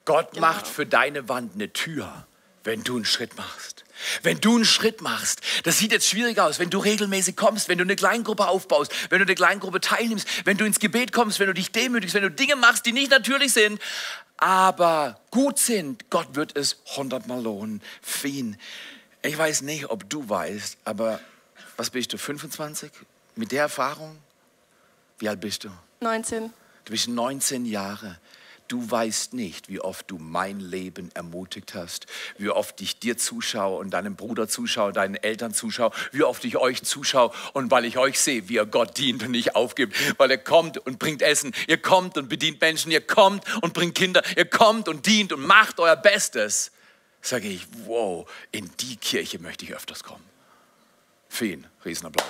Gott 0.05 0.31
Genau. 0.33 0.47
macht 0.47 0.67
für 0.67 0.85
deine 0.85 1.27
Wand 1.29 1.55
eine 1.55 1.73
Tür, 1.73 2.25
wenn 2.63 2.83
du 2.83 2.95
einen 2.95 3.05
Schritt 3.05 3.35
machst. 3.37 3.83
Wenn 4.23 4.41
du 4.41 4.55
einen 4.55 4.65
Schritt 4.65 5.01
machst, 5.01 5.41
das 5.63 5.77
sieht 5.79 5.91
jetzt 5.91 6.07
schwierig 6.07 6.39
aus, 6.39 6.59
wenn 6.59 6.69
du 6.69 6.79
regelmäßig 6.79 7.35
kommst, 7.35 7.69
wenn 7.69 7.77
du 7.77 7.83
eine 7.83 7.95
Kleingruppe 7.95 8.47
aufbaust, 8.47 8.91
wenn 9.09 9.19
du 9.19 9.25
eine 9.25 9.35
Kleingruppe 9.35 9.79
teilnimmst, 9.79 10.27
wenn 10.45 10.57
du 10.57 10.65
ins 10.65 10.79
Gebet 10.79 11.11
kommst, 11.13 11.39
wenn 11.39 11.47
du 11.47 11.53
dich 11.53 11.71
demütigst, 11.71 12.13
wenn 12.13 12.23
du 12.23 12.29
Dinge 12.31 12.55
machst, 12.57 12.85
die 12.85 12.91
nicht 12.91 13.09
natürlich 13.11 13.53
sind, 13.53 13.81
aber 14.37 15.21
gut 15.31 15.59
sind, 15.59 16.09
Gott 16.09 16.35
wird 16.35 16.57
es 16.57 16.77
hundertmal 16.97 17.41
lohnen. 17.41 17.81
Fien, 18.01 18.57
ich 19.21 19.37
weiß 19.37 19.61
nicht, 19.61 19.89
ob 19.89 20.09
du 20.09 20.27
weißt, 20.27 20.77
aber 20.83 21.19
was 21.77 21.89
bist 21.89 22.11
du, 22.13 22.17
25? 22.17 22.91
Mit 23.35 23.51
der 23.53 23.61
Erfahrung? 23.63 24.17
Wie 25.19 25.29
alt 25.29 25.39
bist 25.39 25.63
du? 25.63 25.69
19. 26.01 26.51
Du 26.83 26.91
bist 26.91 27.07
19 27.07 27.65
Jahre. 27.65 28.19
Du 28.67 28.89
weißt 28.89 29.33
nicht, 29.33 29.69
wie 29.69 29.79
oft 29.79 30.09
du 30.09 30.17
mein 30.17 30.59
Leben 30.59 31.11
ermutigt 31.13 31.75
hast, 31.75 32.07
wie 32.39 32.49
oft 32.49 32.81
ich 32.81 32.99
dir 32.99 33.15
zuschaue 33.15 33.77
und 33.77 33.91
deinem 33.91 34.15
Bruder 34.15 34.47
zuschaue, 34.47 34.91
deinen 34.91 35.15
Eltern 35.15 35.53
zuschaue, 35.53 35.91
wie 36.11 36.23
oft 36.23 36.43
ich 36.45 36.57
euch 36.57 36.81
zuschaue 36.81 37.31
und 37.53 37.69
weil 37.69 37.85
ich 37.85 37.99
euch 37.99 38.19
sehe, 38.19 38.49
wie 38.49 38.55
ihr 38.55 38.65
Gott 38.65 38.97
dient 38.97 39.21
und 39.21 39.31
nicht 39.31 39.55
aufgibt, 39.55 39.95
weil 40.17 40.31
er 40.31 40.39
kommt 40.39 40.79
und 40.79 40.97
bringt 40.97 41.21
Essen, 41.21 41.53
ihr 41.67 41.77
kommt 41.77 42.17
und 42.17 42.27
bedient 42.27 42.59
Menschen, 42.59 42.91
ihr 42.91 43.05
kommt 43.05 43.43
und 43.61 43.75
bringt 43.75 43.93
Kinder, 43.93 44.23
ihr 44.35 44.45
kommt 44.45 44.87
und 44.87 45.05
dient 45.05 45.31
und 45.31 45.45
macht 45.45 45.79
euer 45.79 45.95
Bestes, 45.95 46.71
sage 47.21 47.47
ich, 47.47 47.67
wow, 47.85 48.27
in 48.51 48.71
die 48.79 48.97
Kirche 48.97 49.37
möchte 49.37 49.65
ich 49.65 49.75
öfters 49.75 50.03
kommen. 50.03 50.23
Fien, 51.29 51.67
Riesenapplaus. 51.83 52.27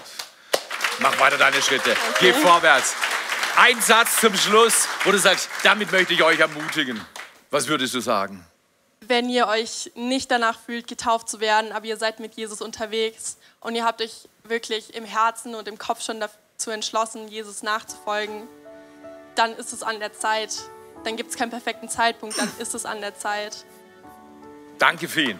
Mach 0.99 1.17
weiter 1.19 1.37
deine 1.37 1.61
Schritte. 1.61 1.95
Geh 2.19 2.33
vorwärts. 2.33 2.95
Ein 3.57 3.79
Satz 3.79 4.19
zum 4.19 4.35
Schluss, 4.35 4.85
wo 5.05 5.11
du 5.11 5.17
sagst, 5.17 5.49
damit 5.63 5.89
möchte 5.89 6.13
ich 6.13 6.21
euch 6.21 6.39
ermutigen. 6.39 6.99
Was 7.51 7.67
würdest 7.69 7.93
du 7.93 8.01
sagen? 8.01 8.45
Wenn 8.99 9.29
ihr 9.29 9.47
euch 9.47 9.91
nicht 9.95 10.29
danach 10.29 10.59
fühlt, 10.59 10.87
getauft 10.87 11.29
zu 11.29 11.39
werden, 11.39 11.71
aber 11.71 11.85
ihr 11.85 11.95
seid 11.95 12.19
mit 12.19 12.35
Jesus 12.35 12.61
unterwegs 12.61 13.37
und 13.61 13.75
ihr 13.75 13.85
habt 13.85 14.01
euch 14.01 14.27
wirklich 14.43 14.93
im 14.93 15.05
Herzen 15.05 15.55
und 15.55 15.69
im 15.69 15.77
Kopf 15.77 16.01
schon 16.03 16.19
dazu 16.19 16.69
entschlossen, 16.69 17.29
Jesus 17.29 17.63
nachzufolgen, 17.63 18.43
dann 19.35 19.53
ist 19.55 19.71
es 19.71 19.83
an 19.83 19.99
der 19.99 20.11
Zeit. 20.11 20.53
Dann 21.05 21.15
gibt 21.15 21.29
es 21.29 21.37
keinen 21.37 21.51
perfekten 21.51 21.87
Zeitpunkt, 21.87 22.37
dann 22.37 22.51
ist 22.59 22.75
es 22.75 22.85
an 22.85 22.99
der 22.99 23.17
Zeit. 23.17 23.63
Danke, 24.79 25.07
Fien. 25.07 25.39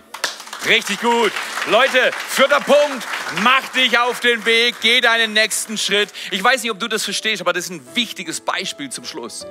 Richtig 0.66 1.02
gut. 1.02 1.34
Leute, 1.68 2.12
vierter 2.30 2.62
Punkt. 2.62 3.06
Mach 3.42 3.68
dich 3.70 3.98
auf 3.98 4.20
den 4.20 4.46
Weg, 4.46 4.76
geh 4.82 5.02
deinen 5.02 5.34
nächsten 5.34 5.78
Schritt. 5.78 6.10
Ich 6.32 6.44
weiß 6.44 6.62
nicht, 6.62 6.72
ob 6.72 6.80
du 6.80 6.88
das 6.88 7.04
verstehst, 7.04 7.42
aber 7.42 7.54
das 7.54 7.66
ist 7.66 7.72
ein 7.72 7.96
wichtiges 7.96 8.40
Beispiel 8.40 8.90
zum 8.90 9.04
Schluss. 9.04 9.46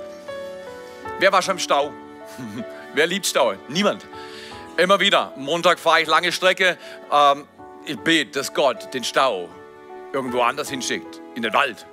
Wer 1.19 1.33
war 1.33 1.43
schon 1.43 1.57
im 1.57 1.59
Stau? 1.59 1.93
Wer 2.95 3.07
liebt 3.07 3.27
Stau? 3.27 3.55
Niemand. 3.69 4.07
Immer 4.77 5.01
wieder. 5.01 5.33
Montag 5.37 5.79
fahre 5.79 6.03
ich 6.03 6.09
lange 6.09 6.33
Strecke. 6.33 6.79
Ähm, 7.11 7.47
ich 7.85 7.99
bete, 7.99 8.33
dass 8.33 8.55
Gott 8.55 8.93
den 8.95 9.05
Stau 9.05 9.49
irgendwo 10.13 10.43
anders 10.43 10.71
hinschickt, 10.71 11.21
in 11.35 11.43
den 11.43 11.53
Wald. 11.53 11.87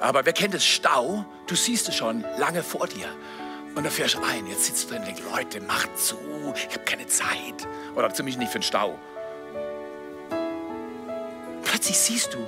Aber 0.00 0.24
wer 0.24 0.32
kennt 0.32 0.54
das 0.54 0.64
Stau? 0.64 1.24
Du 1.46 1.56
siehst 1.56 1.88
es 1.88 1.96
schon 1.96 2.24
lange 2.38 2.62
vor 2.62 2.86
dir. 2.86 3.08
Und 3.74 3.84
da 3.84 3.90
fährst 3.90 4.14
du 4.14 4.22
ein. 4.22 4.46
Jetzt 4.46 4.66
sitzt 4.66 4.84
du 4.84 4.88
drin 4.90 5.02
und 5.02 5.06
denkst, 5.06 5.22
Leute, 5.34 5.60
macht 5.60 5.98
zu. 5.98 6.16
Ich 6.54 6.74
habe 6.74 6.84
keine 6.84 7.06
Zeit. 7.06 7.66
Oder 7.96 8.12
zumindest 8.12 8.40
nicht 8.40 8.52
für 8.52 8.58
den 8.58 8.64
Stau. 8.64 8.98
Plötzlich 11.78 11.98
siehst 11.98 12.34
du, 12.34 12.38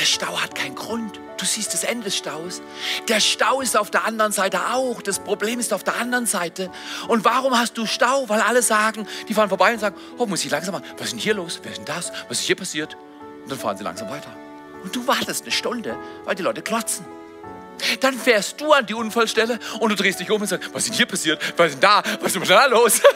der 0.00 0.04
Stau 0.04 0.42
hat 0.42 0.56
keinen 0.56 0.74
Grund. 0.74 1.20
Du 1.38 1.44
siehst 1.44 1.72
das 1.72 1.84
Ende 1.84 2.06
des 2.06 2.16
Staus. 2.16 2.60
Der 3.06 3.20
Stau 3.20 3.60
ist 3.60 3.76
auf 3.76 3.88
der 3.88 4.04
anderen 4.04 4.32
Seite 4.32 4.58
auch. 4.72 5.00
Das 5.00 5.20
Problem 5.20 5.60
ist 5.60 5.72
auf 5.72 5.84
der 5.84 5.94
anderen 5.94 6.26
Seite. 6.26 6.72
Und 7.06 7.24
warum 7.24 7.56
hast 7.56 7.78
du 7.78 7.86
Stau? 7.86 8.28
Weil 8.28 8.40
alle 8.40 8.62
sagen, 8.62 9.06
die 9.28 9.34
fahren 9.34 9.48
vorbei 9.48 9.72
und 9.72 9.78
sagen, 9.78 9.94
oh, 10.18 10.26
muss 10.26 10.44
ich 10.44 10.50
langsam 10.50 10.72
machen. 10.72 10.86
Was 10.98 11.06
ist 11.06 11.12
denn 11.12 11.20
hier 11.20 11.34
los? 11.34 11.60
Wer 11.62 11.70
ist 11.70 11.78
denn 11.78 11.84
das? 11.84 12.10
Was 12.28 12.40
ist 12.40 12.46
hier 12.46 12.56
passiert? 12.56 12.96
Und 13.44 13.52
dann 13.52 13.60
fahren 13.60 13.76
sie 13.76 13.84
langsam 13.84 14.10
weiter. 14.10 14.34
Und 14.82 14.96
du 14.96 15.06
wartest 15.06 15.44
eine 15.44 15.52
Stunde, 15.52 15.96
weil 16.24 16.34
die 16.34 16.42
Leute 16.42 16.60
klotzen. 16.60 17.06
Dann 18.00 18.18
fährst 18.18 18.60
du 18.60 18.72
an 18.72 18.86
die 18.86 18.94
Unfallstelle 18.94 19.58
und 19.80 19.90
du 19.90 19.96
drehst 19.96 20.20
dich 20.20 20.30
um 20.30 20.40
und 20.40 20.46
sagst, 20.46 20.70
was 20.72 20.84
ist 20.84 20.90
denn 20.90 20.96
hier 20.96 21.06
passiert? 21.06 21.40
Was 21.56 21.68
ist 21.68 21.74
denn 21.74 21.80
da? 21.80 22.02
Was 22.20 22.34
ist 22.34 22.40
denn 22.40 22.48
da 22.48 22.66
los? 22.66 23.00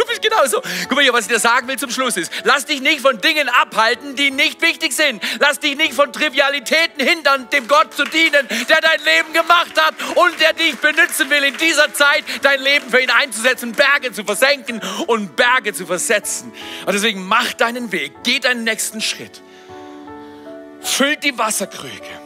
Du 0.00 0.06
bist 0.06 0.22
genauso. 0.22 0.62
Guck 0.88 0.92
mal 0.92 1.02
hier, 1.02 1.12
was 1.12 1.22
ich 1.22 1.32
dir 1.32 1.38
sagen 1.38 1.68
will 1.68 1.78
zum 1.78 1.90
Schluss 1.90 2.16
ist. 2.16 2.32
Lass 2.44 2.64
dich 2.64 2.80
nicht 2.80 3.00
von 3.00 3.20
Dingen 3.20 3.48
abhalten, 3.48 4.16
die 4.16 4.30
nicht 4.30 4.60
wichtig 4.62 4.92
sind. 4.92 5.22
Lass 5.38 5.60
dich 5.60 5.76
nicht 5.76 5.94
von 5.94 6.12
Trivialitäten 6.12 7.04
hindern, 7.04 7.48
dem 7.50 7.68
Gott 7.68 7.94
zu 7.94 8.04
dienen, 8.04 8.46
der 8.68 8.80
dein 8.80 9.00
Leben 9.04 9.32
gemacht 9.32 9.72
hat 9.76 9.94
und 10.16 10.40
der 10.40 10.52
dich 10.52 10.76
benutzen 10.76 11.30
will 11.30 11.44
in 11.44 11.56
dieser 11.56 11.92
Zeit, 11.92 12.24
dein 12.42 12.60
Leben 12.60 12.88
für 12.90 13.00
ihn 13.00 13.10
einzusetzen, 13.10 13.72
Berge 13.72 14.12
zu 14.12 14.24
versenken 14.24 14.80
und 15.06 15.36
Berge 15.36 15.72
zu 15.72 15.86
versetzen. 15.86 16.52
Und 16.86 16.92
deswegen 16.92 17.26
mach 17.26 17.52
deinen 17.54 17.92
Weg, 17.92 18.12
geh 18.24 18.38
deinen 18.38 18.64
nächsten 18.64 19.00
Schritt. 19.00 19.42
Füllt 20.80 21.24
die 21.24 21.36
Wasserkrüge. 21.36 22.19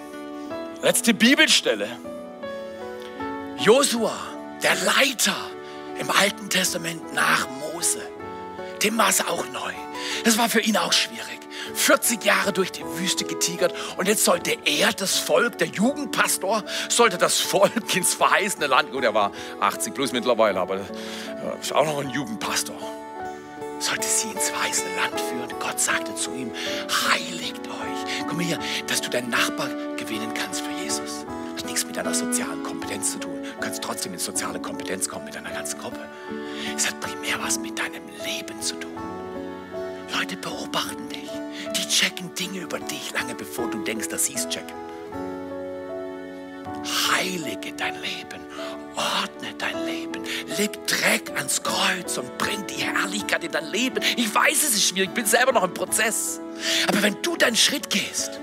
Letzte 0.85 1.15
Bibelstelle. 1.15 1.89
Josua, 3.57 4.13
der 4.63 4.75
Leiter 4.85 5.35
im 5.99 6.11
Alten 6.11 6.51
Testament 6.51 7.15
nach 7.15 7.49
Mose. 7.49 8.03
Dem 8.83 8.99
war 8.99 9.09
es 9.09 9.23
auch 9.23 9.47
neu. 9.51 9.73
Das 10.27 10.37
war 10.37 10.51
für 10.51 10.61
ihn 10.61 10.77
auch 10.77 10.93
schwierig. 10.93 11.41
40 11.73 12.23
Jahre 12.23 12.53
durch 12.53 12.71
die 12.71 12.85
Wüste 12.85 13.25
getigert 13.25 13.73
und 13.97 14.09
jetzt 14.09 14.27
sollte 14.27 14.59
er 14.67 14.93
das 14.93 15.17
Volk, 15.17 15.57
der 15.57 15.69
Jugendpastor, 15.69 16.63
sollte 16.91 17.17
das 17.17 17.41
Volk 17.41 17.97
ins 17.97 18.13
verheißene 18.13 18.67
Land, 18.67 18.93
gut, 18.93 19.05
er 19.05 19.15
war 19.15 19.33
80 19.61 19.95
plus 19.95 20.13
mittlerweile, 20.13 20.61
aber 20.61 20.77
er 20.77 21.59
ist 21.63 21.73
auch 21.73 21.87
noch 21.87 21.99
ein 21.99 22.11
Jugendpastor, 22.11 22.77
sollte 23.79 24.07
sie 24.07 24.29
ins 24.33 24.51
verheißene 24.51 24.95
Land 24.97 25.19
führen. 25.19 25.49
Gott 25.59 25.81
sagte 25.81 26.15
zu 26.15 26.31
ihm, 26.35 26.53
heiligt 27.11 27.67
euch. 27.67 28.27
Komm 28.29 28.41
hier, 28.41 28.59
dass 28.87 29.01
du 29.01 29.09
deinen 29.09 29.31
Nachbar 29.31 29.69
gewinnen 29.97 30.35
kannst 30.35 30.61
für 30.61 30.74
Jesus. 30.85 31.25
Hat 31.57 31.65
nichts 31.65 31.87
mit 31.87 31.97
deiner 31.97 32.13
sozialen 32.13 32.63
Kompetenz 32.63 33.13
zu 33.13 33.19
tun. 33.19 33.43
Du 33.43 33.61
kannst 33.61 33.83
trotzdem 33.83 34.13
in 34.13 34.19
soziale 34.19 34.61
Kompetenz 34.61 35.09
kommen 35.09 35.25
mit 35.25 35.35
deiner 35.35 35.51
ganzen 35.51 35.81
Gruppe. 35.81 36.01
Es 36.77 36.87
hat 36.87 37.01
primär 37.01 37.43
was 37.43 37.59
mit 37.59 37.79
deinem 37.79 38.03
Leben 38.25 38.61
zu 38.61 38.75
tun. 38.77 38.93
Leute 40.15 40.37
beobachten 40.37 41.09
dich. 41.09 41.31
Die 41.77 41.89
checken 41.89 42.35
Dinge 42.35 42.61
über 42.61 42.79
dich 42.79 43.13
lange 43.15 43.35
bevor 43.35 43.71
du 43.71 43.83
denkst, 43.83 44.09
dass 44.09 44.27
sie 44.27 44.35
es 44.35 44.47
checken. 44.49 44.77
Heilige 47.11 47.73
dein 47.73 47.95
Leben. 47.95 48.45
Ordne 48.95 49.55
dein 49.57 49.87
Leben. 49.87 50.23
Leg 50.59 50.87
Dreck 50.87 51.33
ans 51.37 51.63
Kreuz 51.63 52.19
und 52.19 52.37
bring 52.37 52.67
die 52.67 52.83
Herrlichkeit 52.83 53.43
in 53.43 53.53
dein 53.53 53.67
Leben. 53.71 54.01
Ich 54.17 54.33
weiß, 54.35 54.63
es 54.63 54.75
ist 54.75 54.89
schwierig. 54.89 55.09
Ich 55.09 55.15
bin 55.15 55.25
selber 55.25 55.53
noch 55.53 55.65
im 55.65 55.73
Prozess. 55.73 56.41
Aber 56.87 57.03
wenn 57.03 57.17
du 57.23 57.37
deinen 57.37 57.57
Schritt 57.57 57.89
gehst, 57.89 58.39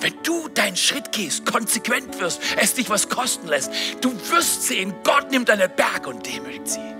wenn 0.00 0.14
du 0.22 0.48
deinen 0.48 0.76
Schritt 0.76 1.12
gehst, 1.12 1.46
konsequent 1.46 2.18
wirst, 2.20 2.40
es 2.56 2.74
dich 2.74 2.90
was 2.90 3.08
kosten 3.08 3.48
lässt, 3.48 3.70
du 4.00 4.12
wirst 4.30 4.64
sehen, 4.64 4.94
Gott 5.04 5.30
nimmt 5.30 5.48
deine 5.48 5.68
Berge 5.68 6.10
und 6.10 6.26
demütigt 6.26 6.68
sie. 6.68 6.94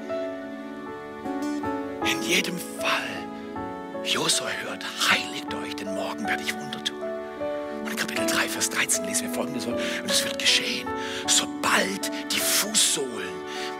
In 2.11 2.22
jedem 2.22 2.59
Fall, 2.59 4.05
Josua 4.05 4.49
hört, 4.64 4.84
heiligt 5.11 5.53
euch, 5.55 5.74
denn 5.76 5.94
morgen 5.94 6.26
werde 6.26 6.42
ich 6.42 6.55
Wunder 6.55 6.82
tun. 6.82 7.03
Und 7.84 7.90
in 7.90 7.97
Kapitel 7.97 8.26
3, 8.26 8.49
Vers 8.49 8.70
13 8.70 9.05
lesen 9.05 9.28
wir 9.28 9.34
folgendes, 9.34 9.66
und 9.66 9.76
es 10.07 10.24
wird 10.24 10.38
geschehen, 10.38 10.88
sobald 11.26 12.11
die 12.32 12.40
Fußsohlen, 12.40 13.34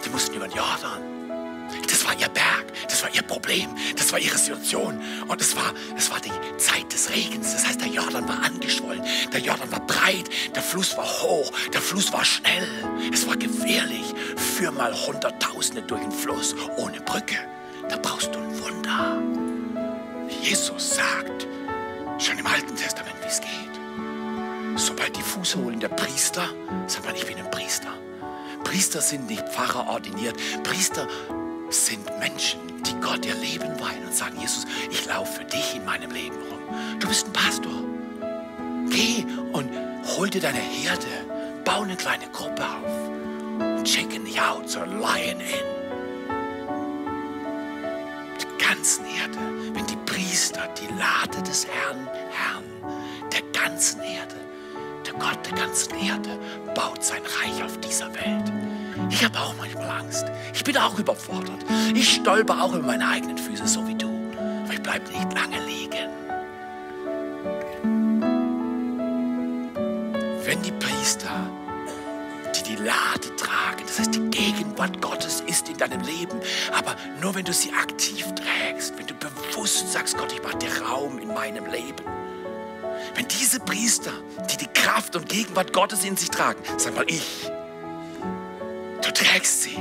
die 0.05 0.11
mussten 0.11 0.35
über 0.35 0.49
den 0.49 0.57
Jordan, 0.57 1.16
war 2.07 2.15
ihr 2.19 2.29
Berg, 2.29 2.73
das 2.89 3.03
war 3.03 3.15
ihr 3.15 3.23
Problem, 3.23 3.71
das 3.97 4.13
war 4.13 4.19
ihre 4.19 4.39
Situation. 4.39 5.01
Und 5.27 5.41
es 5.41 5.57
war, 5.57 5.73
es 5.97 6.11
war 6.11 6.21
die 6.21 6.31
Zeit 6.59 6.93
des 6.93 7.11
Regens. 7.11 7.53
Das 7.53 7.67
heißt, 7.67 7.81
der 7.81 7.89
Jordan 7.89 8.29
war 8.29 8.43
angeschwollen, 8.45 9.03
der 9.33 9.41
Jordan 9.41 9.71
war 9.73 9.81
breit, 9.81 10.29
der 10.55 10.63
Fluss 10.63 10.97
war 10.97 11.07
hoch, 11.07 11.51
der 11.73 11.81
Fluss 11.81 12.13
war 12.13 12.25
schnell. 12.25 12.69
Es 13.13 13.27
war 13.27 13.37
gefährlich. 13.37 14.15
Führ 14.37 14.71
mal 14.71 14.95
Hunderttausende 14.95 15.83
durch 15.83 16.01
den 16.01 16.13
Fluss 16.13 16.55
ohne 16.77 17.01
Brücke. 17.01 17.37
Da 17.89 17.97
brauchst 17.97 18.35
du 18.35 18.39
ein 18.39 18.63
Wunder. 18.63 19.23
Jesus 20.43 20.97
sagt 20.97 21.47
schon 22.19 22.39
im 22.39 22.47
Alten 22.47 22.77
Testament, 22.77 23.17
wie 23.23 23.29
es 23.29 23.41
geht. 23.41 23.51
Sobald 24.77 25.17
die 25.17 25.23
Fußsohlen 25.23 25.81
der 25.81 25.89
Priester, 25.89 26.49
sagt 26.87 27.05
man, 27.05 27.17
ich 27.17 27.27
bin 27.27 27.37
ein 27.39 27.51
Priester. 27.51 27.89
Priester 28.65 29.01
sind 29.01 29.29
nicht 29.29 29.47
Pfarrer 29.49 29.89
ordiniert. 29.89 30.37
Priester 30.63 31.09
sind 31.71 32.07
Menschen, 32.19 32.61
die 32.83 32.95
Gott 33.01 33.25
ihr 33.27 33.35
Leben 33.35 33.79
weihen 33.81 34.05
und 34.07 34.15
sagen, 34.15 34.39
Jesus, 34.41 34.67
ich 34.91 35.05
laufe 35.07 35.41
für 35.41 35.45
dich 35.45 35.77
in 35.77 35.85
meinem 35.85 36.11
Leben 36.11 36.37
rum. 36.37 36.99
Du 37.01 37.09
bist 37.09 37.27
ein 37.27 37.33
Pastor. 37.33 37.73
Geh 38.91 39.25
und 39.53 39.71
hol 40.17 40.31
dir 40.31 40.41
deine 40.41 40.59
Herde, 40.59 41.07
bau 41.65 41.83
eine 41.83 41.97
kleine 41.97 42.27
Gruppe 42.33 42.63
auf 42.63 43.07
nicht 44.37 44.41
out, 44.41 44.69
sondern 44.69 45.01
lion 45.01 45.41
in. 45.41 45.67
Die 48.41 48.65
ganzen 48.65 49.05
Herde, 49.05 49.39
wenn 49.73 49.87
die 49.87 49.97
Priester 50.05 50.69
die 50.81 50.93
Lade 50.99 51.43
des 51.43 51.67
Herrn, 51.67 52.09
Herrn, 52.31 52.65
der 53.33 53.43
ganzen 53.61 54.01
Erde, 54.01 54.37
der 55.07 55.15
Gott 55.15 55.39
der 55.47 55.57
ganzen 55.57 55.95
Erde, 55.99 56.39
baut 56.75 57.05
sein 57.05 57.23
Reich 57.23 57.63
auf 57.65 57.79
dieser 57.81 58.13
Welt. 58.15 58.53
Ich 59.11 59.25
habe 59.25 59.39
auch 59.39 59.55
manchmal 59.57 60.01
Angst. 60.01 60.27
Ich 60.55 60.65
bin 60.65 60.77
auch 60.77 60.99
überfordert. 60.99 61.65
Ich 61.95 62.15
stolper 62.15 62.63
auch 62.63 62.73
über 62.73 62.87
meine 62.87 63.09
eigenen 63.09 63.39
Füße, 63.39 63.67
so 63.67 63.87
wie 63.87 63.95
du. 63.95 64.09
Aber 64.65 64.73
ich 64.73 64.83
bleibe 64.83 65.09
nicht 65.11 65.33
lange 65.33 65.65
liegen. 65.65 66.11
Wenn 70.45 70.63
die 70.63 70.73
Priester, 70.73 71.51
die 72.57 72.63
die 72.63 72.77
Lade 72.77 73.35
tragen, 73.37 73.83
das 73.87 73.99
heißt 73.99 74.15
die 74.15 74.31
Gegenwart 74.31 75.01
Gottes 75.03 75.43
ist 75.47 75.69
in 75.69 75.77
deinem 75.77 76.01
Leben, 76.03 76.41
aber 76.73 76.97
nur 77.21 77.35
wenn 77.35 77.45
du 77.45 77.53
sie 77.53 77.73
aktiv 77.73 78.27
trägst, 78.35 78.97
wenn 78.97 79.07
du 79.07 79.15
bewusst 79.15 79.93
sagst, 79.93 80.17
Gott, 80.17 80.33
ich 80.33 80.43
mache 80.43 80.57
dir 80.59 80.71
Raum 80.83 81.19
in 81.19 81.29
meinem 81.29 81.67
Leben. 81.67 82.05
Wenn 83.15 83.27
diese 83.29 83.61
Priester, 83.61 84.13
die 84.51 84.57
die 84.57 84.69
Kraft 84.69 85.17
und 85.17 85.29
Gegenwart 85.29 85.73
Gottes 85.73 86.05
in 86.05 86.17
sich 86.17 86.31
tragen, 86.31 86.63
sag 86.77 86.95
mal 86.95 87.05
ich, 87.09 87.51
Du 89.07 89.13
trägst 89.13 89.63
sie. 89.63 89.79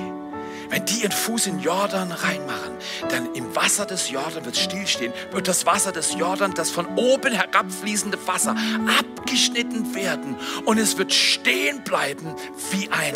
Wenn 0.70 0.86
die 0.86 1.02
ihren 1.02 1.12
Fuß 1.12 1.48
in 1.48 1.60
Jordan 1.60 2.12
reinmachen, 2.12 2.74
dann 3.10 3.34
im 3.34 3.56
Wasser 3.56 3.86
des 3.86 4.10
Jordan 4.10 4.46
wird 4.46 4.58
stillstehen, 4.58 5.14
wird 5.32 5.48
das 5.48 5.66
Wasser 5.66 5.92
des 5.92 6.16
Jordan, 6.16 6.54
das 6.54 6.72
von 6.72 6.86
oben 6.96 7.34
herabfließende 7.34 8.18
Wasser, 8.28 8.56
abgeschnitten 9.00 9.94
werden 9.96 10.36
und 10.66 10.78
es 10.78 10.98
wird 10.98 11.14
stehen 11.14 11.84
bleiben 11.84 12.36
wie 12.72 12.90
ein 12.92 13.14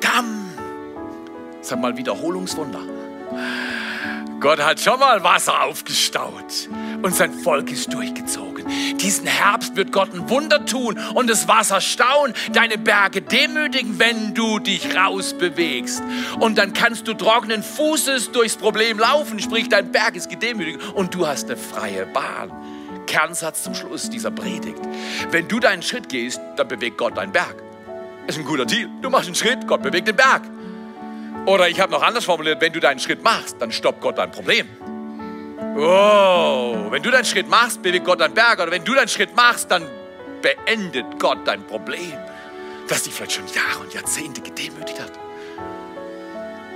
Damm. 0.00 0.52
Sag 1.60 1.80
mal 1.80 1.96
Wiederholungswunder. 1.96 2.80
Gott 4.40 4.60
hat 4.60 4.80
schon 4.80 5.00
mal 5.00 5.22
Wasser 5.24 5.62
aufgestaut 5.62 6.68
und 7.02 7.14
sein 7.14 7.32
Volk 7.32 7.72
ist 7.72 7.92
durchgezogen. 7.92 8.57
Diesen 9.00 9.26
Herbst 9.26 9.76
wird 9.76 9.92
Gott 9.92 10.12
ein 10.12 10.28
Wunder 10.28 10.64
tun 10.66 10.98
und 11.14 11.28
das 11.28 11.48
Wasser 11.48 11.80
stauen, 11.80 12.34
deine 12.52 12.78
Berge 12.78 13.22
demütigen, 13.22 13.98
wenn 13.98 14.34
du 14.34 14.58
dich 14.58 14.96
rausbewegst. 14.96 16.02
Und 16.40 16.58
dann 16.58 16.72
kannst 16.72 17.08
du 17.08 17.14
trockenen 17.14 17.62
Fußes 17.62 18.32
durchs 18.32 18.56
Problem 18.56 18.98
laufen, 18.98 19.40
sprich 19.40 19.68
dein 19.68 19.92
Berg 19.92 20.16
ist 20.16 20.28
gedemütigt 20.28 20.80
und 20.94 21.14
du 21.14 21.26
hast 21.26 21.46
eine 21.46 21.56
freie 21.56 22.06
Bahn. 22.06 22.52
Kernsatz 23.06 23.62
zum 23.62 23.74
Schluss 23.74 24.10
dieser 24.10 24.30
Predigt. 24.30 24.78
Wenn 25.30 25.48
du 25.48 25.58
deinen 25.58 25.82
Schritt 25.82 26.08
gehst, 26.08 26.40
dann 26.56 26.68
bewegt 26.68 26.98
Gott 26.98 27.16
deinen 27.16 27.32
Berg. 27.32 27.56
Ist 28.26 28.38
ein 28.38 28.44
guter 28.44 28.66
Deal. 28.66 28.88
Du 29.00 29.08
machst 29.08 29.26
einen 29.26 29.34
Schritt, 29.34 29.66
Gott 29.66 29.82
bewegt 29.82 30.06
den 30.06 30.16
Berg. 30.16 30.42
Oder 31.46 31.68
ich 31.68 31.80
habe 31.80 31.90
noch 31.90 32.02
anders 32.02 32.26
formuliert, 32.26 32.60
wenn 32.60 32.72
du 32.74 32.80
deinen 32.80 33.00
Schritt 33.00 33.24
machst, 33.24 33.56
dann 33.58 33.72
stoppt 33.72 34.02
Gott 34.02 34.18
dein 34.18 34.30
Problem. 34.30 34.68
Oh, 35.80 36.90
wenn 36.90 37.02
du 37.04 37.10
deinen 37.10 37.24
Schritt 37.24 37.48
machst, 37.48 37.80
bewegt 37.82 38.04
Gott 38.04 38.20
deinen 38.20 38.34
Berg. 38.34 38.58
Oder 38.58 38.72
wenn 38.72 38.84
du 38.84 38.94
deinen 38.94 39.08
Schritt 39.08 39.36
machst, 39.36 39.70
dann 39.70 39.86
beendet 40.42 41.20
Gott 41.20 41.46
dein 41.46 41.64
Problem, 41.66 42.18
das 42.88 43.04
dich 43.04 43.14
vielleicht 43.14 43.32
schon 43.32 43.46
Jahre 43.46 43.80
und 43.80 43.94
Jahrzehnte 43.94 44.40
gedemütigt 44.40 45.00
hat. 45.00 45.12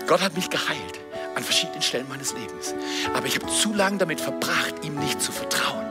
Gott 0.06 0.20
hat 0.20 0.34
mich 0.34 0.48
geheilt 0.48 1.00
an 1.34 1.42
verschiedenen 1.42 1.82
Stellen 1.82 2.08
meines 2.08 2.32
Lebens. 2.34 2.74
Aber 3.12 3.26
ich 3.26 3.34
habe 3.34 3.46
zu 3.48 3.72
lange 3.74 3.98
damit 3.98 4.20
verbracht, 4.20 4.74
ihm 4.84 4.94
nicht 4.94 5.20
zu 5.20 5.32
vertrauen. 5.32 5.86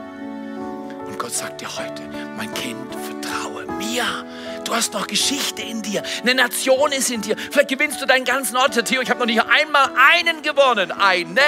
Und 1.06 1.18
Gott 1.18 1.32
sagt 1.32 1.60
dir 1.60 1.68
heute, 1.76 2.02
mein 2.36 2.52
Kind, 2.54 2.78
vertraue 2.94 3.66
mir. 3.76 4.04
Du 4.64 4.74
hast 4.74 4.94
noch 4.94 5.06
Geschichte 5.06 5.60
in 5.60 5.82
dir. 5.82 6.02
Eine 6.22 6.34
Nation 6.34 6.92
ist 6.92 7.10
in 7.10 7.20
dir. 7.20 7.36
Vielleicht 7.36 7.68
gewinnst 7.68 8.00
du 8.00 8.06
deinen 8.06 8.24
ganzen 8.24 8.56
Ort. 8.56 8.82
Theo, 8.86 9.02
ich 9.02 9.10
habe 9.10 9.20
noch 9.20 9.26
nicht 9.26 9.44
einmal 9.44 9.90
einen 10.12 10.40
gewonnen. 10.40 10.92
Eine. 10.92 11.40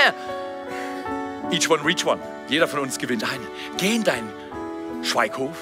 Each 1.51 1.69
one, 1.69 1.85
reach 1.85 2.05
one. 2.05 2.21
Jeder 2.49 2.69
von 2.69 2.81
uns 2.81 2.99
gewinnt 2.99 3.25
einen. 3.25 3.47
Geh 3.79 3.97
in 3.97 4.05
deinen 4.05 4.33
Schweighof, 5.03 5.57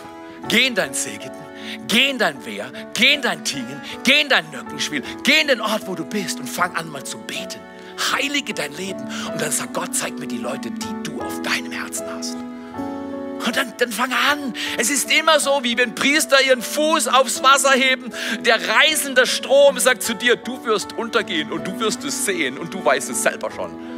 geh 0.48 0.66
in 0.66 0.74
dein 0.74 0.94
Segeten, 0.94 1.36
geh 1.88 2.10
in 2.10 2.18
dein 2.18 2.44
Wehr, 2.44 2.70
geh 2.94 3.14
in 3.14 3.22
dein 3.22 3.44
Tingen, 3.44 3.80
geh 4.04 4.20
in 4.20 4.28
dein 4.28 4.50
Nöckenspiel, 4.50 5.02
geh 5.24 5.40
in 5.40 5.48
den 5.48 5.60
Ort, 5.60 5.86
wo 5.86 5.94
du 5.94 6.04
bist 6.04 6.38
und 6.40 6.48
fang 6.48 6.74
an 6.76 6.88
mal 6.88 7.04
zu 7.04 7.18
beten. 7.18 7.60
Heilige 8.12 8.54
dein 8.54 8.72
Leben 8.72 9.02
und 9.32 9.40
dann 9.40 9.52
sag 9.52 9.72
Gott, 9.74 9.94
zeig 9.94 10.18
mir 10.18 10.26
die 10.26 10.38
Leute, 10.38 10.70
die 10.70 11.02
du 11.02 11.20
auf 11.20 11.42
deinem 11.42 11.72
Herzen 11.72 12.06
hast. 12.10 12.36
Und 13.46 13.56
dann, 13.56 13.74
dann 13.76 13.90
fang 13.90 14.12
an. 14.12 14.54
Es 14.78 14.88
ist 14.88 15.12
immer 15.12 15.40
so, 15.40 15.60
wie 15.62 15.76
wenn 15.76 15.94
Priester 15.94 16.40
ihren 16.40 16.62
Fuß 16.62 17.08
aufs 17.08 17.42
Wasser 17.42 17.72
heben. 17.72 18.12
Der 18.40 18.56
reißende 18.68 19.26
Strom 19.26 19.78
sagt 19.78 20.02
zu 20.04 20.14
dir, 20.14 20.36
du 20.36 20.64
wirst 20.64 20.92
untergehen 20.92 21.50
und 21.50 21.66
du 21.66 21.78
wirst 21.80 22.04
es 22.04 22.24
sehen 22.24 22.56
und 22.56 22.72
du 22.72 22.84
weißt 22.84 23.10
es 23.10 23.22
selber 23.22 23.50
schon. 23.50 23.91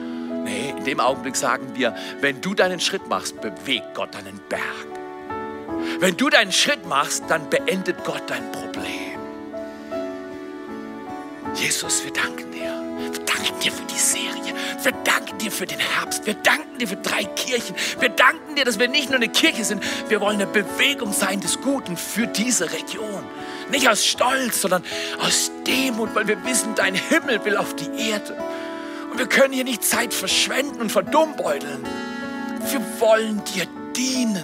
Nee, 0.44 0.74
in 0.76 0.84
dem 0.84 1.00
Augenblick 1.00 1.36
sagen 1.36 1.74
wir, 1.74 1.96
wenn 2.20 2.40
du 2.40 2.54
deinen 2.54 2.78
Schritt 2.78 3.08
machst, 3.08 3.40
bewegt 3.40 3.94
Gott 3.94 4.14
deinen 4.14 4.38
Berg. 4.48 4.60
Wenn 6.00 6.16
du 6.16 6.28
deinen 6.28 6.52
Schritt 6.52 6.86
machst, 6.86 7.24
dann 7.28 7.48
beendet 7.48 8.04
Gott 8.04 8.22
dein 8.26 8.52
Problem. 8.52 9.18
Jesus, 11.54 12.04
wir 12.04 12.12
danken 12.12 12.50
dir. 12.52 12.72
Wir 13.10 13.24
danken 13.24 13.60
dir 13.60 13.72
für 13.72 13.84
die 13.84 13.98
Serie. 13.98 14.54
Wir 14.82 14.92
danken 14.92 15.38
dir 15.38 15.50
für 15.50 15.66
den 15.66 15.78
Herbst. 15.78 16.26
Wir 16.26 16.34
danken 16.34 16.78
dir 16.78 16.88
für 16.88 16.96
drei 16.96 17.24
Kirchen. 17.24 17.74
Wir 18.00 18.10
danken 18.10 18.56
dir, 18.56 18.64
dass 18.64 18.78
wir 18.78 18.88
nicht 18.88 19.08
nur 19.08 19.16
eine 19.16 19.28
Kirche 19.28 19.64
sind. 19.64 19.82
Wir 20.08 20.20
wollen 20.20 20.40
eine 20.40 20.46
Bewegung 20.46 21.12
sein 21.12 21.40
des 21.40 21.60
Guten 21.60 21.96
für 21.96 22.26
diese 22.26 22.70
Region. 22.70 23.24
Nicht 23.70 23.88
aus 23.88 24.04
Stolz, 24.04 24.60
sondern 24.60 24.84
aus 25.20 25.50
Demut, 25.66 26.14
weil 26.14 26.28
wir 26.28 26.44
wissen, 26.44 26.74
dein 26.74 26.94
Himmel 26.94 27.44
will 27.44 27.56
auf 27.56 27.74
die 27.76 28.10
Erde. 28.10 28.36
Und 29.14 29.20
wir 29.20 29.28
können 29.28 29.52
hier 29.52 29.62
nicht 29.62 29.84
Zeit 29.84 30.12
verschwenden 30.12 30.80
und 30.80 30.90
verdummbeuteln. 30.90 31.84
Wir 32.68 32.80
wollen 32.98 33.40
dir 33.44 33.64
dienen 33.96 34.42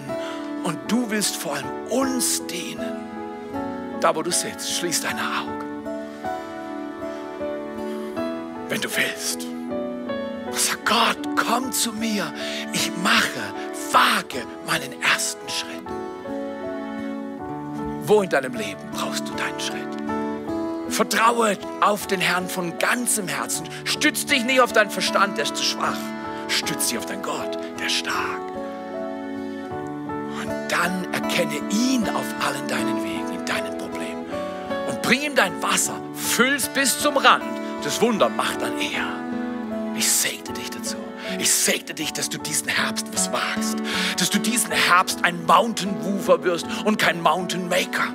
und 0.63 0.79
du 0.87 1.11
willst 1.11 1.35
vor 1.35 1.57
allem 1.57 1.67
uns 1.89 2.47
dienen. 2.47 2.93
Da, 4.01 4.15
wo 4.15 4.23
du 4.23 4.31
sitzt, 4.31 4.73
schließ 4.79 5.03
deine 5.03 5.23
Augen. 5.23 5.85
Wenn 8.69 8.81
du 8.81 8.89
willst. 8.95 9.45
Sag 10.53 10.85
Gott, 10.85 11.19
komm 11.35 11.73
zu 11.73 11.93
mir. 11.93 12.33
Ich 12.73 12.93
mache, 13.03 13.53
wage 13.91 14.47
meinen 14.69 15.03
ersten 15.03 15.49
Schritt. 15.49 15.83
Wo 18.05 18.23
in 18.23 18.31
deinem 18.31 18.55
Leben 18.55 18.81
brauchst 18.93 19.27
du 19.27 19.35
deinen 19.35 19.59
Schritt? 19.59 20.00
Vertraue 21.01 21.57
auf 21.81 22.07
den 22.07 22.21
Herrn 22.21 22.47
von 22.47 22.79
ganzem 22.79 23.27
Herzen. 23.27 23.67
Stütz 23.85 24.27
dich 24.27 24.45
nicht 24.45 24.61
auf 24.61 24.75
deinen 24.75 24.91
Verstand, 24.91 25.39
der 25.39 25.45
ist 25.45 25.57
zu 25.57 25.63
schwach. 25.63 25.97
Stütz 26.49 26.89
dich 26.89 26.99
auf 26.99 27.07
deinen 27.07 27.23
Gott, 27.23 27.57
der 27.79 27.87
ist 27.87 27.95
stark. 27.95 28.43
Und 30.43 30.51
dann 30.69 31.11
erkenne 31.15 31.55
ihn 31.71 32.07
auf 32.07 32.27
allen 32.47 32.69
deinen 32.69 33.03
Wegen, 33.03 33.33
in 33.33 33.47
deinen 33.47 33.79
Problemen. 33.79 34.27
Und 34.91 35.01
bring 35.01 35.23
ihm 35.23 35.35
dein 35.35 35.63
Wasser, 35.63 35.99
füll's 36.13 36.69
bis 36.69 36.99
zum 36.99 37.17
Rand. 37.17 37.45
Das 37.83 38.03
Wunder 38.03 38.29
macht 38.29 38.61
dann 38.61 38.79
er. 38.79 39.97
Ich 39.97 40.07
segne 40.07 40.53
dich 40.53 40.69
dazu. 40.69 40.99
Ich 41.39 41.51
segne 41.51 41.95
dich, 41.95 42.13
dass 42.13 42.29
du 42.29 42.39
diesen 42.39 42.69
Herbst 42.69 43.07
was 43.13 43.33
wagst. 43.33 43.77
Dass 44.19 44.31
du 44.31 44.39
diesen 44.39 44.73
Herbst 44.73 45.25
ein 45.25 45.45
Mountain 45.47 45.95
Mover 46.03 46.45
wirst 46.45 46.67
und 46.85 46.99
kein 46.99 47.21
Mountain 47.21 47.69
Maker. 47.69 48.09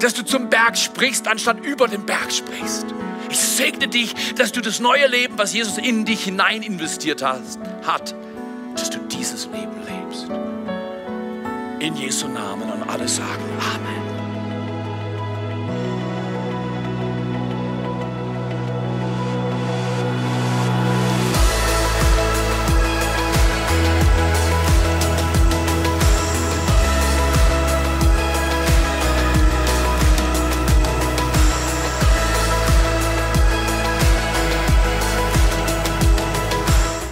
Dass 0.00 0.14
du 0.14 0.24
zum 0.24 0.48
Berg 0.48 0.76
sprichst, 0.76 1.28
anstatt 1.28 1.64
über 1.64 1.88
den 1.88 2.04
Berg 2.04 2.32
sprichst. 2.32 2.86
Ich 3.30 3.38
segne 3.38 3.88
dich, 3.88 4.14
dass 4.34 4.52
du 4.52 4.60
das 4.60 4.80
neue 4.80 5.06
Leben, 5.06 5.38
was 5.38 5.52
Jesus 5.52 5.78
in 5.78 6.04
dich 6.04 6.24
hinein 6.24 6.62
investiert 6.62 7.22
hast, 7.22 7.58
hat, 7.86 8.14
dass 8.74 8.90
du 8.90 8.98
dieses 8.98 9.46
Leben 9.46 9.80
lebst. 9.86 10.26
In 11.80 11.94
Jesu 11.96 12.28
Namen 12.28 12.70
und 12.70 12.88
alle 12.88 13.08
sagen 13.08 13.42
Amen. 13.74 14.05